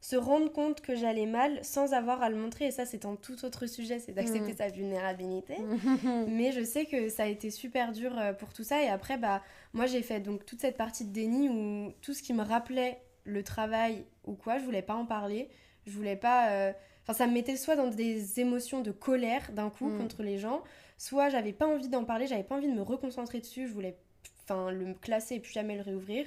se 0.00 0.16
rendent 0.16 0.52
compte 0.52 0.82
que 0.82 0.94
j'allais 0.94 1.24
mal 1.24 1.58
sans 1.64 1.94
avoir 1.94 2.22
à 2.22 2.28
le 2.28 2.36
montrer. 2.36 2.66
Et 2.66 2.70
ça, 2.70 2.84
c'est 2.84 3.06
un 3.06 3.16
tout 3.16 3.42
autre 3.46 3.66
sujet, 3.66 3.98
c'est 3.98 4.12
d'accepter 4.12 4.52
Mm. 4.52 4.56
sa 4.56 4.68
vulnérabilité. 4.68 5.54
Mais 6.28 6.52
je 6.52 6.62
sais 6.62 6.84
que 6.84 7.08
ça 7.08 7.22
a 7.22 7.26
été 7.26 7.50
super 7.50 7.92
dur 7.92 8.12
euh, 8.18 8.34
pour 8.34 8.52
tout 8.52 8.64
ça. 8.64 8.82
Et 8.82 8.88
après, 8.88 9.16
bah, 9.16 9.40
moi, 9.72 9.86
j'ai 9.86 10.02
fait 10.02 10.20
donc 10.20 10.44
toute 10.44 10.60
cette 10.60 10.76
partie 10.76 11.06
de 11.06 11.12
déni 11.12 11.48
où 11.48 11.92
tout 12.02 12.12
ce 12.12 12.22
qui 12.22 12.34
me 12.34 12.42
rappelait 12.42 13.00
le 13.24 13.42
travail 13.42 14.04
ou 14.26 14.34
quoi, 14.34 14.58
je 14.58 14.64
voulais 14.64 14.82
pas 14.82 14.94
en 14.94 15.06
parler. 15.06 15.48
Je 15.86 15.92
voulais 15.92 16.16
pas. 16.16 16.50
euh, 16.50 16.72
Enfin, 17.06 17.12
ça 17.12 17.26
me 17.26 17.32
mettait 17.34 17.56
soit 17.56 17.76
dans 17.76 17.88
des 17.88 18.40
émotions 18.40 18.80
de 18.80 18.90
colère 18.90 19.52
d'un 19.52 19.68
coup 19.70 19.88
Mm. 19.88 19.98
contre 19.98 20.22
les 20.22 20.38
gens, 20.38 20.62
soit 20.98 21.28
j'avais 21.28 21.52
pas 21.52 21.66
envie 21.66 21.88
d'en 21.88 22.04
parler, 22.04 22.26
j'avais 22.26 22.44
pas 22.44 22.56
envie 22.56 22.68
de 22.68 22.74
me 22.74 22.82
reconcentrer 22.82 23.40
dessus. 23.40 23.66
Je 23.68 23.72
voulais 23.72 23.96
enfin, 24.44 24.70
le 24.70 24.94
classer 24.94 25.36
et 25.36 25.40
plus 25.40 25.52
jamais 25.52 25.76
le 25.76 25.82
réouvrir. 25.82 26.26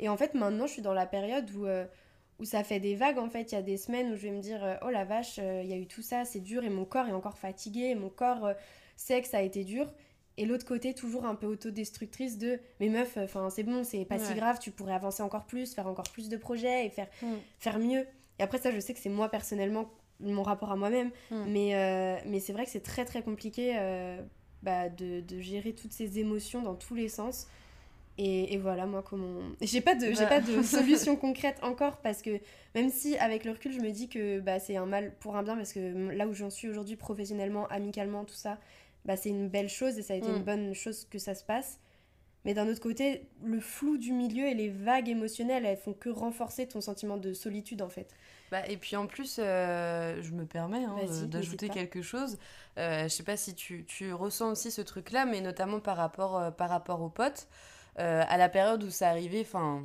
Et 0.00 0.08
en 0.08 0.16
fait, 0.16 0.34
maintenant, 0.34 0.66
je 0.66 0.72
suis 0.72 0.82
dans 0.82 0.94
la 0.94 1.06
période 1.06 1.50
où. 1.52 1.66
euh, 1.66 1.84
où 2.40 2.44
ça 2.44 2.64
fait 2.64 2.80
des 2.80 2.96
vagues 2.96 3.18
en 3.18 3.28
fait, 3.30 3.52
il 3.52 3.54
y 3.54 3.58
a 3.58 3.62
des 3.62 3.76
semaines 3.76 4.12
où 4.12 4.16
je 4.16 4.22
vais 4.22 4.32
me 4.32 4.40
dire 4.40 4.62
euh, 4.64 4.74
oh 4.84 4.90
la 4.90 5.04
vache, 5.04 5.36
euh, 5.38 5.60
il 5.62 5.70
y 5.70 5.72
a 5.72 5.76
eu 5.76 5.86
tout 5.86 6.02
ça, 6.02 6.24
c'est 6.24 6.40
dur 6.40 6.64
et 6.64 6.68
mon 6.68 6.84
corps 6.84 7.06
est 7.06 7.12
encore 7.12 7.38
fatigué, 7.38 7.82
et 7.90 7.94
mon 7.94 8.08
corps 8.08 8.44
euh, 8.46 8.54
sait 8.96 9.22
que 9.22 9.28
ça 9.28 9.38
a 9.38 9.42
été 9.42 9.62
dur. 9.62 9.94
Et 10.36 10.44
l'autre 10.44 10.66
côté, 10.66 10.94
toujours 10.94 11.26
un 11.26 11.36
peu 11.36 11.46
autodestructrice 11.46 12.36
de 12.38 12.58
mais 12.80 12.88
meuf, 12.88 13.16
enfin 13.18 13.50
c'est 13.50 13.62
bon, 13.62 13.84
c'est 13.84 14.04
pas 14.04 14.18
si 14.18 14.34
grave, 14.34 14.58
tu 14.58 14.72
pourrais 14.72 14.94
avancer 14.94 15.22
encore 15.22 15.44
plus, 15.44 15.74
faire 15.76 15.86
encore 15.86 16.10
plus 16.12 16.28
de 16.28 16.36
projets 16.36 16.84
et 16.86 16.90
faire, 16.90 17.06
Mm. 17.22 17.26
faire 17.60 17.78
mieux. 17.78 18.04
Et 18.40 18.42
après 18.42 18.58
ça, 18.58 18.72
je 18.72 18.80
sais 18.80 18.94
que 18.94 18.98
c'est 19.00 19.08
moi 19.10 19.28
personnellement, 19.28 19.88
mon 20.32 20.42
rapport 20.42 20.70
à 20.72 20.76
moi-même, 20.76 21.10
Mm. 21.30 21.44
mais, 21.48 21.74
euh, 21.74 22.16
mais 22.26 22.40
c'est 22.40 22.52
vrai 22.52 22.64
que 22.64 22.70
c'est 22.70 22.82
très 22.82 23.04
très 23.04 23.22
compliqué 23.22 23.74
euh, 23.76 24.20
bah, 24.62 24.88
de, 24.88 25.20
de 25.20 25.40
gérer 25.40 25.72
toutes 25.72 25.92
ces 25.92 26.18
émotions 26.18 26.62
dans 26.62 26.74
tous 26.74 26.94
les 26.94 27.08
sens. 27.08 27.46
Et, 28.16 28.54
et 28.54 28.58
voilà, 28.58 28.86
moi, 28.86 29.02
comment. 29.02 29.40
J'ai 29.60 29.80
pas, 29.80 29.96
de, 29.96 30.06
j'ai 30.12 30.22
Bah. 30.24 30.26
pas 30.26 30.40
de 30.40 30.62
solution 30.62 31.16
concrète 31.16 31.56
encore 31.62 31.96
parce 31.96 32.22
que 32.22 32.38
même 32.76 32.88
si, 32.90 33.16
avec 33.18 33.44
le 33.44 33.50
recul, 33.50 33.72
je 33.72 33.80
me 33.80 33.90
dis 33.90 34.08
que 34.08 34.38
bah, 34.38 34.60
c'est 34.60 34.76
un 34.76 34.86
mal 34.86 35.12
pour 35.18 35.36
un 35.36 35.42
bien 35.42 35.56
parce 35.56 35.72
que 35.72 36.10
là 36.12 36.28
où 36.28 36.32
j'en 36.32 36.50
suis 36.50 36.68
aujourd'hui, 36.68 36.94
professionnellement, 36.96 37.66
amicalement, 37.68 38.24
tout 38.24 38.34
ça, 38.36 38.58
bah, 39.04 39.16
c'est 39.16 39.30
une 39.30 39.48
belle 39.48 39.68
chose 39.68 39.98
et 39.98 40.02
ça 40.02 40.14
a 40.14 40.16
été 40.16 40.28
Mm. 40.30 40.36
une 40.36 40.42
bonne 40.44 40.74
chose 40.74 41.06
que 41.10 41.18
ça 41.18 41.34
se 41.34 41.42
passe. 41.44 41.80
Mais 42.44 42.54
d'un 42.54 42.68
autre 42.68 42.80
côté, 42.80 43.26
le 43.42 43.60
flou 43.60 43.96
du 43.96 44.12
milieu 44.12 44.46
et 44.46 44.54
les 44.54 44.68
vagues 44.68 45.08
émotionnelles, 45.08 45.64
elles 45.64 45.78
font 45.78 45.94
que 45.94 46.10
renforcer 46.10 46.66
ton 46.68 46.80
sentiment 46.80 47.16
de 47.16 47.32
solitude 47.32 47.80
en 47.80 47.88
fait. 47.88 48.14
Bah, 48.50 48.66
et 48.68 48.76
puis 48.76 48.96
en 48.96 49.06
plus, 49.06 49.38
euh, 49.38 50.20
je 50.20 50.32
me 50.32 50.44
permets 50.44 50.84
hein, 50.84 50.96
d'ajouter 51.26 51.68
quelque 51.68 52.02
chose. 52.02 52.38
Euh, 52.78 53.04
je 53.04 53.08
sais 53.08 53.22
pas 53.22 53.36
si 53.36 53.54
tu, 53.54 53.84
tu 53.86 54.12
ressens 54.12 54.50
aussi 54.52 54.70
ce 54.70 54.82
truc-là, 54.82 55.24
mais 55.24 55.40
notamment 55.40 55.80
par 55.80 55.96
rapport, 55.96 56.38
euh, 56.38 56.50
par 56.50 56.68
rapport 56.68 57.00
aux 57.00 57.08
potes. 57.08 57.48
Euh, 58.00 58.24
à 58.28 58.36
la 58.36 58.48
période 58.48 58.82
où 58.82 58.90
ça 58.90 59.08
arrivait, 59.08 59.42
enfin, 59.42 59.84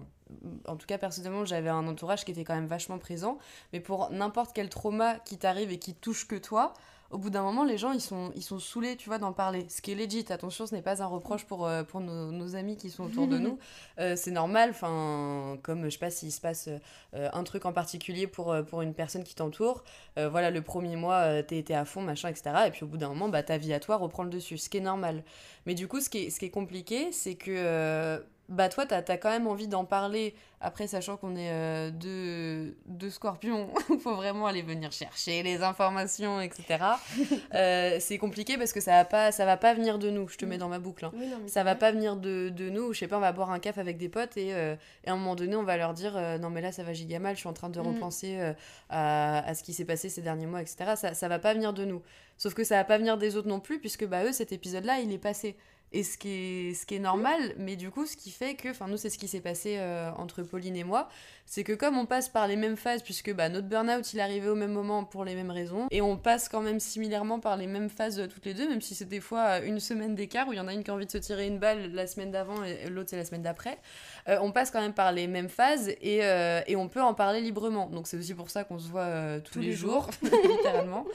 en 0.68 0.76
tout 0.76 0.88
cas 0.88 0.98
personnellement, 0.98 1.46
j'avais 1.46 1.70
un 1.70 1.88
entourage 1.88 2.26
qui 2.26 2.32
était 2.32 2.44
quand 2.44 2.56
même 2.56 2.68
vachement 2.68 2.98
présent. 2.98 3.38
Mais 3.72 3.80
pour 3.80 4.10
n'importe 4.12 4.52
quel 4.54 4.70
trauma 4.70 5.20
qui 5.20 5.38
t'arrive 5.38 5.72
et 5.72 5.80
qui 5.80 5.94
touche 5.94 6.28
que 6.28 6.36
toi, 6.36 6.74
au 7.12 7.18
bout 7.18 7.32
d'un 7.32 7.42
moment, 7.42 7.64
les 7.64 7.78
gens, 7.78 7.92
ils 7.92 8.02
sont, 8.02 8.32
ils 8.36 8.44
sont 8.44 8.60
saoulés, 8.60 8.96
tu 8.96 9.10
vois, 9.10 9.18
d'en 9.18 9.34
parler. 9.34 9.66
Ce 9.70 9.82
qui 9.82 9.92
est 9.92 9.96
legit, 9.96 10.26
attention, 10.30 10.68
ce 10.68 10.76
n'est 10.76 10.82
pas 10.84 11.02
un 11.02 11.08
reproche 11.08 11.44
pour, 11.44 11.66
euh, 11.66 11.84
pour 11.84 12.02
nos, 12.02 12.32
nos 12.32 12.56
amis 12.56 12.78
qui 12.78 12.92
sont 12.92 13.06
autour 13.06 13.28
de 13.28 13.38
nous. 13.40 13.58
Euh, 14.00 14.16
c'est 14.16 14.32
normal, 14.32 14.70
enfin, 14.70 15.58
comme, 15.64 15.86
je 15.86 15.90
sais 15.90 15.98
pas 15.98 16.12
s'il 16.12 16.32
se 16.32 16.40
passe 16.40 16.70
euh, 17.16 17.30
un 17.34 17.44
truc 17.44 17.66
en 17.66 17.74
particulier 17.74 18.28
pour, 18.28 18.56
pour 18.70 18.82
une 18.82 18.94
personne 18.94 19.24
qui 19.24 19.36
t'entoure. 19.36 19.84
Voilà, 20.18 20.52
le 20.52 20.62
premier 20.62 20.98
mois, 20.98 21.42
t'es 21.44 21.64
t'es 21.64 21.74
à 21.74 21.86
fond, 21.86 22.02
machin, 22.02 22.28
etc. 22.28 22.52
Et 22.68 22.72
puis 22.72 22.84
au 22.84 22.88
bout 22.88 22.98
d'un 22.98 23.08
moment, 23.08 23.30
bah, 23.30 23.42
ta 23.42 23.58
vie 23.58 23.74
à 23.74 23.80
toi 23.80 23.96
reprend 23.96 24.24
le 24.24 24.30
dessus, 24.30 24.58
ce 24.58 24.70
qui 24.70 24.78
est 24.78 24.82
normal. 24.82 25.24
Mais 25.66 25.76
du 25.76 25.88
coup, 25.88 26.02
ce 26.02 26.10
qui 26.10 26.26
est, 26.26 26.30
ce 26.30 26.40
qui 26.40 26.46
est 26.46 26.50
compliqué, 26.50 27.14
c'est 27.14 27.36
que 27.36 28.22
bah, 28.50 28.68
toi, 28.68 28.86
t'as 28.86 28.98
as 29.08 29.18
quand 29.18 29.30
même 29.30 29.48
envie 29.48 29.68
d'en 29.68 29.86
parler. 29.86 30.34
Après, 30.62 30.88
sachant 30.88 31.16
qu'on 31.16 31.38
est 31.38 31.52
euh, 31.52 31.90
deux, 31.90 32.76
deux 32.86 33.10
scorpions, 33.10 33.70
il 33.90 33.98
faut 34.04 34.16
vraiment 34.16 34.46
aller 34.46 34.62
venir 34.62 34.92
chercher 34.92 35.42
les 35.44 35.64
informations, 35.64 36.42
etc. 36.42 36.84
Euh, 37.56 37.98
c'est 38.00 38.18
compliqué 38.18 38.58
parce 38.58 38.74
que 38.74 38.80
ça 38.82 38.92
va 38.92 39.06
pas, 39.06 39.32
ça 39.32 39.46
va 39.46 39.58
pas 39.58 39.74
venir 39.74 39.98
de 40.00 40.10
nous. 40.10 40.28
Je 40.28 40.38
te 40.38 40.46
mets 40.46 40.58
dans 40.58 40.68
ma 40.68 40.78
boucle. 40.80 41.06
hein 41.06 41.12
Oui, 41.14 41.28
non, 41.28 41.38
ça 41.48 41.64
va 41.64 41.76
pas 41.76 41.92
venir 41.92 42.16
de, 42.16 42.50
de 42.50 42.70
nous, 42.70 42.94
je 42.94 43.00
sais 43.00 43.08
pas, 43.08 43.18
on 43.18 43.22
va 43.22 43.32
boire 43.32 43.52
un 43.52 43.60
café 43.60 43.80
avec 43.82 43.98
des 43.98 44.10
potes 44.10 44.36
et, 44.38 44.54
euh, 44.54 44.76
et 45.06 45.10
à 45.10 45.14
un 45.14 45.16
moment 45.16 45.36
donné, 45.36 45.56
on 45.56 45.64
va 45.64 45.78
leur 45.78 45.94
dire 45.94 46.14
non, 46.40 46.50
mais 46.50 46.62
là, 46.62 46.72
ça 46.72 46.84
va 46.84 46.94
giga 46.94 47.20
mal, 47.20 47.36
je 47.36 47.40
suis 47.40 47.50
en 47.50 47.54
train 47.54 47.70
de 47.70 47.80
Mm. 47.80 47.88
repenser 47.88 48.54
à, 48.90 49.40
à 49.48 49.54
ce 49.54 49.64
qui 49.64 49.74
s'est 49.74 49.86
passé 49.86 50.10
ces 50.10 50.22
derniers 50.22 50.46
mois, 50.48 50.62
etc. 50.62 50.94
Ça, 50.96 51.14
ça 51.14 51.28
va 51.28 51.40
pas 51.40 51.54
venir 51.54 51.74
de 51.74 51.86
nous. 51.86 52.02
Sauf 52.38 52.54
que 52.54 52.64
ça 52.64 52.76
va 52.76 52.84
pas 52.84 52.98
venir 52.98 53.18
des 53.18 53.36
autres 53.36 53.48
non 53.48 53.60
plus, 53.60 53.80
puisque 53.80 54.06
bah, 54.06 54.24
eux, 54.26 54.32
cet 54.32 54.52
épisode-là, 54.52 55.00
il 55.00 55.12
est 55.12 55.18
passé. 55.18 55.56
Et 55.92 56.04
ce 56.04 56.18
qui 56.18 56.30
est, 56.30 56.74
ce 56.74 56.86
qui 56.86 56.96
est 56.96 57.00
normal, 57.00 57.54
mais 57.58 57.76
du 57.76 57.90
coup, 57.90 58.06
ce 58.06 58.16
qui 58.16 58.30
fait 58.32 58.56
que, 58.56 58.70
enfin, 58.70 58.88
nous, 58.88 58.98
c'est 58.98 59.10
ce 59.10 59.18
qui 59.18 59.28
s'est 59.28 59.42
passé 59.42 59.78
euh, 59.78 60.12
entre 60.18 60.44
Pauline 60.44 60.76
et 60.76 60.84
moi, 60.84 61.10
c'est 61.50 61.64
que 61.64 61.74
comme 61.74 61.98
on 61.98 62.06
passe 62.06 62.30
par 62.30 62.48
les 62.48 62.56
mêmes 62.56 62.78
phases, 62.78 63.02
puisque 63.02 63.34
bah, 63.34 63.50
notre 63.50 63.68
burn-out, 63.68 64.14
il 64.14 64.20
arrivé 64.20 64.48
au 64.50 64.56
même 64.56 64.72
moment 64.72 65.04
pour 65.04 65.26
les 65.26 65.34
mêmes 65.34 65.50
raisons, 65.50 65.88
et 65.90 66.00
on 66.00 66.16
passe 66.16 66.48
quand 66.48 66.62
même 66.62 66.80
similairement 66.80 67.40
par 67.40 67.58
les 67.58 67.66
mêmes 67.66 67.90
phases 67.90 68.20
euh, 68.20 68.28
toutes 68.28 68.46
les 68.46 68.54
deux, 68.54 68.70
même 68.70 68.82
si 68.82 68.94
c'est 68.94 69.10
des 69.10 69.20
fois 69.20 69.60
euh, 69.60 69.66
une 69.66 69.80
semaine 69.80 70.14
d'écart, 70.14 70.48
où 70.48 70.54
il 70.54 70.58
y 70.58 70.60
en 70.60 70.68
a 70.68 70.74
une 70.74 70.84
qui 70.84 70.92
a 70.92 70.94
envie 70.94 71.08
de 71.08 71.12
se 71.12 71.18
tirer 71.18 71.48
une 71.48 71.58
balle 71.58 71.92
la 71.92 72.06
semaine 72.06 72.30
d'avant 72.30 72.64
et 72.64 72.88
l'autre 72.92 73.10
c'est 73.10 73.18
la 73.18 73.26
semaine 73.26 73.42
d'après, 73.42 73.80
euh, 74.28 74.38
on 74.42 74.52
passe 74.52 74.70
quand 74.70 74.80
même 74.80 74.94
par 74.94 75.12
les 75.12 75.26
mêmes 75.26 75.50
phases 75.50 75.90
et, 75.90 76.20
et 76.68 76.76
on 76.76 76.88
peut 76.88 77.02
en 77.02 77.16
parler 77.16 77.42
librement. 77.42 77.88
Donc 77.88 78.06
c'est 78.06 78.18
aussi 78.18 78.36
pour 78.36 78.52
ça 78.52 78.64
qu'on 78.64 78.78
se 78.78 78.88
voit 78.88 79.40
tous, 79.40 79.54
Tous 79.54 79.60
les, 79.60 79.68
les 79.68 79.74
jours, 79.74 80.08
littéralement, 80.22 81.08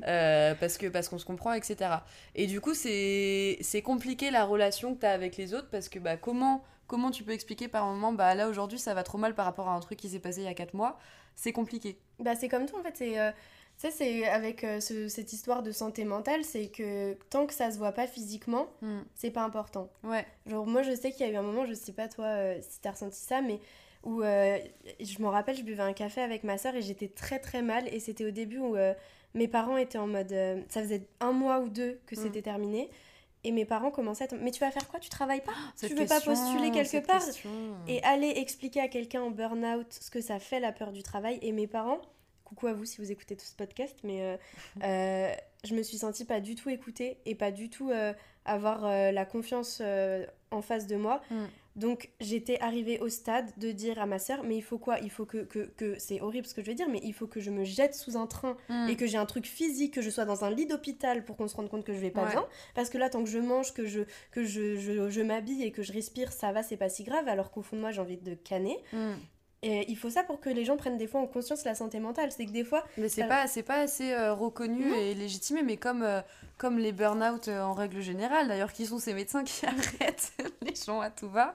parce 0.00 0.78
que 0.78 0.86
parce 0.86 1.10
qu'on 1.10 1.18
se 1.18 1.26
comprend, 1.26 1.52
etc. 1.52 1.90
Et 2.34 2.46
du 2.46 2.62
coup, 2.62 2.72
c'est 2.72 3.58
c'est 3.60 3.82
la 4.30 4.44
relation 4.44 4.94
que 4.94 5.00
tu 5.00 5.06
as 5.06 5.10
avec 5.12 5.36
les 5.36 5.54
autres 5.54 5.68
parce 5.70 5.88
que 5.88 5.98
bah, 5.98 6.16
comment, 6.16 6.62
comment 6.86 7.10
tu 7.10 7.24
peux 7.24 7.32
expliquer 7.32 7.68
par 7.68 7.84
moment, 7.86 8.12
bah 8.12 8.34
là 8.34 8.48
aujourd'hui 8.48 8.78
ça 8.78 8.94
va 8.94 9.02
trop 9.02 9.18
mal 9.18 9.34
par 9.34 9.44
rapport 9.44 9.68
à 9.68 9.74
un 9.74 9.80
truc 9.80 9.98
qui 9.98 10.08
s'est 10.08 10.18
passé 10.20 10.40
il 10.40 10.44
y 10.44 10.48
a 10.48 10.54
4 10.54 10.74
mois? 10.74 10.98
C'est 11.34 11.52
compliqué. 11.52 11.98
Bah, 12.18 12.34
c'est 12.34 12.48
comme 12.48 12.66
tout 12.66 12.76
en 12.76 12.82
fait, 12.82 12.96
c'est 12.96 13.18
euh, 13.18 13.30
c'est 13.78 14.28
avec 14.28 14.62
euh, 14.64 14.80
ce- 14.80 15.08
cette 15.08 15.32
histoire 15.32 15.62
de 15.62 15.72
santé 15.72 16.04
mentale, 16.04 16.44
c'est 16.44 16.68
que 16.68 17.14
tant 17.30 17.46
que 17.46 17.54
ça 17.54 17.70
se 17.70 17.78
voit 17.78 17.92
pas 17.92 18.06
physiquement, 18.06 18.68
c'est 19.14 19.30
pas 19.30 19.42
important. 19.42 19.88
Ouais. 20.04 20.26
Genre 20.46 20.66
moi 20.66 20.82
je 20.82 20.94
sais 20.94 21.10
qu'il 21.10 21.26
y 21.26 21.28
a 21.28 21.32
eu 21.32 21.36
un 21.36 21.42
moment, 21.42 21.64
je 21.66 21.72
sais 21.74 21.92
pas 21.92 22.06
toi 22.08 22.26
euh, 22.26 22.58
si 22.60 22.80
t'as 22.80 22.92
ressenti 22.92 23.18
ça, 23.18 23.40
mais 23.40 23.58
où 24.04 24.22
euh, 24.22 24.58
je 25.00 25.20
me 25.22 25.28
rappelle, 25.28 25.56
je 25.56 25.62
buvais 25.62 25.82
un 25.82 25.92
café 25.94 26.20
avec 26.20 26.44
ma 26.44 26.58
soeur 26.58 26.74
et 26.74 26.82
j'étais 26.82 27.08
très 27.08 27.38
très 27.38 27.62
mal 27.62 27.88
et 27.92 27.98
c'était 28.00 28.26
au 28.26 28.30
début 28.30 28.58
où 28.58 28.76
euh, 28.76 28.94
mes 29.34 29.48
parents 29.48 29.76
étaient 29.78 29.98
en 29.98 30.06
mode, 30.08 30.32
euh, 30.32 30.60
ça 30.68 30.82
faisait 30.82 31.06
un 31.20 31.32
mois 31.32 31.60
ou 31.60 31.68
deux 31.68 31.98
que 32.06 32.14
Mm. 32.14 32.18
c'était 32.22 32.42
terminé. 32.42 32.90
Et 33.44 33.50
mes 33.50 33.64
parents 33.64 33.90
commençaient 33.90 34.32
à 34.32 34.36
mais 34.36 34.52
tu 34.52 34.60
vas 34.60 34.70
faire 34.70 34.86
quoi? 34.88 35.00
Tu 35.00 35.08
travailles 35.08 35.42
pas? 35.42 35.52
Cette 35.74 35.90
Tu 35.90 35.96
veux 35.96 36.06
pas 36.06 36.20
postuler 36.20 36.70
quelque 36.70 37.04
part? 37.04 37.24
question. 37.24 37.50
et 37.88 38.02
aller 38.04 38.28
expliquer 38.36 38.80
à 38.80 38.88
quelqu'un 38.88 39.22
en 39.22 39.30
burn-out 39.30 39.86
ce 39.90 40.10
que 40.10 40.20
ça 40.20 40.38
fait 40.38 40.60
la 40.60 40.72
peur 40.72 40.92
du 40.92 41.02
travail. 41.02 41.38
Et 41.42 41.50
mes 41.50 41.66
parents, 41.66 42.00
coucou 42.44 42.66
à 42.66 42.72
vous 42.72 42.84
si 42.84 43.00
vous 43.00 43.10
écoutez 43.10 43.36
tout 43.36 43.44
ce 43.44 43.56
podcast, 43.56 43.98
mais 44.04 44.22
euh, 44.22 44.36
euh, 44.84 45.34
je 45.64 45.74
me 45.74 45.82
suis 45.82 45.98
sentie 45.98 46.24
pas 46.24 46.40
du 46.40 46.54
tout 46.54 46.68
écoutée 46.68 47.18
et 47.26 47.34
pas 47.34 47.50
du 47.50 47.70
tout 47.70 47.90
euh, 47.90 48.12
avoir 48.44 48.84
euh, 48.84 49.10
la 49.12 49.24
confiance 49.24 49.78
euh, 49.80 50.26
en 50.50 50.62
face 50.62 50.86
de 50.86 50.96
moi. 50.96 51.20
Mm. 51.30 51.44
Donc 51.74 52.10
j'étais 52.20 52.60
arrivée 52.60 52.98
au 53.00 53.08
stade 53.08 53.50
de 53.56 53.70
dire 53.72 53.98
à 53.98 54.04
ma 54.04 54.18
sœur, 54.18 54.42
mais 54.44 54.56
il 54.56 54.62
faut 54.62 54.76
quoi? 54.76 54.98
Il 55.00 55.08
faut 55.10 55.24
que, 55.24 55.38
que, 55.38 55.60
que 55.60 55.98
c'est 55.98 56.20
horrible 56.20 56.46
ce 56.46 56.52
que 56.52 56.60
je 56.60 56.66
vais 56.66 56.74
dire, 56.74 56.88
mais 56.90 57.00
il 57.02 57.14
faut 57.14 57.26
que 57.26 57.40
je 57.40 57.50
me 57.50 57.64
jette 57.64 57.94
sous 57.94 58.18
un 58.18 58.26
train 58.26 58.58
Mm. 58.68 58.88
et 58.90 58.96
que 58.96 59.06
j'ai 59.06 59.16
un 59.16 59.24
truc 59.24 59.46
physique, 59.46 59.94
que 59.94 60.02
je 60.02 60.10
sois 60.10 60.26
dans 60.26 60.44
un 60.44 60.50
lit 60.50 60.66
d'hôpital 60.66 61.24
pour 61.24 61.36
qu'on 61.38 61.48
se 61.48 61.56
rende 61.56 61.70
compte 61.70 61.84
que 61.84 61.94
je 61.94 61.98
vais 61.98 62.10
pas 62.10 62.24
Ouais. 62.24 62.30
bien. 62.32 62.44
Parce 62.74 62.90
que 62.90 62.98
là, 62.98 63.08
tant 63.08 63.24
que 63.24 63.30
je 63.30 63.38
mange, 63.38 63.72
que 63.72 63.86
je, 63.86 64.02
que 64.32 64.44
je, 64.44 64.76
je, 64.76 65.08
je 65.08 65.20
m'habille 65.22 65.62
et 65.64 65.72
que 65.72 65.82
je 65.82 65.92
respire, 65.94 66.30
ça 66.32 66.52
va, 66.52 66.62
c'est 66.62 66.76
pas 66.76 66.90
si 66.90 67.04
grave, 67.04 67.26
alors 67.26 67.50
qu'au 67.50 67.62
fond 67.62 67.76
de 67.76 67.80
moi, 67.80 67.90
j'ai 67.90 68.02
envie 68.02 68.18
de 68.18 68.34
canner. 68.34 68.76
Mm. 68.92 69.12
Et 69.64 69.84
il 69.88 69.96
faut 69.96 70.10
ça 70.10 70.24
pour 70.24 70.40
que 70.40 70.50
les 70.50 70.64
gens 70.64 70.76
prennent 70.76 70.96
des 70.98 71.06
fois 71.06 71.20
en 71.20 71.26
conscience 71.26 71.64
la 71.64 71.74
santé 71.76 72.00
mentale. 72.00 72.32
C'est 72.32 72.46
que 72.46 72.50
des 72.50 72.64
fois, 72.64 72.84
Mais 72.98 73.08
c'est 73.08 73.20
Ça- 73.22 73.26
pas, 73.28 73.46
c'est 73.46 73.62
pas 73.62 73.76
assez 73.80 74.12
euh, 74.12 74.34
reconnu 74.34 74.86
Non. 74.90 74.96
et 74.96 75.14
légitimé, 75.14 75.62
mais 75.62 75.76
comme, 75.76 76.02
euh, 76.02 76.20
comme 76.58 76.78
les 76.78 76.90
burn-out 76.90 77.46
euh, 77.46 77.62
en 77.62 77.72
règle 77.72 78.00
générale, 78.00 78.48
d'ailleurs, 78.48 78.72
qui 78.72 78.86
sont 78.86 78.98
ces 78.98 79.14
médecins 79.14 79.44
qui 79.44 79.64
arrêtent 79.66 80.32
les 80.62 80.74
gens 80.74 81.00
à 81.00 81.10
tout 81.10 81.28
va. 81.28 81.54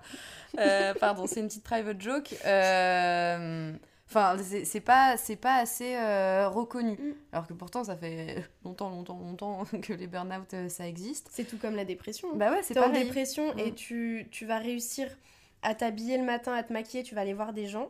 Euh, 0.58 0.94
pardon, 0.94 1.28
c'est 1.28 1.42
une 1.42 1.48
petite 1.48 1.64
private 1.64 2.02
joke. 2.02 2.34
Euh, 2.46 3.74
Enfin, 4.10 4.38
c'est 4.64 4.80
pas, 4.80 5.18
c'est 5.18 5.36
pas 5.36 5.56
assez 5.56 5.98
euh, 5.98 6.48
reconnu. 6.48 6.94
Mm. 6.94 7.14
Alors 7.34 7.46
que 7.46 7.52
pourtant, 7.52 7.84
ça 7.84 7.98
fait 7.98 8.42
longtemps, 8.64 8.90
longtemps, 8.90 9.20
longtemps 9.20 9.64
que 9.82 9.92
les 9.92 10.08
burn-out, 10.08 10.54
euh, 10.54 10.70
ça 10.70 10.88
existe. 10.88 11.28
c'est 11.30 11.44
tout 11.44 11.58
comme 11.58 11.76
la 11.76 11.84
dépression. 11.84 12.30
Bah 12.34 12.52
ouais, 12.52 12.62
c'est 12.64 12.76
T'es 12.76 12.80
en 12.80 12.88
dépression 12.88 13.54
et 13.58 13.72
Mm. 13.72 13.76
tu, 13.76 14.28
tu 14.32 14.46
vas 14.46 14.60
réussir 14.60 15.10
à 15.62 15.76
t'habiller 15.76 16.18
le 16.18 16.24
matin, 16.24 16.54
à 16.54 16.64
te 16.64 16.72
maquiller, 16.74 17.04
tu 17.04 17.16
vas 17.16 17.22
aller 17.22 17.34
voir 17.34 17.54
des 17.54 17.68
gens. 17.68 17.90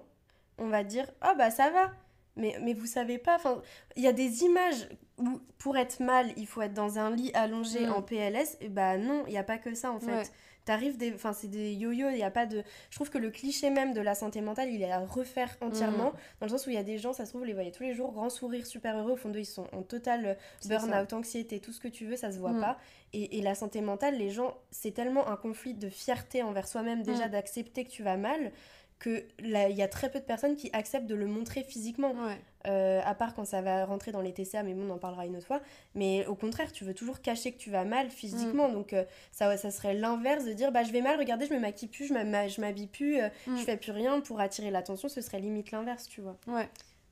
On 0.57 0.67
va 0.67 0.83
te 0.83 0.89
dire, 0.89 1.09
oh 1.23 1.33
bah 1.37 1.51
ça 1.51 1.69
va. 1.69 1.91
Mais, 2.35 2.55
mais 2.61 2.73
vous 2.73 2.85
savez 2.85 3.17
pas, 3.17 3.35
enfin, 3.35 3.61
il 3.95 4.03
y 4.03 4.07
a 4.07 4.13
des 4.13 4.43
images 4.43 4.87
où 5.17 5.39
pour 5.57 5.75
être 5.77 5.99
mal, 5.99 6.31
il 6.37 6.45
faut 6.45 6.61
être 6.61 6.73
dans 6.73 6.99
un 6.99 7.09
lit 7.09 7.31
allongé 7.33 7.87
Mm. 7.87 7.91
en 7.93 8.01
PLS. 8.03 8.57
Et 8.61 8.69
bah 8.69 8.97
non, 8.97 9.23
il 9.27 9.31
n'y 9.31 9.37
a 9.39 9.43
pas 9.43 9.57
que 9.57 9.73
ça 9.73 9.91
en 9.91 9.99
fait. 9.99 10.11
Ouais. 10.11 10.23
T'arrives 10.67 10.97
des. 10.97 11.13
Enfin, 11.13 11.31
c'est 11.31 11.47
des 11.47 11.73
yo-yo, 11.73 12.09
il 12.09 12.15
n'y 12.15 12.23
a 12.23 12.29
pas 12.29 12.45
de. 12.45 12.61
Je 12.89 12.95
trouve 12.95 13.09
que 13.09 13.17
le 13.17 13.31
cliché 13.31 13.69
même 13.69 13.93
de 13.93 14.01
la 14.01 14.13
santé 14.15 14.41
mentale, 14.41 14.69
il 14.69 14.81
est 14.81 14.91
à 14.91 14.99
refaire 14.99 15.55
entièrement. 15.61 16.09
Mm. 16.11 16.15
Dans 16.41 16.45
le 16.45 16.49
sens 16.49 16.67
où 16.67 16.69
il 16.69 16.75
y 16.75 16.77
a 16.79 16.83
des 16.83 16.97
gens, 16.97 17.13
ça 17.13 17.23
se 17.25 17.29
trouve, 17.31 17.41
vous 17.41 17.47
les 17.47 17.53
voyez 17.53 17.71
tous 17.71 17.83
les 17.83 17.93
jours, 17.93 18.11
grand 18.11 18.29
sourire, 18.29 18.65
super 18.65 18.97
heureux. 18.97 19.13
Au 19.13 19.15
fond 19.15 19.29
d'eux, 19.29 19.39
ils 19.39 19.45
sont 19.45 19.65
en 19.71 19.81
total 19.81 20.25
euh, 20.25 20.33
burn-out, 20.67 21.13
anxiété, 21.13 21.59
tout 21.61 21.71
ce 21.71 21.79
que 21.79 21.87
tu 21.87 22.05
veux, 22.05 22.17
ça 22.17 22.31
se 22.33 22.37
voit 22.37 22.51
Mm. 22.51 22.59
pas. 22.61 22.77
Et, 23.13 23.37
et 23.37 23.41
la 23.41 23.55
santé 23.55 23.79
mentale, 23.79 24.17
les 24.17 24.29
gens, 24.29 24.57
c'est 24.69 24.91
tellement 24.91 25.27
un 25.29 25.37
conflit 25.37 25.73
de 25.73 25.87
fierté 25.89 26.43
envers 26.43 26.67
soi-même, 26.67 27.01
déjà 27.01 27.27
Mm. 27.27 27.31
d'accepter 27.31 27.85
que 27.85 27.89
tu 27.89 28.03
vas 28.03 28.17
mal, 28.17 28.51
que 28.99 29.23
là, 29.39 29.69
il 29.69 29.75
y 29.75 29.81
a 29.83 29.87
très 29.87 30.09
peu 30.09 30.19
de 30.19 30.23
personnes 30.25 30.55
qui 30.55 30.69
acceptent 30.73 31.05
de 31.07 31.13
le 31.15 31.27
montrer 31.27 31.63
physiquement. 31.63 32.11
Ouais. 32.13 32.37
Euh, 32.65 32.99
à 33.05 33.13
part 33.15 33.33
quand 33.35 33.45
ça 33.45 33.61
va 33.61 33.85
rentrer 33.85 34.11
dans 34.11 34.19
les 34.21 34.33
TCA, 34.33 34.63
mais 34.63 34.73
bon, 34.73 34.89
on 34.89 34.93
en 34.95 34.97
parlera 34.97 35.25
une 35.25 35.37
autre 35.37 35.45
fois. 35.47 35.61
Mais 35.95 36.25
au 36.25 36.35
contraire, 36.35 36.71
tu 36.73 36.83
veux 36.83 36.93
toujours 36.93 37.21
cacher 37.21 37.51
que 37.53 37.57
tu 37.57 37.69
vas 37.69 37.85
mal 37.85 38.07
Mm. 38.07 38.09
physiquement. 38.09 38.69
Donc, 38.69 38.91
euh, 38.93 39.05
ça, 39.31 39.55
ça 39.55 39.71
serait 39.71 39.93
l'inverse 39.93 40.43
de 40.45 40.51
dire 40.53 40.71
bah, 40.71 40.83
je 40.83 40.91
vais 40.91 41.01
mal, 41.01 41.17
regardez, 41.17 41.45
je 41.45 41.53
me 41.53 41.59
maquille 41.59 41.87
plus, 41.87 42.07
je 42.07 42.13
m'ha- 42.13 42.47
je 42.47 42.59
m'habille 42.59 42.87
plus, 42.87 43.21
euh, 43.21 43.29
Mm. 43.47 43.57
je 43.57 43.63
fais 43.63 43.77
plus 43.77 43.91
rien 43.91 44.19
pour 44.19 44.39
attirer 44.41 44.71
l'attention. 44.71 45.07
Ce 45.07 45.21
serait 45.21 45.39
limite 45.39 45.71
l'inverse, 45.71 46.07
tu 46.09 46.19
vois. 46.21 46.35
Ouais. 46.47 46.67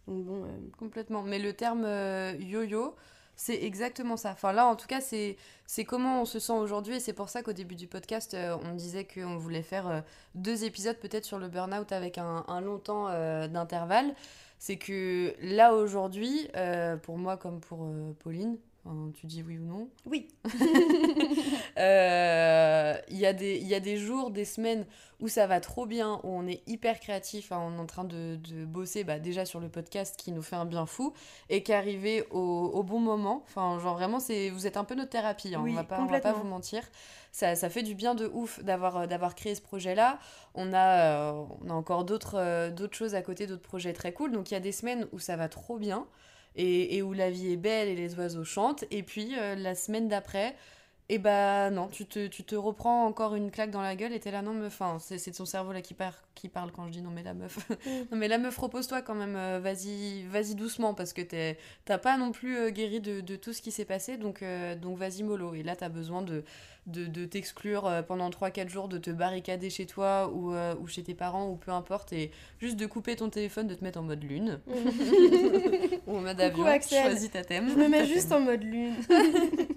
Donc, 0.07 0.23
bon. 0.25 0.43
euh, 0.43 0.47
Complètement. 0.77 1.21
Mais 1.21 1.39
le 1.39 1.53
terme 1.53 1.85
yo-yo, 2.39 2.95
c'est 3.35 3.63
exactement 3.63 4.17
ça. 4.17 4.31
Enfin 4.31 4.53
là, 4.53 4.65
en 4.65 4.75
tout 4.75 4.87
cas, 4.87 5.01
c'est 5.01 5.85
comment 5.85 6.21
on 6.21 6.25
se 6.25 6.39
sent 6.39 6.53
aujourd'hui. 6.53 6.95
Et 6.95 6.99
c'est 6.99 7.13
pour 7.13 7.29
ça 7.29 7.43
qu'au 7.43 7.53
début 7.53 7.75
du 7.75 7.87
podcast, 7.87 8.33
euh, 8.33 8.57
on 8.63 8.73
disait 8.73 9.05
qu'on 9.05 9.37
voulait 9.37 9.63
faire 9.63 9.87
euh, 9.87 10.01
deux 10.35 10.63
épisodes 10.63 10.97
peut-être 10.97 11.25
sur 11.25 11.39
le 11.39 11.47
burn-out 11.47 11.91
avec 11.91 12.17
un, 12.17 12.61
long 12.61 12.77
temps 12.77 13.07
euh, 13.09 13.47
d'intervalle. 13.47 14.13
C'est 14.57 14.77
que 14.77 15.35
là, 15.41 15.73
aujourd'hui, 15.73 16.47
pour 17.03 17.17
moi 17.17 17.37
comme 17.37 17.59
pour 17.59 17.85
Pauline, 18.19 18.57
tu 19.15 19.25
dis 19.27 19.41
oui 19.43 19.57
ou 19.57 19.65
non, 19.65 19.89
Oui. 20.05 20.27
euh, 21.77 22.95
Il 23.09 23.17
y, 23.17 23.25
a 23.25 23.33
des- 23.33 23.57
il 23.57 23.67
y 23.67 23.75
a 23.75 23.79
des 23.79 23.97
jours, 23.97 24.31
des 24.31 24.45
semaines 24.45 24.85
où 25.19 25.27
ça 25.27 25.47
va 25.47 25.59
trop 25.61 25.85
bien, 25.85 26.19
où 26.23 26.29
on 26.29 26.45
est 26.47 26.61
hyper 26.67 26.99
créatif, 26.99 27.51
hein, 27.51 27.59
on 27.61 27.77
est 27.77 27.81
en 27.81 27.85
train 27.85 28.03
de, 28.03 28.35
de 28.35 28.65
bosser 28.65 29.03
bah, 29.03 29.17
déjà 29.19 29.45
sur 29.45 29.59
le 29.59 29.69
podcast 29.69 30.15
qui 30.17 30.31
nous 30.33 30.41
fait 30.41 30.57
un 30.57 30.65
bien 30.65 30.85
fou, 30.85 31.13
et 31.49 31.63
qu'arriver 31.63 32.25
au, 32.31 32.39
au 32.73 32.83
bon 32.83 32.99
moment, 32.99 33.41
enfin 33.45 33.79
genre 33.79 33.95
vraiment 33.95 34.19
c'est 34.19 34.49
vous 34.49 34.67
êtes 34.67 34.75
un 34.77 34.83
peu 34.83 34.93
notre 34.95 35.11
thérapie, 35.11 35.55
hein, 35.55 35.61
Oui, 35.63 35.71
on, 35.71 35.75
va 35.75 35.83
pas, 35.85 36.01
on 36.01 36.05
va 36.05 36.19
pas 36.19 36.33
vous 36.33 36.43
mentir. 36.45 36.81
Ça, 37.31 37.55
ça 37.55 37.69
fait 37.69 37.83
du 37.83 37.95
bien 37.95 38.13
de 38.15 38.27
ouf 38.33 38.63
d'avoir 38.63 38.97
euh, 38.97 39.07
d'avoir 39.07 39.35
créé 39.35 39.55
ce 39.55 39.61
projet-là. 39.61 40.19
On 40.53 40.71
a, 40.73 41.31
euh, 41.31 41.43
on 41.65 41.69
a 41.69 41.73
encore 41.73 42.05
d'autres 42.05 42.35
euh, 42.37 42.71
d'autres 42.71 42.95
choses 42.95 43.13
à 43.15 43.21
côté, 43.21 43.45
d'autres 43.47 43.61
projets 43.61 43.91
très 43.93 44.13
cool. 44.13 44.31
Donc 44.31 44.51
il 44.51 44.53
y 44.53 44.57
a 44.57 44.61
des 44.61 44.71
semaines 44.71 45.07
où 45.11 45.19
ça 45.19 45.35
va 45.35 45.49
trop 45.49 45.77
bien 45.77 46.05
et, 46.57 47.01
où 47.01 47.13
la 47.13 47.29
vie 47.29 47.53
est 47.53 47.57
belle 47.57 47.87
et 47.87 47.95
les 47.95 48.15
oiseaux 48.15 48.43
chantent. 48.43 48.85
Et 48.91 49.03
puis 49.03 49.33
euh, 49.37 49.55
la 49.55 49.75
semaine 49.75 50.07
d'après, 50.07 50.55
et 51.07 51.19
bah 51.19 51.69
non, 51.69 51.87
tu 51.87 52.05
te, 52.05 52.25
tu 52.27 52.43
te 52.43 52.55
reprends 52.55 53.05
encore 53.05 53.35
une 53.35 53.51
claque 53.51 53.69
dans 53.71 53.81
la 53.81 53.95
gueule 53.95 54.11
et 54.13 54.19
t'es 54.19 54.31
là, 54.31 54.41
non, 54.41 54.53
meuf, 54.53 54.73
enfin, 54.81 54.97
c'est 54.99 55.17
c'est 55.19 55.31
ton 55.31 55.45
cerveau 55.45 55.71
là 55.71 55.81
qui, 55.81 55.93
part, 55.93 56.15
qui 56.33 56.49
parle 56.49 56.71
quand 56.71 56.85
je 56.87 56.91
dis 56.91 57.01
non, 57.01 57.11
mais 57.11 57.21
la 57.21 57.33
meuf. 57.35 57.59
non, 58.11 58.17
mais 58.17 58.27
la 58.27 58.37
meuf, 58.39 58.57
repose-toi 58.57 59.01
quand 59.03 59.13
même, 59.15 59.35
euh, 59.35 59.59
vas-y 59.59 60.23
vas 60.23 60.41
doucement 60.55 60.93
parce 60.95 61.13
que 61.13 61.21
t'es- 61.21 61.57
t'as 61.85 61.97
pas 61.99 62.17
non 62.17 62.31
plus 62.31 62.57
euh, 62.57 62.69
guéri 62.71 63.01
de, 63.01 63.21
de 63.21 63.35
tout 63.35 63.53
ce 63.53 63.61
qui 63.61 63.71
s'est 63.71 63.85
passé, 63.85 64.17
donc, 64.17 64.41
euh, 64.41 64.75
donc 64.75 64.97
vas-y 64.97 65.21
mollo. 65.23 65.53
Et 65.53 65.61
là, 65.63 65.75
t'as 65.75 65.89
besoin 65.89 66.21
de, 66.23 66.43
de, 66.87 67.05
de 67.05 67.25
t'exclure 67.25 68.03
pendant 68.07 68.29
3-4 68.31 68.69
jours, 68.69 68.87
de 68.87 68.97
te 68.97 69.11
barricader 69.11 69.69
chez 69.69 69.85
toi 69.85 70.31
ou, 70.33 70.53
euh, 70.53 70.73
ou 70.81 70.87
chez 70.87 71.03
tes 71.03 71.13
parents 71.15 71.49
ou 71.49 71.55
peu 71.55 71.71
importe, 71.71 72.13
et 72.13 72.31
juste 72.59 72.77
de 72.77 72.85
couper 72.87 73.15
ton 73.15 73.29
téléphone, 73.29 73.67
de 73.67 73.75
te 73.75 73.83
mettre 73.83 73.99
en 73.99 74.03
mode 74.03 74.23
lune 74.23 74.59
ou 76.07 76.17
en 76.17 76.21
mode 76.21 76.37
Coucou, 76.37 76.41
avion. 76.61 76.65
Axel. 76.65 77.03
Choisis 77.03 77.29
ta 77.31 77.43
thème. 77.43 77.69
Je 77.69 77.75
me 77.75 77.87
mets 77.89 78.05
juste 78.07 78.31
en 78.31 78.39
mode 78.39 78.63
lune. 78.63 78.95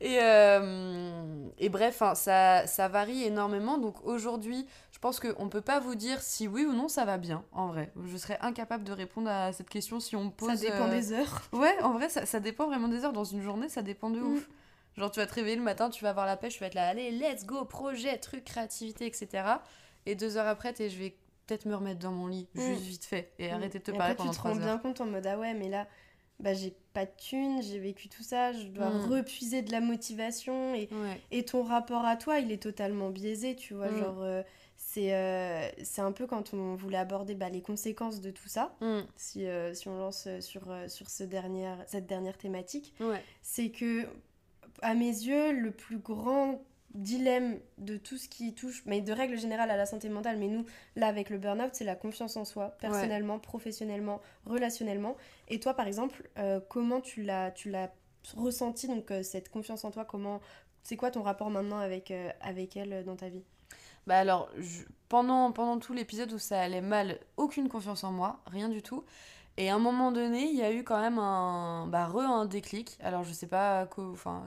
Et, 0.00 0.18
euh, 0.20 1.48
et 1.58 1.68
bref, 1.68 2.02
hein, 2.02 2.14
ça, 2.14 2.66
ça 2.66 2.88
varie 2.88 3.24
énormément. 3.24 3.78
Donc 3.78 3.96
aujourd'hui, 4.04 4.66
je 4.92 4.98
pense 4.98 5.18
qu'on 5.20 5.44
ne 5.44 5.50
peut 5.50 5.60
pas 5.60 5.80
vous 5.80 5.94
dire 5.96 6.20
si 6.20 6.46
oui 6.46 6.64
ou 6.64 6.72
non 6.72 6.88
ça 6.88 7.04
va 7.04 7.18
bien, 7.18 7.44
en 7.52 7.66
vrai. 7.68 7.92
Je 8.06 8.16
serais 8.16 8.38
incapable 8.40 8.84
de 8.84 8.92
répondre 8.92 9.28
à 9.28 9.52
cette 9.52 9.68
question 9.68 9.98
si 10.00 10.14
on 10.16 10.26
me 10.26 10.30
pose... 10.30 10.48
ça 10.50 10.56
dépend 10.56 10.86
euh, 10.86 10.90
des 10.90 11.12
heures. 11.12 11.42
Ouais, 11.52 11.74
en 11.82 11.92
vrai, 11.92 12.08
ça, 12.08 12.26
ça 12.26 12.38
dépend 12.40 12.66
vraiment 12.66 12.88
des 12.88 13.04
heures. 13.04 13.12
Dans 13.12 13.24
une 13.24 13.42
journée, 13.42 13.68
ça 13.68 13.82
dépend 13.82 14.10
de 14.10 14.20
Mm. 14.20 14.32
ouf. 14.34 14.48
Genre, 14.96 15.10
tu 15.10 15.20
vas 15.20 15.26
te 15.26 15.34
réveiller 15.34 15.56
le 15.56 15.62
matin, 15.62 15.90
tu 15.90 16.02
vas 16.02 16.10
avoir 16.10 16.26
la 16.26 16.36
pêche, 16.36 16.54
tu 16.54 16.60
vas 16.60 16.66
être 16.66 16.74
là, 16.74 16.88
allez, 16.88 17.10
let's 17.12 17.44
go, 17.46 17.64
projet, 17.64 18.18
truc, 18.18 18.44
créativité, 18.44 19.06
etc. 19.06 19.44
Et 20.06 20.14
deux 20.16 20.36
heures 20.36 20.46
après, 20.48 20.72
t'es, 20.72 20.90
je 20.90 20.98
vais 20.98 21.16
peut-être 21.46 21.66
me 21.66 21.74
remettre 21.76 22.00
dans 22.00 22.10
mon 22.12 22.26
lit, 22.26 22.48
Mm. 22.54 22.60
juste 22.60 22.82
vite 22.82 23.04
fait, 23.04 23.32
et 23.38 23.50
arrêter 23.50 23.78
de 23.78 23.84
te 23.84 23.90
Et 23.92 23.96
parler 23.96 24.12
après, 24.12 24.16
pendant 24.24 24.30
tu 24.30 24.36
te 24.36 24.40
trois 24.40 24.50
rends 24.52 24.58
heures. 24.58 24.64
bien 24.64 24.78
compte 24.78 25.00
en 25.00 25.06
mode 25.06 25.26
ah 25.26 25.38
ouais, 25.38 25.54
mais 25.54 25.68
là, 25.68 25.86
bah, 26.40 26.54
j'ai 26.54 26.74
pas 26.92 27.04
de 27.04 27.10
thunes, 27.16 27.62
j'ai 27.62 27.78
vécu 27.78 28.08
tout 28.08 28.22
ça, 28.22 28.52
je 28.52 28.66
dois 28.68 28.90
Mm. 28.90 29.10
repuiser 29.10 29.62
de 29.62 29.72
la 29.72 29.80
motivation 29.80 30.74
et, 30.74 30.88
Ouais. 30.92 31.20
et 31.30 31.44
ton 31.44 31.62
rapport 31.62 32.04
à 32.04 32.16
toi, 32.16 32.38
il 32.38 32.52
est 32.52 32.62
totalement 32.62 33.10
biaisé, 33.10 33.56
tu 33.56 33.74
vois. 33.74 33.90
Mm. 33.90 33.98
Genre, 33.98 34.22
euh, 34.22 34.42
c'est 34.76 35.14
euh, 35.14 35.68
c'est 35.82 36.00
un 36.00 36.12
peu 36.12 36.26
quand 36.28 36.54
on 36.54 36.76
voulait 36.76 36.96
aborder 36.98 37.34
bah, 37.34 37.48
les 37.48 37.60
conséquences 37.62 38.20
de 38.20 38.30
tout 38.30 38.48
ça, 38.48 38.76
Mm. 38.80 39.00
si, 39.16 39.46
euh, 39.46 39.74
si 39.74 39.88
on 39.88 39.98
lance 39.98 40.28
sur, 40.40 40.62
sur 40.88 41.10
ce 41.10 41.24
dernier, 41.24 41.72
cette 41.86 42.06
dernière 42.06 42.38
thématique, 42.38 42.94
Ouais. 43.00 43.20
c'est 43.42 43.70
que, 43.70 44.06
à 44.82 44.94
mes 44.94 45.06
yeux, 45.06 45.52
le 45.52 45.72
plus 45.72 45.98
grand 45.98 46.62
dilemme 46.94 47.58
de 47.78 47.96
tout 47.96 48.16
ce 48.16 48.28
qui 48.28 48.54
touche, 48.54 48.82
mais 48.86 49.00
de 49.00 49.12
règle 49.12 49.38
générale 49.38 49.70
à 49.70 49.76
la 49.76 49.86
santé 49.86 50.08
mentale, 50.08 50.38
mais 50.38 50.48
nous, 50.48 50.64
là, 50.96 51.06
avec 51.08 51.30
le 51.30 51.38
burn-out, 51.38 51.70
c'est 51.74 51.84
la 51.84 51.94
confiance 51.96 52.36
en 52.36 52.44
soi, 52.44 52.76
personnellement, 52.80 53.38
professionnellement, 53.38 54.20
relationnellement. 54.46 55.16
Et 55.48 55.60
toi, 55.60 55.74
par 55.74 55.86
exemple, 55.86 56.28
euh, 56.38 56.60
comment 56.68 57.00
tu 57.00 57.22
l'as, 57.22 57.50
tu 57.50 57.70
l'as 57.70 57.92
ressenti, 58.36 58.86
donc 58.88 59.10
euh, 59.10 59.22
cette 59.22 59.48
confiance 59.50 59.84
en 59.84 59.90
toi, 59.90 60.04
comment, 60.04 60.40
c'est 60.82 60.96
quoi 60.96 61.10
ton 61.10 61.22
rapport 61.22 61.50
maintenant 61.50 61.78
avec, 61.78 62.10
euh, 62.10 62.30
avec 62.40 62.76
elle 62.76 63.04
dans 63.04 63.16
ta 63.16 63.28
vie? 63.28 63.44
Bah 64.06 64.18
alors, 64.18 64.48
je- 64.56 64.84
pendant, 65.10 65.52
pendant 65.52 65.78
tout 65.78 65.92
l'épisode 65.92 66.32
où 66.32 66.38
ça 66.38 66.60
allait 66.60 66.80
mal, 66.80 67.18
aucune 67.36 67.68
confiance 67.68 68.04
en 68.04 68.12
moi, 68.12 68.40
rien 68.46 68.70
du 68.70 68.82
tout. 68.82 69.04
Et 69.60 69.70
à 69.70 69.74
un 69.74 69.80
moment 69.80 70.12
donné, 70.12 70.44
il 70.44 70.56
y 70.56 70.62
a 70.62 70.70
eu 70.70 70.84
quand 70.84 71.00
même 71.00 71.18
un, 71.18 71.88
bah, 71.88 72.06
re 72.06 72.20
un 72.20 72.46
déclic. 72.46 72.96
Alors 73.02 73.24
je 73.24 73.32
sais 73.32 73.48
pas 73.48 73.88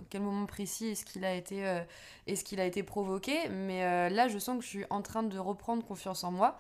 quel 0.09 0.21
moment 0.21 0.45
précis 0.45 0.87
est-ce 0.87 1.03
qu'il 1.03 1.25
a 1.25 1.33
été, 1.35 1.67
euh, 1.67 1.81
a 2.29 2.63
été 2.63 2.81
provoqué, 2.81 3.49
mais 3.49 3.83
euh, 3.83 4.07
là 4.07 4.29
je 4.29 4.39
sens 4.39 4.57
que 4.57 4.63
je 4.63 4.69
suis 4.69 4.85
en 4.89 5.01
train 5.01 5.23
de 5.23 5.37
reprendre 5.37 5.83
confiance 5.83 6.23
en 6.23 6.31
moi. 6.31 6.57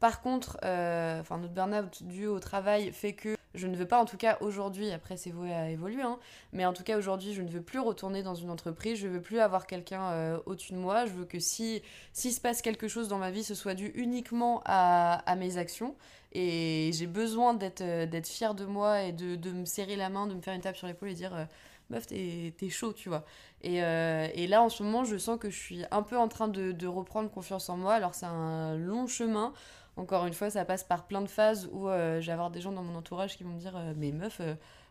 Par 0.00 0.20
contre, 0.20 0.58
euh, 0.64 1.22
notre 1.30 1.54
burn-out 1.54 2.02
dû 2.02 2.26
au 2.26 2.40
travail 2.40 2.92
fait 2.92 3.14
que 3.14 3.38
je 3.54 3.66
ne 3.66 3.74
veux 3.74 3.86
pas, 3.86 3.98
en 3.98 4.04
tout 4.04 4.18
cas 4.18 4.36
aujourd'hui, 4.42 4.90
après 4.90 5.16
c'est 5.16 5.30
voué 5.30 5.54
à 5.54 5.70
évoluer, 5.70 6.02
hein, 6.02 6.18
mais 6.52 6.66
en 6.66 6.74
tout 6.74 6.82
cas 6.82 6.98
aujourd'hui 6.98 7.32
je 7.32 7.40
ne 7.40 7.48
veux 7.48 7.62
plus 7.62 7.78
retourner 7.78 8.22
dans 8.22 8.34
une 8.34 8.50
entreprise, 8.50 8.98
je 8.98 9.08
veux 9.08 9.22
plus 9.22 9.38
avoir 9.38 9.66
quelqu'un 9.66 10.36
au-dessus 10.44 10.74
de 10.74 10.78
moi, 10.78 11.06
je 11.06 11.12
veux 11.12 11.24
que 11.24 11.38
si 11.38 11.80
s'il 12.12 12.32
se 12.34 12.40
passe 12.42 12.60
quelque 12.60 12.86
chose 12.86 13.08
dans 13.08 13.18
ma 13.18 13.30
vie, 13.30 13.44
ce 13.44 13.54
soit 13.54 13.74
dû 13.74 13.92
uniquement 13.94 14.60
à, 14.66 15.22
à 15.24 15.36
mes 15.36 15.56
actions. 15.56 15.94
Et 16.34 16.90
j'ai 16.92 17.06
besoin 17.06 17.54
d'être 17.54 17.80
euh, 17.80 18.06
d'être 18.06 18.26
fière 18.26 18.54
de 18.54 18.64
moi 18.64 19.02
et 19.02 19.12
de, 19.12 19.50
me 19.52 19.64
serrer 19.64 19.96
la 19.96 20.08
main, 20.10 20.26
de 20.26 20.34
me 20.34 20.40
faire 20.40 20.54
une 20.54 20.60
tape 20.60 20.76
sur 20.76 20.88
l'épaule 20.88 21.10
et 21.10 21.14
dire 21.14 21.34
euh, 21.34 21.44
Meuf, 21.90 22.06
t'es 22.06 22.70
chaud, 22.70 22.92
tu 22.92 23.08
vois. 23.08 23.24
Et, 23.62 23.82
euh, 23.82 24.26
et 24.34 24.46
là, 24.46 24.62
en 24.62 24.68
ce 24.68 24.82
moment, 24.82 25.04
je 25.04 25.16
sens 25.16 25.38
que 25.38 25.50
je 25.50 25.56
suis 25.56 25.84
un 25.90 26.02
peu 26.02 26.16
en 26.16 26.28
train 26.28 26.48
de, 26.48 26.86
reprendre 26.86 27.30
confiance 27.30 27.68
en 27.68 27.76
moi. 27.76 27.94
Alors, 27.94 28.14
c'est 28.14 28.26
un 28.26 28.76
long 28.76 29.06
chemin. 29.06 29.52
Encore 29.96 30.26
une 30.26 30.32
fois, 30.32 30.50
ça 30.50 30.64
passe 30.64 30.82
par 30.82 31.06
plein 31.06 31.20
de 31.20 31.28
phases 31.28 31.68
où 31.72 31.88
euh, 31.88 32.20
je 32.20 32.26
vais 32.26 32.32
avoir 32.32 32.50
des 32.50 32.60
gens 32.60 32.72
dans 32.72 32.82
mon 32.82 32.96
entourage 32.96 33.36
qui 33.36 33.44
vont 33.44 33.50
me 33.50 33.60
dire 33.60 33.78
Mais 33.96 34.12
meuf, 34.12 34.40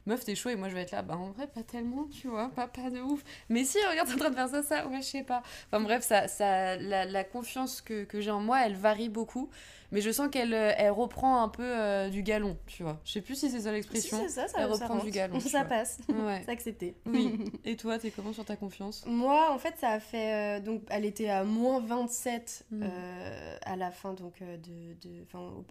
meuf, 0.05 0.23
t'es 0.25 0.35
chaud. 0.35 0.49
Et 0.49 0.55
moi, 0.55 0.69
je 0.69 0.73
vais 0.75 0.81
être 0.81 0.91
là 0.91 1.01
Bah, 1.01 1.15
en 1.17 1.31
vrai, 1.31 1.47
pas 1.47 1.63
tellement, 1.63 2.05
tu 2.05 2.27
vois, 2.27 2.49
pas, 2.49 2.67
pas 2.67 2.89
de 2.89 2.99
ouf. 2.99 3.23
Mais 3.49 3.63
si, 3.63 3.77
regarde, 3.89 4.07
t'es 4.07 4.15
en 4.15 4.17
train 4.17 4.29
de 4.29 4.35
faire 4.35 4.49
ça, 4.49 4.63
ça, 4.63 4.87
ouais, 4.87 5.01
je 5.01 5.07
sais 5.07 5.23
pas. 5.23 5.43
Enfin, 5.71 5.81
bref, 5.83 6.03
ça, 6.03 6.27
ça, 6.27 6.75
la, 6.77 7.05
la 7.05 7.23
confiance 7.23 7.81
que, 7.81 8.03
que 8.03 8.21
j'ai 8.21 8.31
en 8.31 8.39
moi, 8.41 8.65
elle 8.65 8.75
varie 8.75 9.09
beaucoup. 9.09 9.49
Mais 9.91 10.01
je 10.01 10.09
sens 10.09 10.27
qu'elle 10.31 10.55
euh, 10.55 10.71
elle 10.75 10.89
reprend 10.89 11.43
un 11.43 11.49
peu 11.49 11.61
euh, 11.63 12.09
du 12.09 12.23
galon, 12.23 12.57
tu 12.65 12.81
vois. 12.81 12.99
Je 13.05 13.11
sais 13.11 13.21
plus 13.21 13.35
si 13.35 13.51
c'est 13.51 13.59
ça 13.59 13.71
l'expression. 13.71 14.17
Si, 14.17 14.23
c'est 14.23 14.29
ça, 14.41 14.47
ça, 14.47 14.57
elle 14.57 14.75
ça 14.75 14.87
reprend 14.87 15.03
du 15.03 15.11
galon, 15.11 15.39
Ça 15.39 15.63
passe. 15.65 15.99
Ouais. 16.09 16.41
C'est 16.43 16.51
accepté. 16.51 16.95
Oui. 17.05 17.45
Et 17.63 17.75
toi, 17.75 17.99
t'es 17.99 18.09
comment 18.09 18.33
sur 18.33 18.43
ta 18.43 18.55
confiance? 18.55 19.03
Moi, 19.05 19.51
en 19.51 19.59
fait, 19.59 19.75
ça 19.79 19.89
a 19.91 19.99
fait. 19.99 20.57
euh, 20.57 20.63
donc, 20.63 20.81
elle 20.89 21.05
était 21.05 21.29
à 21.29 21.43
moins 21.43 21.79
27 21.79 22.65
Mhm. 22.71 22.81
euh, 22.83 23.57
à 23.65 23.75
la 23.75 23.91
fin, 23.91 24.13
donc, 24.13 24.39
de, 24.39 24.93
de, 25.07 25.25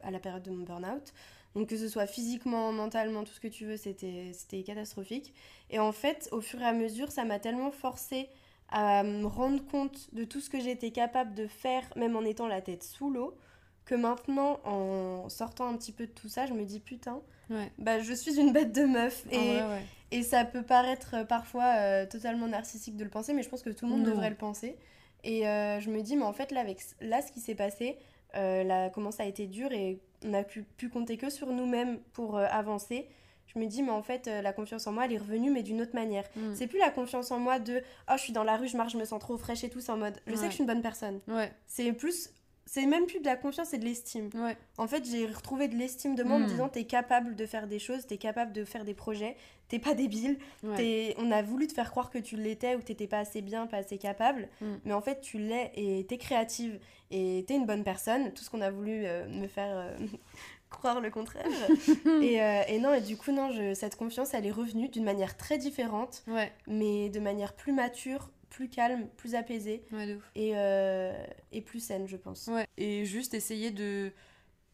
à 0.04 0.12
la 0.12 0.20
période 0.20 0.44
de 0.44 0.50
mon 0.52 0.62
burn-out. 0.64 1.12
Donc, 1.54 1.68
que 1.68 1.76
ce 1.76 1.88
soit 1.88 2.06
physiquement, 2.06 2.72
mentalement, 2.72 3.24
tout 3.24 3.32
ce 3.32 3.40
que 3.40 3.48
tu 3.48 3.66
veux, 3.66 3.76
c'était 3.76 4.30
c'était 4.32 4.62
catastrophique. 4.62 5.34
Et 5.70 5.78
en 5.78 5.92
fait, 5.92 6.28
au 6.32 6.40
fur 6.40 6.60
et 6.62 6.64
à 6.66 6.72
mesure, 6.72 7.10
ça 7.12 7.24
m'a 7.24 7.38
tellement 7.38 7.70
forcé 7.70 8.28
à 8.70 9.02
me 9.02 9.26
rendre 9.26 9.62
compte 9.66 10.12
de 10.14 10.24
tout 10.24 10.40
ce 10.40 10.48
que 10.48 10.58
j'étais 10.60 10.92
capable 10.92 11.34
de 11.34 11.46
faire, 11.46 11.82
même 11.96 12.16
en 12.16 12.22
étant 12.22 12.46
la 12.46 12.62
tête 12.62 12.82
sous 12.82 13.10
l'eau, 13.10 13.36
que 13.84 13.94
maintenant, 13.94 14.60
en 14.64 15.28
sortant 15.28 15.68
un 15.68 15.76
petit 15.76 15.92
peu 15.92 16.06
de 16.06 16.12
tout 16.12 16.28
ça, 16.28 16.46
je 16.46 16.54
me 16.54 16.64
dis 16.64 16.80
putain, 16.80 17.20
Ouais. 17.50 17.70
bah, 17.76 18.00
je 18.00 18.14
suis 18.14 18.40
une 18.40 18.52
bête 18.52 18.72
de 18.72 18.84
meuf. 18.86 19.26
Et. 19.30 19.36
vrai, 19.36 19.62
ouais. 19.68 19.82
Et 20.10 20.22
ça 20.22 20.44
peut 20.46 20.62
paraître 20.62 21.14
euh, 21.14 21.24
parfois 21.24 21.64
euh, 21.76 22.06
totalement 22.06 22.46
narcissique 22.46 22.96
de 22.96 23.04
le 23.04 23.10
penser, 23.10 23.32
mais 23.34 23.42
je 23.42 23.48
pense 23.50 23.62
que 23.62 23.70
tout 23.70 23.84
le 23.86 23.92
monde 23.92 24.02
Non. 24.04 24.10
devrait 24.10 24.30
le 24.30 24.36
penser. 24.36 24.76
Et 25.24 25.46
euh, 25.48 25.80
je 25.80 25.90
me 25.90 26.00
dis, 26.02 26.16
mais 26.16 26.24
en 26.24 26.32
fait, 26.32 26.50
là, 26.52 26.60
avec 26.60 26.80
là 27.00 27.20
ce 27.22 27.30
qui 27.32 27.40
s'est 27.40 27.54
passé, 27.54 27.96
euh, 28.36 28.62
là, 28.62 28.88
comment 28.90 29.10
ça 29.10 29.22
a 29.24 29.26
été 29.26 29.46
dur, 29.46 29.70
et 29.72 30.00
on 30.24 30.34
a 30.34 30.42
pu, 30.42 30.62
pu 30.62 30.88
compter 30.88 31.16
que 31.16 31.30
sur 31.30 31.48
nous-mêmes 31.48 31.98
pour 32.12 32.36
euh, 32.36 32.46
avancer, 32.50 33.08
je 33.46 33.58
me 33.58 33.66
dis, 33.66 33.82
mais 33.82 33.90
en 33.90 34.02
fait, 34.02 34.28
euh, 34.28 34.42
la 34.42 34.52
confiance 34.52 34.86
en 34.86 34.92
moi, 34.92 35.04
elle 35.04 35.12
est 35.12 35.18
revenue, 35.18 35.50
mais 35.50 35.62
d'une 35.62 35.80
autre 35.82 35.94
manière. 35.94 36.24
Mm. 36.36 36.54
C'est 36.54 36.66
plus 36.66 36.78
la 36.78 36.90
confiance 36.90 37.30
en 37.30 37.38
moi 37.38 37.58
de, 37.58 37.82
oh, 38.10 38.14
je 38.16 38.22
suis 38.22 38.32
dans 38.32 38.44
la 38.44 38.56
rue, 38.56 38.68
je 38.68 38.76
marche, 38.76 38.92
je 38.92 38.98
me 38.98 39.04
sens 39.04 39.20
trop 39.20 39.36
fraîche 39.36 39.64
et 39.64 39.68
tout, 39.68 39.80
c'est 39.80 39.92
en 39.92 39.98
mode, 39.98 40.18
je 40.26 40.34
sais 40.34 40.44
que 40.44 40.50
je 40.50 40.54
suis 40.54 40.62
une 40.62 40.66
bonne 40.66 40.82
personne. 40.82 41.20
Ouais, 41.28 41.52
C'est 41.66 41.92
plus, 41.92 42.30
c'est 42.66 42.86
même 42.86 43.06
plus 43.06 43.20
de 43.20 43.24
la 43.26 43.36
confiance, 43.36 43.68
c'est 43.70 43.78
de 43.78 43.84
l'estime. 43.84 44.30
ouais. 44.34 44.56
En 44.78 44.86
fait, 44.86 45.04
j'ai 45.04 45.26
retrouvé 45.26 45.68
de 45.68 45.76
l'estime 45.76 46.14
de 46.14 46.22
moi 46.22 46.36
en 46.36 46.40
me 46.40 46.44
Mm. 46.44 46.48
disant, 46.48 46.68
t'es 46.68 46.84
capable 46.84 47.34
de 47.34 47.46
faire 47.46 47.66
des 47.66 47.78
choses, 47.78 48.06
t'es 48.06 48.16
capable 48.18 48.52
de 48.52 48.64
faire 48.64 48.84
des 48.84 48.94
projets, 48.94 49.36
t'es 49.68 49.78
pas 49.78 49.94
débile, 49.94 50.38
ouais. 50.62 51.14
On 51.18 51.30
a 51.30 51.42
voulu 51.42 51.66
te 51.66 51.72
faire 51.72 51.90
croire 51.90 52.10
que 52.10 52.18
tu 52.18 52.36
l'étais 52.36 52.74
ou 52.74 52.78
que 52.78 52.84
t'étais 52.84 53.06
pas 53.06 53.18
assez 53.18 53.42
bien, 53.42 53.66
pas 53.66 53.78
assez 53.78 53.98
capable, 53.98 54.48
Mm. 54.60 54.66
mais 54.84 54.92
en 54.92 55.00
fait 55.02 55.20
tu 55.20 55.38
l'es 55.38 55.70
et 55.74 56.06
t'es 56.06 56.18
créative 56.18 56.78
et 57.10 57.44
t'es 57.46 57.54
une 57.56 57.66
bonne 57.66 57.84
personne. 57.84 58.32
Tout 58.32 58.42
ce 58.44 58.50
qu'on 58.50 58.60
a 58.62 58.70
voulu 58.70 59.04
euh, 59.06 59.28
me 59.28 59.46
faire 59.48 59.70
euh, 59.76 59.96
croire 60.70 61.00
le 61.00 61.10
contraire. 61.10 61.44
et, 62.22 62.40
euh, 62.42 62.62
et 62.68 62.78
non, 62.78 62.94
et 62.94 63.00
du 63.02 63.16
coup, 63.18 63.32
non, 63.32 63.50
je- 63.52 63.74
cette 63.74 63.96
confiance, 63.96 64.32
elle 64.34 64.46
est 64.46 64.50
revenue 64.52 64.88
d'une 64.88 65.04
manière 65.04 65.36
très 65.36 65.58
différente, 65.58 66.22
Ouais, 66.26 66.50
mais 66.66 67.10
de 67.10 67.20
manière 67.20 67.52
plus 67.54 67.72
mature, 67.72 68.30
plus 68.52 68.68
calme, 68.68 69.08
plus 69.16 69.34
apaisée 69.34 69.82
ouais, 69.92 70.06
de 70.06 70.16
ouf. 70.16 70.30
et, 70.34 70.52
euh, 70.54 71.12
et 71.52 71.62
plus 71.62 71.80
saine, 71.80 72.06
je 72.06 72.16
pense. 72.18 72.48
Ouais, 72.48 72.66
et 72.76 73.06
juste 73.06 73.32
essayer 73.32 73.70
de, 73.70 74.12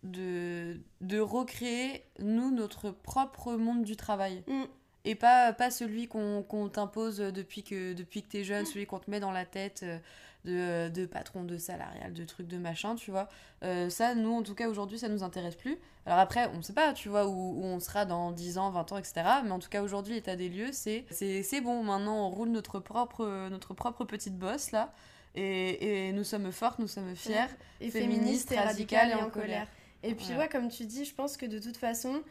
de, 0.03 0.81
de 1.01 1.21
recréer, 1.21 2.03
nous, 2.19 2.51
notre 2.51 2.91
propre 2.91 3.55
monde 3.55 3.85
du 3.85 3.97
travail. 3.97 4.43
Mm. 4.49 4.65
Et 5.05 5.15
pas, 5.15 5.53
pas 5.53 5.71
celui 5.71 6.09
qu'on 6.09 6.43
qu'on 6.43 6.69
t'impose 6.69 7.19
depuis 7.19 7.63
que, 7.63 7.93
depuis 7.93 8.23
que 8.23 8.29
t'es 8.29 8.45
jeune, 8.45 8.67
celui 8.67 8.85
qu'on 8.85 8.99
te 8.99 9.11
met 9.11 9.21
dans 9.21 9.31
la 9.31 9.47
tête 9.47 9.81
euh, 9.85 9.99
de, 10.49 10.89
de 10.89 11.07
patron, 11.07 11.45
de 11.45 11.59
salarial, 11.59 12.13
de 12.13 12.25
trucs, 12.25 12.49
de 12.49 12.59
machin, 12.59 12.95
tu 12.95 13.11
vois. 13.11 13.29
Euh, 13.63 13.91
ça, 13.91 14.15
nous, 14.15 14.33
en 14.33 14.43
tout 14.43 14.55
cas, 14.55 14.69
aujourd'hui, 14.69 14.99
ça 14.99 15.09
nous 15.09 15.23
intéresse 15.23 15.57
plus. 15.57 15.77
Alors 16.07 16.19
après, 16.19 16.49
on 16.55 16.63
sait 16.63 16.73
pas, 16.73 16.93
tu 16.93 17.09
vois, 17.09 17.27
où, 17.27 17.31
où 17.61 17.65
on 17.65 17.81
sera 17.81 18.05
dans 18.05 18.33
10 18.33 18.59
ans, 18.59 18.71
20 18.71 18.93
ans, 18.93 18.97
etc. 18.99 19.23
Mais 19.45 19.51
en 19.51 19.59
tout 19.59 19.69
cas, 19.69 19.83
aujourd'hui, 19.83 20.15
l'état 20.15 20.37
des 20.37 20.49
lieux, 20.49 20.71
c'est 20.73 21.05
c'est 21.11 21.43
c'est 21.43 21.61
bon. 21.61 21.83
Maintenant, 21.83 22.27
on 22.27 22.31
roule 22.31 22.49
notre 22.49 22.81
propre, 22.81 23.49
notre 23.51 23.75
propre 23.75 24.05
petite 24.05 24.37
bosse, 24.39 24.71
là. 24.73 24.93
Et, 25.35 26.09
et 26.09 26.13
nous 26.13 26.25
sommes 26.25 26.51
fortes, 26.51 26.79
nous 26.79 26.89
sommes 26.89 27.15
fières. 27.15 27.51
Et 27.81 27.91
Féministe, 27.91 28.49
féministe, 28.49 28.53
et 28.53 28.59
radicale 28.59 28.99
radicale 29.01 29.09
et 29.11 29.21
et 29.21 29.25
en 29.25 29.31
colère. 29.31 29.67
Et 30.03 30.15
puis 30.15 30.27
Voilà. 30.27 30.43
ouais, 30.43 30.49
comme 30.49 30.69
tu 30.69 30.85
dis, 30.87 31.05
je 31.05 31.15
pense 31.15 31.37
que 31.37 31.47
de 31.47 31.59
toute 31.59 31.77
façon, 31.77 32.23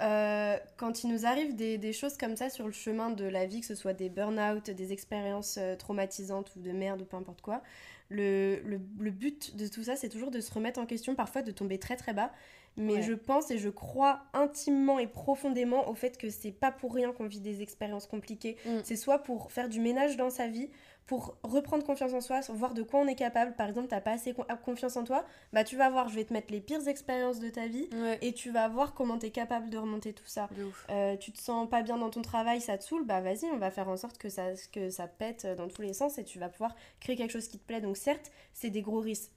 euh, 0.00 0.56
quand 0.76 1.04
il 1.04 1.10
nous 1.10 1.24
arrive 1.26 1.56
des, 1.56 1.78
des 1.78 1.92
choses 1.92 2.16
comme 2.16 2.36
ça 2.36 2.50
sur 2.50 2.66
le 2.66 2.72
chemin 2.72 3.10
de 3.10 3.24
la 3.24 3.46
vie, 3.46 3.60
que 3.60 3.66
ce 3.66 3.74
soit 3.74 3.94
des 3.94 4.08
burn-out, 4.08 4.70
des 4.70 4.92
expériences 4.92 5.56
euh, 5.58 5.74
traumatisantes 5.76 6.52
ou 6.56 6.60
de 6.60 6.70
merde 6.72 7.02
ou 7.02 7.04
peu 7.04 7.16
importe 7.16 7.40
quoi, 7.40 7.62
le, 8.08 8.60
le, 8.64 8.80
le 9.00 9.10
but 9.10 9.56
de 9.56 9.66
tout 9.66 9.82
ça, 9.84 9.96
c'est 9.96 10.08
toujours 10.08 10.30
de 10.30 10.40
se 10.40 10.52
remettre 10.52 10.78
en 10.78 10.86
question, 10.86 11.14
parfois 11.14 11.42
de 11.42 11.50
tomber 11.50 11.78
très 11.78 11.96
très 11.96 12.12
bas. 12.12 12.30
Mais 12.78 12.96
Ouais. 12.96 13.02
je 13.02 13.14
pense 13.14 13.50
et 13.50 13.56
je 13.56 13.70
crois 13.70 14.24
intimement 14.34 14.98
et 14.98 15.06
profondément 15.06 15.88
au 15.88 15.94
fait 15.94 16.18
que 16.18 16.28
c'est 16.28 16.52
pas 16.52 16.70
pour 16.70 16.92
rien 16.92 17.10
qu'on 17.10 17.24
vit 17.26 17.40
des 17.40 17.62
expériences 17.62 18.06
compliquées. 18.06 18.58
Mm. 18.66 18.80
C'est 18.84 18.96
soit 18.96 19.20
pour 19.20 19.50
faire 19.50 19.70
du 19.70 19.80
ménage 19.80 20.18
dans 20.18 20.28
sa 20.28 20.46
vie, 20.46 20.68
pour 21.06 21.36
reprendre 21.42 21.84
confiance 21.84 22.12
en 22.12 22.20
soi, 22.20 22.40
voir 22.48 22.74
de 22.74 22.82
quoi 22.82 23.00
on 23.00 23.06
est 23.06 23.14
capable. 23.14 23.54
Par 23.54 23.68
exemple, 23.68 23.88
t'as 23.88 24.00
pas 24.00 24.12
assez 24.12 24.34
con- 24.34 24.44
confiance 24.64 24.96
en 24.96 25.04
toi, 25.04 25.24
bah 25.52 25.62
tu 25.62 25.76
vas 25.76 25.88
voir, 25.88 26.08
je 26.08 26.16
vais 26.16 26.24
te 26.24 26.32
mettre 26.32 26.52
les 26.52 26.60
pires 26.60 26.86
expériences 26.88 27.38
de 27.38 27.48
ta 27.48 27.66
vie 27.68 27.88
Ouais, 27.92 28.18
et 28.22 28.32
tu 28.32 28.50
vas 28.50 28.68
voir 28.68 28.92
comment 28.94 29.16
t'es 29.18 29.30
capable 29.30 29.70
de 29.70 29.78
remonter 29.78 30.12
tout 30.12 30.26
ça. 30.26 30.48
Euh, 30.90 31.16
tu 31.16 31.32
te 31.32 31.40
sens 31.40 31.68
pas 31.68 31.82
bien 31.82 31.96
dans 31.96 32.10
ton 32.10 32.22
travail, 32.22 32.60
ça 32.60 32.76
te 32.76 32.82
saoule, 32.84 33.04
bah 33.04 33.20
vas-y, 33.20 33.44
on 33.52 33.58
va 33.58 33.70
faire 33.70 33.88
en 33.88 33.96
sorte 33.96 34.18
que 34.18 34.28
ça, 34.28 34.46
que 34.72 34.90
ça 34.90 35.06
pète 35.06 35.46
dans 35.56 35.68
tous 35.68 35.82
les 35.82 35.92
sens 35.92 36.18
et 36.18 36.24
tu 36.24 36.38
vas 36.38 36.48
pouvoir 36.48 36.74
créer 37.00 37.16
quelque 37.16 37.32
chose 37.32 37.48
qui 37.48 37.58
te 37.58 37.64
plaît. 37.66 37.80
Donc 37.80 37.96
certes, 37.96 38.32
c'est 38.52 38.70
des 38.70 38.82
gros 38.82 39.00
risques. 39.00 39.30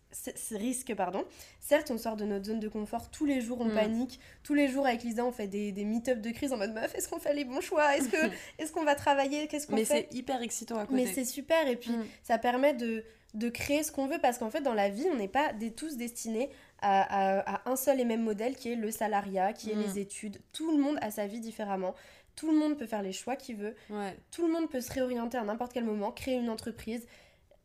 Risques, 0.52 0.94
pardon. 0.96 1.24
Certes, 1.60 1.92
on 1.92 1.98
sort 1.98 2.16
de 2.16 2.26
notre 2.26 2.46
zone 2.46 2.60
de 2.60 2.68
confort 2.68 3.10
tous 3.12 3.26
les 3.26 3.42
jours, 3.42 3.62
on 3.62 3.66
Mm. 3.66 3.74
panique. 3.76 4.20
Tous 4.44 4.54
les 4.54 4.68
jours, 4.68 4.86
avec 4.88 5.04
Lisa, 5.04 5.24
on 5.26 5.32
fait 5.32 5.48
des, 5.48 5.72
des 5.72 5.84
meet-up 5.86 6.20
de 6.22 6.32
crise 6.32 6.52
en 6.54 6.58
mode 6.58 6.74
meuf, 6.74 6.94
est-ce 6.96 7.08
qu'on 7.08 7.20
fait 7.20 7.34
les 7.34 7.46
bons 7.46 7.62
choix? 7.62 7.96
Est-ce 7.96 8.10
que 8.10 8.18
est-ce 8.60 8.72
qu'on 8.72 8.84
va 8.86 8.96
travailler? 8.96 9.48
Qu'est-ce 9.48 9.68
qu'on 9.68 9.76
Mais 9.76 9.86
fait? 9.86 10.08
c'est 10.12 10.18
hyper 10.18 10.42
excitant 10.42 10.78
à 10.78 10.86
côté. 10.86 10.96
mais 11.06 11.14
c'est 11.14 11.26
super 11.26 11.68
et 11.68 11.76
puis 11.76 11.92
Mm. 11.92 12.06
ça 12.24 12.38
permet 12.38 12.74
de, 12.74 13.04
de 13.36 13.50
créer 13.50 13.84
ce 13.84 13.92
qu'on 13.92 14.08
veut 14.08 14.18
parce 14.20 14.38
qu'en 14.40 14.50
fait 14.50 14.62
dans 14.62 14.74
la 14.74 14.90
vie 14.90 15.06
on 15.12 15.16
n'est 15.16 15.28
pas 15.28 15.54
des, 15.54 15.72
tous 15.72 15.96
destinés 15.98 16.50
à, 16.82 17.02
à- 17.42 17.56
à 17.58 17.70
un 17.70 17.76
seul 17.76 18.00
et 18.00 18.06
même 18.06 18.24
modèle 18.24 18.56
qui 18.56 18.72
est 18.72 18.76
le 18.76 18.90
salariat, 18.90 19.54
qui 19.54 19.72
est 19.72 19.76
Mm. 19.76 19.82
les 19.84 20.00
études. 20.00 20.38
Tout 20.54 20.72
le 20.72 20.82
monde 20.82 20.98
a 21.02 21.12
sa 21.12 21.28
vie 21.28 21.40
différemment. 21.40 21.94
Tout 22.36 22.50
le 22.52 22.58
monde 22.58 22.78
peut 22.78 22.86
faire 22.88 23.02
les 23.04 23.12
choix 23.12 23.36
qu'il 23.36 23.58
veut. 23.58 23.76
Ouais. 23.90 24.16
Tout 24.32 24.48
le 24.48 24.54
monde 24.54 24.70
peut 24.70 24.80
se 24.82 24.92
réorienter 24.94 25.38
à 25.38 25.44
n'importe 25.44 25.74
quel 25.74 25.84
moment, 25.84 26.12
créer 26.12 26.36
une 26.38 26.50
entreprise. 26.50 27.06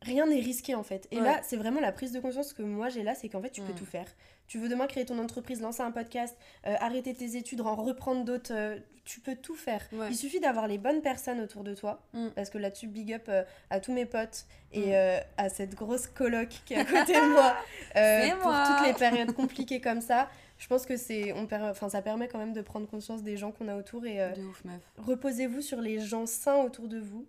Rien 0.04 0.26
n'est 0.26 0.40
risqué 0.40 0.74
en 0.74 0.82
fait. 0.82 1.08
Et 1.10 1.16
Ouais. 1.18 1.24
là, 1.24 1.40
c'est 1.42 1.56
vraiment 1.56 1.80
la 1.80 1.92
prise 1.92 2.12
de 2.12 2.20
conscience 2.20 2.52
que 2.52 2.62
moi 2.62 2.88
j'ai 2.88 3.02
là, 3.02 3.14
c'est 3.14 3.28
qu'en 3.28 3.40
fait 3.42 3.50
tu 3.50 3.62
peux 3.62 3.72
Mm. 3.72 3.76
tout 3.76 3.86
faire. 3.86 4.06
Tu 4.46 4.58
veux 4.58 4.68
demain 4.68 4.86
créer 4.86 5.04
ton 5.06 5.18
entreprise, 5.18 5.60
lancer 5.62 5.80
un 5.82 5.90
podcast, 5.90 6.36
euh, 6.66 6.74
arrêter 6.78 7.14
tes 7.14 7.36
études, 7.36 7.62
en 7.62 7.74
reprendre 7.74 8.24
d'autres, 8.24 8.52
euh, 8.54 8.78
tu 9.06 9.20
peux 9.20 9.36
tout 9.36 9.54
faire. 9.54 9.80
Ouais. 9.92 10.08
Il 10.10 10.16
suffit 10.16 10.38
d'avoir 10.40 10.68
les 10.68 10.76
bonnes 10.78 11.00
personnes 11.00 11.40
autour 11.40 11.64
de 11.64 11.74
toi, 11.74 12.02
Mm. 12.12 12.28
parce 12.36 12.50
que 12.50 12.58
là-dessus, 12.58 12.86
big 12.86 13.12
up 13.14 13.24
euh, 13.28 13.42
à 13.70 13.80
tous 13.80 13.92
mes 13.92 14.04
potes 14.06 14.44
et 14.72 14.92
Mm. 14.92 15.20
à 15.38 15.48
cette 15.48 15.74
grosse 15.74 16.06
coloc 16.06 16.48
qui 16.66 16.74
est 16.74 16.78
à 16.78 16.84
côté 16.84 17.14
de 17.14 17.32
moi. 17.32 17.56
pour 18.42 18.50
moi. 18.50 18.64
toutes 18.78 18.86
les 18.86 18.94
périodes 18.94 19.32
compliquées 19.32 19.80
comme 19.80 20.00
ça, 20.02 20.28
je 20.58 20.66
pense 20.68 20.84
que 20.86 20.96
c'est, 20.96 21.32
on 21.32 21.46
enfin, 21.50 21.88
ça 21.88 22.02
permet 22.02 22.28
quand 22.28 22.38
même 22.38 22.52
de 22.52 22.60
prendre 22.62 22.86
conscience 22.86 23.22
des 23.22 23.36
gens 23.36 23.50
qu'on 23.50 23.68
a 23.68 23.76
autour 23.76 24.04
et 24.06 24.20
euh, 24.22 24.30
De 24.32 24.42
ouf, 24.42 24.64
meuf. 24.64 24.80
reposez-vous 24.98 25.62
sur 25.62 25.80
les 25.80 25.98
gens 26.00 26.26
sains 26.26 26.62
autour 26.62 26.88
de 26.88 26.98
vous. 27.00 27.26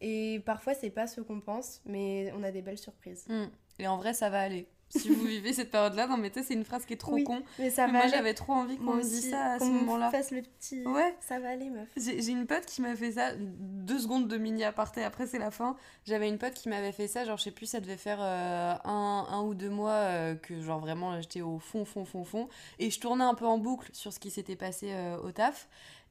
Et 0.00 0.40
parfois, 0.46 0.74
c'est 0.74 0.90
pas 0.90 1.06
ce 1.06 1.20
qu'on 1.20 1.40
pense, 1.40 1.80
mais 1.84 2.32
on 2.36 2.42
a 2.42 2.50
des 2.50 2.62
belles 2.62 2.78
surprises. 2.78 3.24
Mm. 3.28 3.46
Et 3.80 3.88
en 3.88 3.96
vrai, 3.96 4.14
ça 4.14 4.30
va 4.30 4.40
aller. 4.40 4.68
Si 4.90 5.10
vous 5.10 5.22
vivez 5.26 5.52
cette 5.52 5.70
période-là, 5.70 6.06
non, 6.06 6.16
mais 6.16 6.30
tu 6.30 6.38
sais, 6.40 6.46
c'est 6.46 6.54
une 6.54 6.64
phrase 6.64 6.86
qui 6.86 6.94
est 6.94 6.96
trop 6.96 7.12
Oui, 7.12 7.22
con. 7.24 7.42
Mais 7.58 7.68
ça 7.68 7.86
Mais 7.86 7.92
va 7.92 7.98
moi, 7.98 8.08
j'avais 8.08 8.32
trop 8.32 8.54
envie 8.54 8.78
qu'on 8.78 8.94
me 8.94 9.02
dise 9.02 9.28
ça 9.30 9.52
à 9.52 9.58
ce 9.58 9.64
moment-là. 9.66 10.10
fasse 10.10 10.30
le 10.30 10.40
petit. 10.40 10.82
Ouais. 10.86 11.14
Ça 11.20 11.38
va 11.40 11.50
aller, 11.50 11.68
meuf. 11.68 11.88
J'ai 11.96 12.22
j'ai 12.22 12.32
une 12.32 12.46
pote 12.46 12.64
qui 12.64 12.80
m'a 12.80 12.96
fait 12.96 13.12
ça, 13.12 13.32
deux 13.36 13.98
secondes 13.98 14.28
de 14.28 14.38
mini 14.38 14.64
aparté, 14.64 15.04
après 15.04 15.26
c'est 15.26 15.38
la 15.38 15.50
fin. 15.50 15.76
J'avais 16.06 16.26
une 16.28 16.38
pote 16.38 16.54
qui 16.54 16.70
m'avait 16.70 16.92
fait 16.92 17.06
ça, 17.06 17.24
genre 17.26 17.36
je 17.36 17.42
sais 17.42 17.50
plus, 17.50 17.66
ça 17.66 17.80
devait 17.80 17.98
faire 17.98 18.18
euh, 18.22 18.74
un, 18.84 19.26
un 19.28 19.42
ou 19.42 19.54
deux 19.54 19.68
mois 19.68 19.90
euh, 19.90 20.34
que 20.36 20.58
genre 20.62 20.80
vraiment 20.80 21.20
j'étais 21.20 21.42
au 21.42 21.58
fond, 21.58 21.84
fond, 21.84 22.06
fond, 22.06 22.24
fond. 22.24 22.48
Et 22.78 22.88
je 22.90 22.98
tournais 22.98 23.24
un 23.24 23.34
peu 23.34 23.44
en 23.46 23.58
boucle 23.58 23.90
sur 23.92 24.12
ce 24.14 24.18
qui 24.18 24.30
s'était 24.30 24.56
passé 24.56 24.88
euh, 24.92 25.18
au 25.18 25.32
taf. 25.32 25.68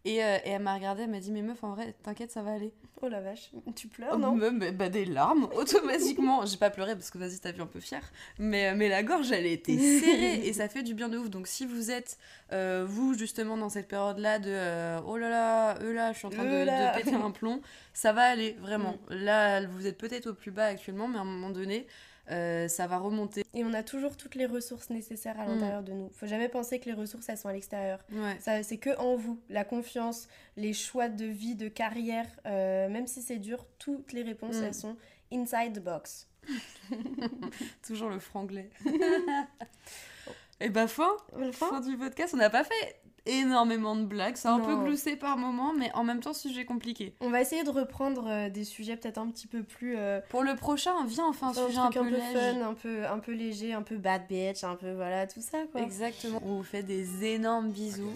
Et, 0.08 0.24
euh, 0.24 0.38
et 0.46 0.50
elle 0.52 0.62
m'a 0.62 0.74
regardé, 0.74 1.04
elle 1.04 1.10
m'a 1.10 1.20
dit, 1.20 1.32
mais 1.32 1.42
meuf, 1.42 1.64
en 1.64 1.74
vrai, 1.74 1.94
t'inquiète, 2.04 2.32
ça 2.32 2.42
va 2.42 2.54
aller. 2.54 2.74
Oh 3.02 3.10
la 3.10 3.22
vache. 3.22 3.52
Tu 3.76 3.88
pleures, 3.88 4.14
Oh, 4.14 4.18
non 4.18 4.36
bah, 4.36 4.50
bah, 4.52 4.72
bah, 4.72 4.90
des 4.90 5.06
larmes, 5.06 5.48
automatiquement. 5.56 6.46
J'ai 6.46 6.58
pas 6.58 6.72
pleuré 6.72 6.96
parce 6.96 7.12
que 7.12 7.18
vas-y, 7.20 7.40
t'as 7.40 7.52
vu 7.52 7.62
un 7.62 7.68
peu 7.68 7.80
fière. 7.80 8.02
Mais, 8.40 8.70
euh, 8.70 8.76
mais 8.76 8.90
la 8.90 9.04
gorge, 9.04 9.32
elle 9.32 9.46
était 9.46 9.78
serrée 9.78 10.42
et 10.48 10.54
ça 10.54 10.68
fait 10.68 10.82
du 10.82 10.96
bien 10.96 11.08
de 11.08 11.18
ouf. 11.18 11.30
Donc 11.30 11.48
si 11.48 11.66
vous 11.66 11.92
êtes, 11.92 12.18
euh, 12.54 12.86
vous, 12.88 13.14
justement, 13.14 13.56
dans 13.56 13.70
cette 13.70 13.88
période-là 13.88 14.40
de 14.40 14.50
euh, 14.50 15.00
oh 15.06 15.18
là 15.18 15.30
là, 15.30 15.78
eux 15.84 15.94
là, 15.94 16.12
je 16.12 16.18
suis 16.18 16.28
en 16.28 16.32
train 16.32 16.44
de, 16.44 16.98
péter 16.98 17.14
un 17.14 17.32
plomb, 17.32 17.62
ça 17.94 18.14
va 18.14 18.24
aller, 18.24 18.58
vraiment. 18.62 18.96
Là, 19.10 19.68
vous 19.68 19.86
êtes 19.86 19.98
peut-être 19.98 20.28
au 20.28 20.34
plus 20.34 20.52
bas 20.52 20.66
actuellement, 20.66 21.08
mais 21.08 21.20
à 21.20 21.22
un 21.22 21.26
moment 21.26 21.52
donné, 21.52 21.86
euh, 22.30 22.68
ça 22.68 22.88
va 22.88 22.98
remonter. 22.98 23.44
Et 23.54 23.64
on 23.64 23.74
a 23.74 23.84
toujours 23.84 24.18
toutes 24.18 24.36
les 24.36 24.46
ressources 24.46 24.90
nécessaires 24.90 25.40
à 25.40 25.46
Mm. 25.46 25.50
l'intérieur 25.50 25.84
de 25.84 25.94
nous. 25.94 26.10
Faut 26.14 26.28
jamais 26.28 26.50
penser 26.50 26.80
que 26.80 26.86
les 26.86 26.94
ressources, 26.94 27.30
elles 27.30 27.38
sont 27.38 27.48
à 27.50 27.54
l'extérieur. 27.54 28.00
Ouais. 28.12 28.38
Ça, 28.40 28.62
c'est 28.64 28.78
que 28.78 28.98
en 28.98 29.16
vous. 29.16 29.40
La 29.50 29.64
confiance, 29.64 30.28
les 30.58 30.74
choix 30.74 31.08
de 31.10 31.26
vie, 31.26 31.56
de 31.56 31.68
carrière, 31.70 32.28
euh, 32.46 32.90
même 32.90 33.08
si 33.08 33.22
c'est 33.22 33.38
dur, 33.38 33.66
toutes 33.80 34.12
les 34.14 34.24
réponses, 34.24 34.56
Mm. 34.58 34.64
elles 34.64 34.74
sont 34.74 34.98
inside 35.32 35.74
the 35.74 35.84
box. 35.84 36.28
Toujours 37.86 38.10
le 38.10 38.20
franglais. 38.20 38.70
et 40.60 40.70
bah, 40.70 40.88
fin, 40.88 41.12
Enfin, 41.40 41.68
fin 41.70 41.80
du 41.82 41.98
podcast. 41.98 42.34
On 42.34 42.38
n'a 42.38 42.50
pas 42.50 42.64
fait 42.64 43.00
énormément 43.28 43.96
de 43.96 44.04
blagues. 44.06 44.36
C'est 44.38 44.48
un 44.48 44.60
peu 44.60 44.76
gloussé 44.76 45.16
par 45.16 45.38
moment, 45.38 45.74
mais 45.78 45.92
en 45.94 46.04
même 46.04 46.20
temps, 46.20 46.34
sujet 46.34 46.66
compliqué. 46.66 47.14
on 47.22 47.30
va 47.30 47.42
essayer 47.42 47.64
de 47.64 47.70
reprendre 47.70 48.26
euh, 48.28 48.50
des 48.50 48.64
sujets 48.64 48.98
peut-être 48.98 49.18
un 49.18 49.30
petit 49.30 49.48
peu 49.48 49.64
plus... 49.64 49.96
euh, 49.98 50.20
Pour 50.30 50.44
le 50.44 50.56
prochain, 50.56 50.92
viens, 51.06 51.26
on 51.30 51.34
fait 51.34 51.46
un 51.46 51.54
sujet 51.54 51.78
un 51.78 51.90
truc 51.90 52.10
peu, 52.10 52.16
un 52.16 52.20
peu 52.20 52.40
fun, 52.40 52.62
un 52.62 52.74
peu, 52.74 53.06
un 53.06 53.20
peu 53.20 53.32
léger, 53.34 53.74
un 53.74 53.82
peu 53.82 53.98
bad 53.98 54.28
bitch, 54.28 54.64
un 54.64 54.76
peu 54.76 54.94
voilà, 54.94 55.28
tout 55.28 55.42
ça 55.42 55.60
quoi. 55.72 55.82
Exactement. 55.82 56.42
On 56.44 56.58
vous 56.58 56.64
fait 56.64 56.84
des 56.84 57.26
énormes 57.26 57.72
bisous. 57.72 58.14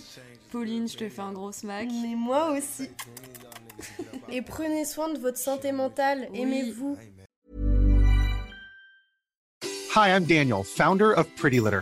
Pauline, 0.52 0.88
je 0.88 0.98
te 0.98 1.10
fais 1.10 1.22
un 1.22 1.32
gros 1.34 1.52
smack. 1.52 1.88
Mais 2.02 2.16
moi 2.16 2.52
aussi. 2.52 2.90
Et 4.30 4.42
prenez 4.42 4.86
soin 4.86 5.10
de 5.10 5.18
votre 5.18 5.38
santé 5.38 5.72
mentale. 5.72 6.28
Oui. 6.32 6.42
Aimez-vous. 6.42 6.98
Hi, 9.94 10.10
I'm 10.10 10.24
Daniel, 10.24 10.64
founder 10.64 11.14
of 11.18 11.28
Pretty 11.36 11.60
Litter. 11.60 11.82